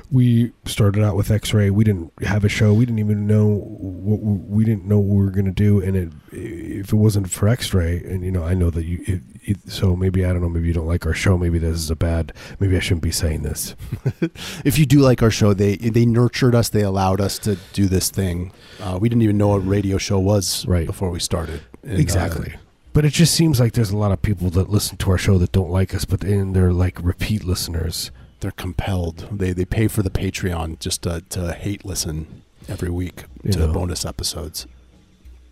We 0.10 0.54
started 0.65 1.04
out 1.04 1.15
with 1.17 1.30
X-ray. 1.30 1.69
We 1.69 1.84
didn't 1.84 2.13
have 2.23 2.45
a 2.45 2.50
show. 2.50 2.73
We 2.73 2.86
didn't 2.86 3.00
even 3.00 3.28
know 3.28 3.45
what 3.47 4.19
we, 4.21 4.34
we 4.58 4.63
didn't 4.65 4.86
know 4.86 4.97
what 5.00 5.15
we 5.17 5.23
were 5.26 5.32
going 5.32 5.45
to 5.45 5.52
do. 5.52 5.82
And 5.82 5.95
it, 5.97 6.10
if 6.32 6.93
it 6.93 6.95
wasn't 6.95 7.30
for 7.30 7.47
X-ray, 7.50 7.97
and 8.06 8.23
you 8.23 8.32
know, 8.32 8.43
I 8.43 8.54
know 8.54 8.69
that 8.69 8.86
you. 8.86 9.04
It, 9.06 9.21
it, 9.43 9.58
so 9.71 9.95
maybe 9.95 10.26
I 10.26 10.34
don't 10.34 10.41
know. 10.41 10.50
Maybe 10.50 10.67
you 10.67 10.73
don't 10.73 10.88
like 10.88 11.06
our 11.06 11.13
show. 11.13 11.38
Maybe 11.38 11.58
this 11.60 11.76
is 11.78 11.89
a 11.89 11.95
bad. 11.95 12.34
Maybe 12.60 12.76
I 12.76 12.80
shouldn't 12.80 13.02
be 13.04 13.12
saying 13.12 13.43
this. 13.43 13.76
If 14.65 14.78
you 14.78 14.86
do 14.86 15.00
like 15.00 15.21
our 15.23 15.32
show, 15.32 15.54
they 15.54 15.76
they 15.78 16.06
nurtured 16.06 16.54
us. 16.56 16.69
They 16.69 16.82
allowed 16.84 17.21
us 17.21 17.38
to 17.39 17.58
do 17.73 17.88
this 17.88 18.10
thing. 18.10 18.52
Uh, 18.82 18.97
we 19.00 19.08
didn't 19.10 19.21
even 19.21 19.38
know 19.38 19.50
what 19.50 19.58
a 19.58 19.60
radio 19.62 19.97
show 19.97 20.19
was 20.19 20.65
Right. 20.67 20.86
before 20.86 21.10
we 21.12 21.19
started. 21.19 21.62
And, 21.84 21.93
uh, 21.93 22.02
exactly. 22.02 22.56
But 22.93 23.06
it 23.06 23.13
just 23.13 23.34
seems 23.36 23.60
like 23.60 23.73
there's 23.73 23.91
a 23.91 23.97
lot 23.97 24.12
of 24.12 24.21
people 24.21 24.50
that 24.52 24.69
listen 24.69 24.97
to 24.97 25.12
our 25.12 25.17
show 25.17 25.38
that 25.38 25.52
don't 25.52 25.69
like 25.69 25.93
us, 25.93 26.04
but 26.06 26.23
and 26.23 26.56
they're 26.56 26.73
like 26.73 26.97
repeat 27.02 27.43
listeners. 27.43 28.10
they're 28.39 28.52
compelled. 28.52 29.28
They 29.32 29.54
they 29.54 29.65
pay 29.65 29.88
for 29.88 30.02
the 30.02 30.10
Patreon 30.10 30.80
just 30.80 31.04
to, 31.04 31.21
to 31.30 31.54
hate 31.54 31.86
listen 31.86 32.41
every 32.67 32.89
week 32.89 33.23
You 33.43 33.52
to 33.54 33.60
know. 33.67 33.73
bonus 33.73 34.06
episodes. 34.06 34.65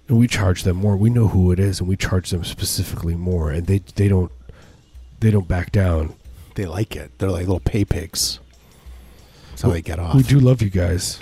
and 0.07 0.17
we 0.19 0.27
charge 0.27 0.63
them 0.63 0.77
more. 0.77 0.97
We 0.97 1.09
know 1.09 1.27
who 1.29 1.51
it 1.51 1.59
is, 1.59 1.79
and 1.79 1.87
we 1.89 1.95
charge 1.97 2.29
them 2.31 2.43
specifically 2.43 3.15
more, 3.15 3.51
and 3.51 3.67
they 3.67 3.79
they 3.95 4.07
don't 4.07 4.31
they 5.19 5.29
don't 5.31 5.47
back 5.47 5.71
down. 5.71 6.15
They 6.55 6.65
like 6.65 6.95
it. 6.95 7.11
They're 7.19 7.29
like 7.31 7.41
little 7.47 7.59
pay 7.59 7.85
pigs. 7.85 8.39
That's 9.49 9.61
how 9.61 9.69
they 9.69 9.81
get 9.81 9.99
off. 9.99 10.15
We 10.15 10.23
do 10.23 10.39
love 10.39 10.61
you 10.61 10.69
guys. 10.69 11.19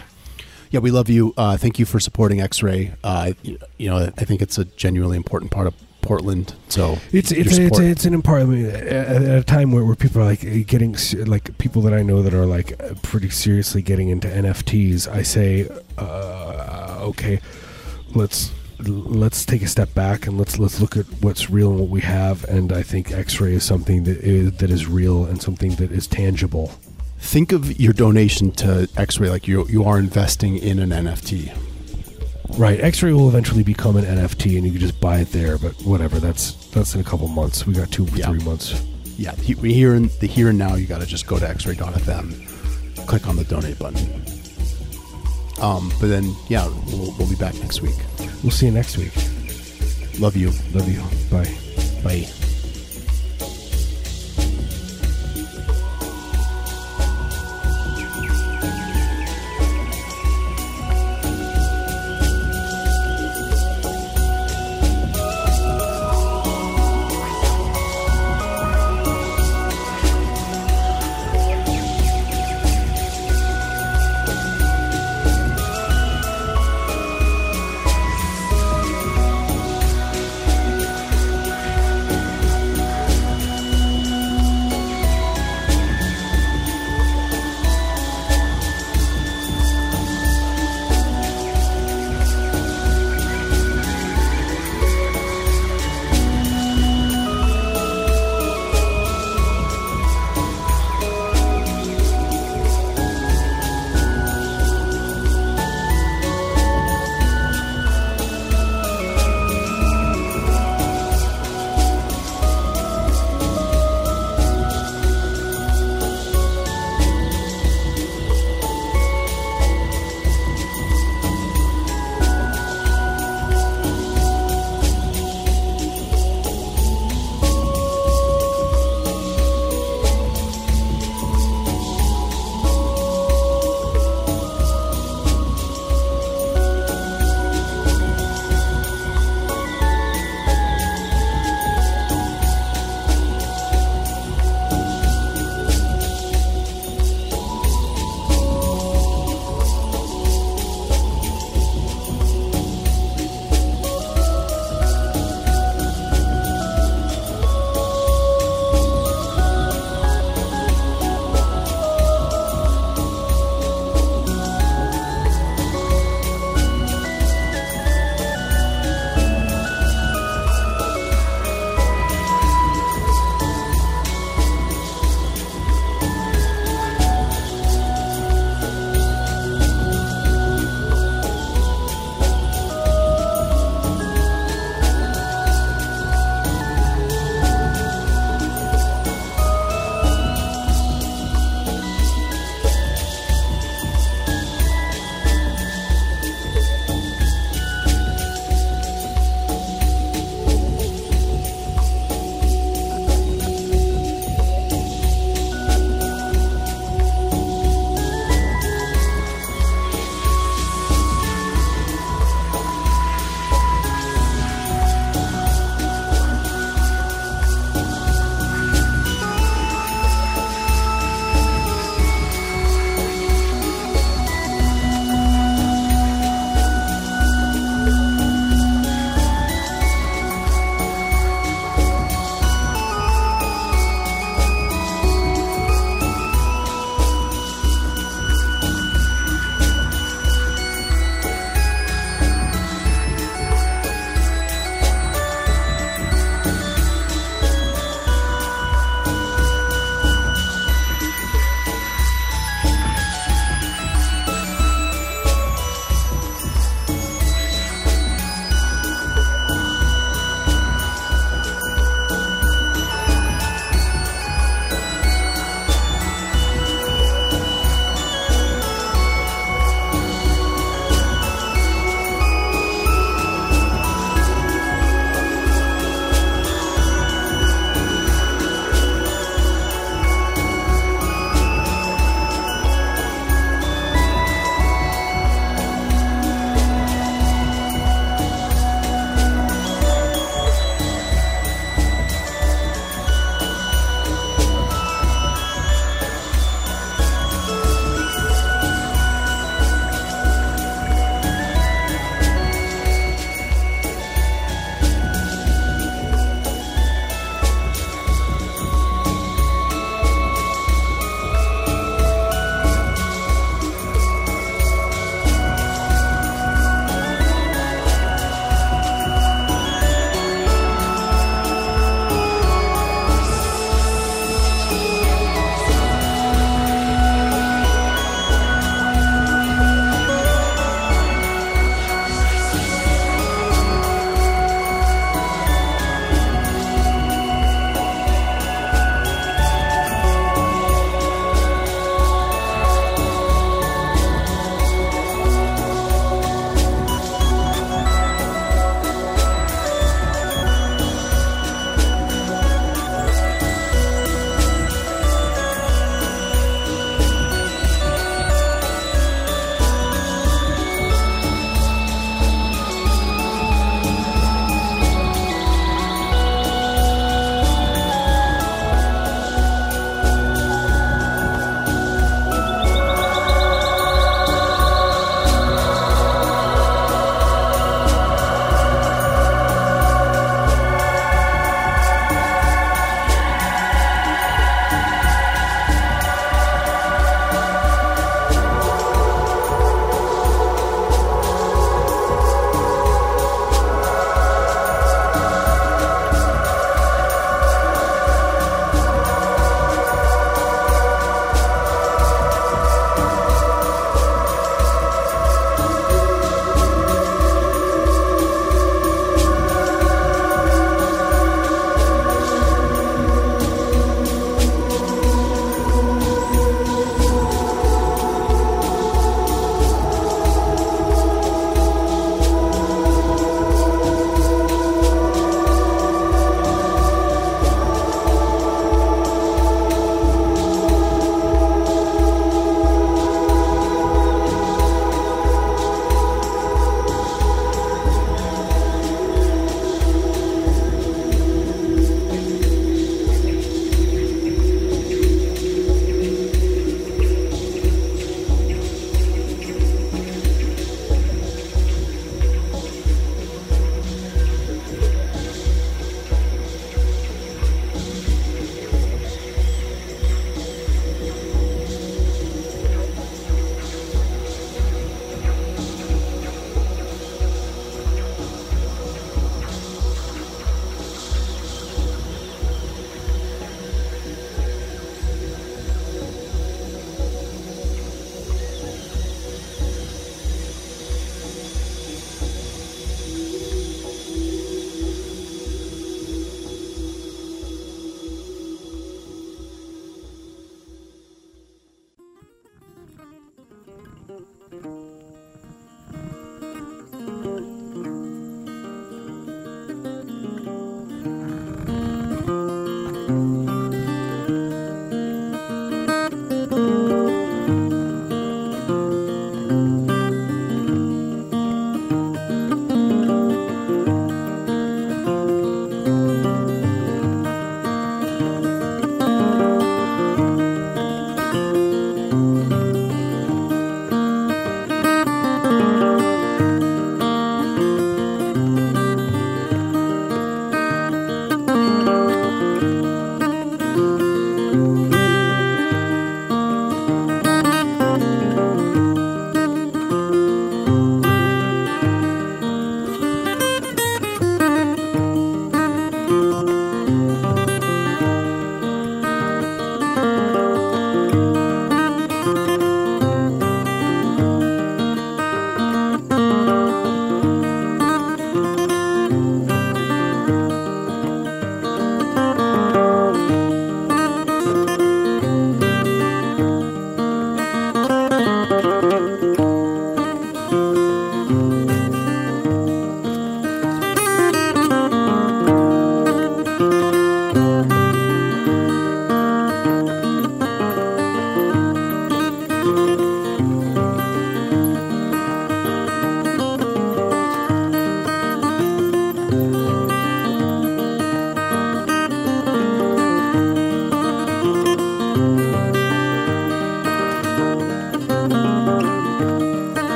Yeah, 0.72 0.80
we 0.80 0.90
love 0.90 1.08
you. 1.10 1.34
Uh, 1.38 1.56
thank 1.58 1.78
you 1.80 1.86
for 1.86 2.00
supporting 2.00 2.42
X-Ray. 2.42 2.94
Uh, 3.04 3.34
you, 3.44 3.60
you 3.78 3.90
know, 3.90 3.98
I 4.18 4.26
think 4.26 4.42
it's 4.42 4.58
a 4.58 4.66
genuinely 4.66 5.18
important 5.18 5.52
part 5.52 5.68
of 5.68 5.76
Portland. 6.04 6.54
So 6.70 7.00
It's 7.12 7.32
it's 7.32 7.58
a, 7.58 7.66
it's, 7.66 7.80
a, 7.80 7.84
it's 7.84 8.06
an 8.06 8.14
important. 8.14 8.68
At, 8.68 9.24
at 9.24 9.40
a 9.40 9.44
time 9.44 9.72
where, 9.72 9.84
where 9.84 9.96
people 9.96 10.22
are 10.22 10.26
like 10.26 10.42
getting 10.68 10.96
like 11.26 11.58
people 11.58 11.82
that 11.84 11.94
I 11.94 12.04
know 12.04 12.22
that 12.22 12.34
are 12.34 12.46
like 12.46 12.82
uh, 12.84 12.94
pretty 13.02 13.30
seriously 13.30 13.82
getting 13.82 14.10
into 14.10 14.28
NFTs. 14.28 15.08
I 15.08 15.24
say, 15.24 15.68
uh, 15.98 17.00
okay, 17.02 17.40
let's 18.14 18.52
let's 18.80 19.46
take 19.46 19.62
a 19.62 19.68
step 19.68 19.94
back 19.94 20.28
and 20.28 20.38
let's 20.38 20.60
let's 20.60 20.82
look 20.82 20.98
at 20.98 21.06
what's 21.22 21.50
real 21.50 21.72
and 21.72 21.80
what 21.80 21.90
we 21.90 22.02
have. 22.02 22.44
And 22.46 22.72
I 22.72 22.84
think 22.84 23.12
X-ray 23.12 23.54
is 23.54 23.64
something 23.64 24.04
that 24.04 24.18
is 24.18 24.58
that 24.58 24.70
is 24.70 24.88
real 24.88 25.26
and 25.26 25.42
something 25.42 25.76
that 25.76 25.92
is 25.92 26.08
tangible. 26.08 26.72
think 27.20 27.54
of 27.54 27.80
your 27.80 27.94
donation 27.94 28.52
to 28.52 28.88
X-Ray 28.98 29.30
like 29.30 29.48
you 29.48 29.66
you 29.68 29.84
are 29.84 29.98
investing 29.98 30.58
in 30.58 30.80
an 30.80 30.90
NFT. 30.90 31.73
Right, 32.58 32.80
X-ray 32.80 33.14
will 33.14 33.30
eventually 33.30 33.64
become 33.64 33.96
an 33.98 34.06
NFT, 34.06 34.58
and 34.58 34.66
you 34.66 34.72
can 34.72 34.80
just 34.82 35.00
buy 35.00 35.20
it 35.20 35.32
there. 35.32 35.58
But 35.58 35.74
whatever, 35.84 36.20
that's 36.20 36.54
that's 36.72 36.94
in 36.94 37.02
a 37.02 37.04
couple 37.04 37.28
months. 37.28 37.66
We 37.66 37.74
got 37.74 37.92
two, 37.92 38.06
Yeah. 38.14 38.28
three 38.30 38.44
months. 38.44 38.80
Yeah, 39.18 39.34
he, 39.36 39.54
here 39.74 39.96
in 39.96 40.10
the 40.20 40.28
here 40.28 40.50
and 40.50 40.58
now. 40.58 40.76
You 40.76 40.86
got 40.86 41.02
to 41.02 41.08
just 41.08 41.26
go 41.28 41.40
to 41.40 41.48
X-Ray.fm, 41.50 43.08
click 43.08 43.28
on 43.28 43.36
the 43.38 43.44
donate 43.44 43.80
button. 43.80 43.98
Um, 45.62 45.92
but 46.00 46.08
then 46.08 46.34
yeah, 46.50 46.68
we'll, 46.88 47.14
we'll 47.18 47.30
be 47.30 47.36
back 47.36 47.56
next 47.56 47.82
week. 47.82 47.96
We'll 48.44 48.52
see 48.52 48.66
you 48.66 48.72
next 48.72 48.98
week. 48.98 49.14
Love 50.20 50.36
you. 50.36 50.52
Love 50.74 50.90
you. 50.90 51.02
Bye. 51.32 51.50
Bye. 52.04 52.43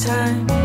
time. 0.00 0.59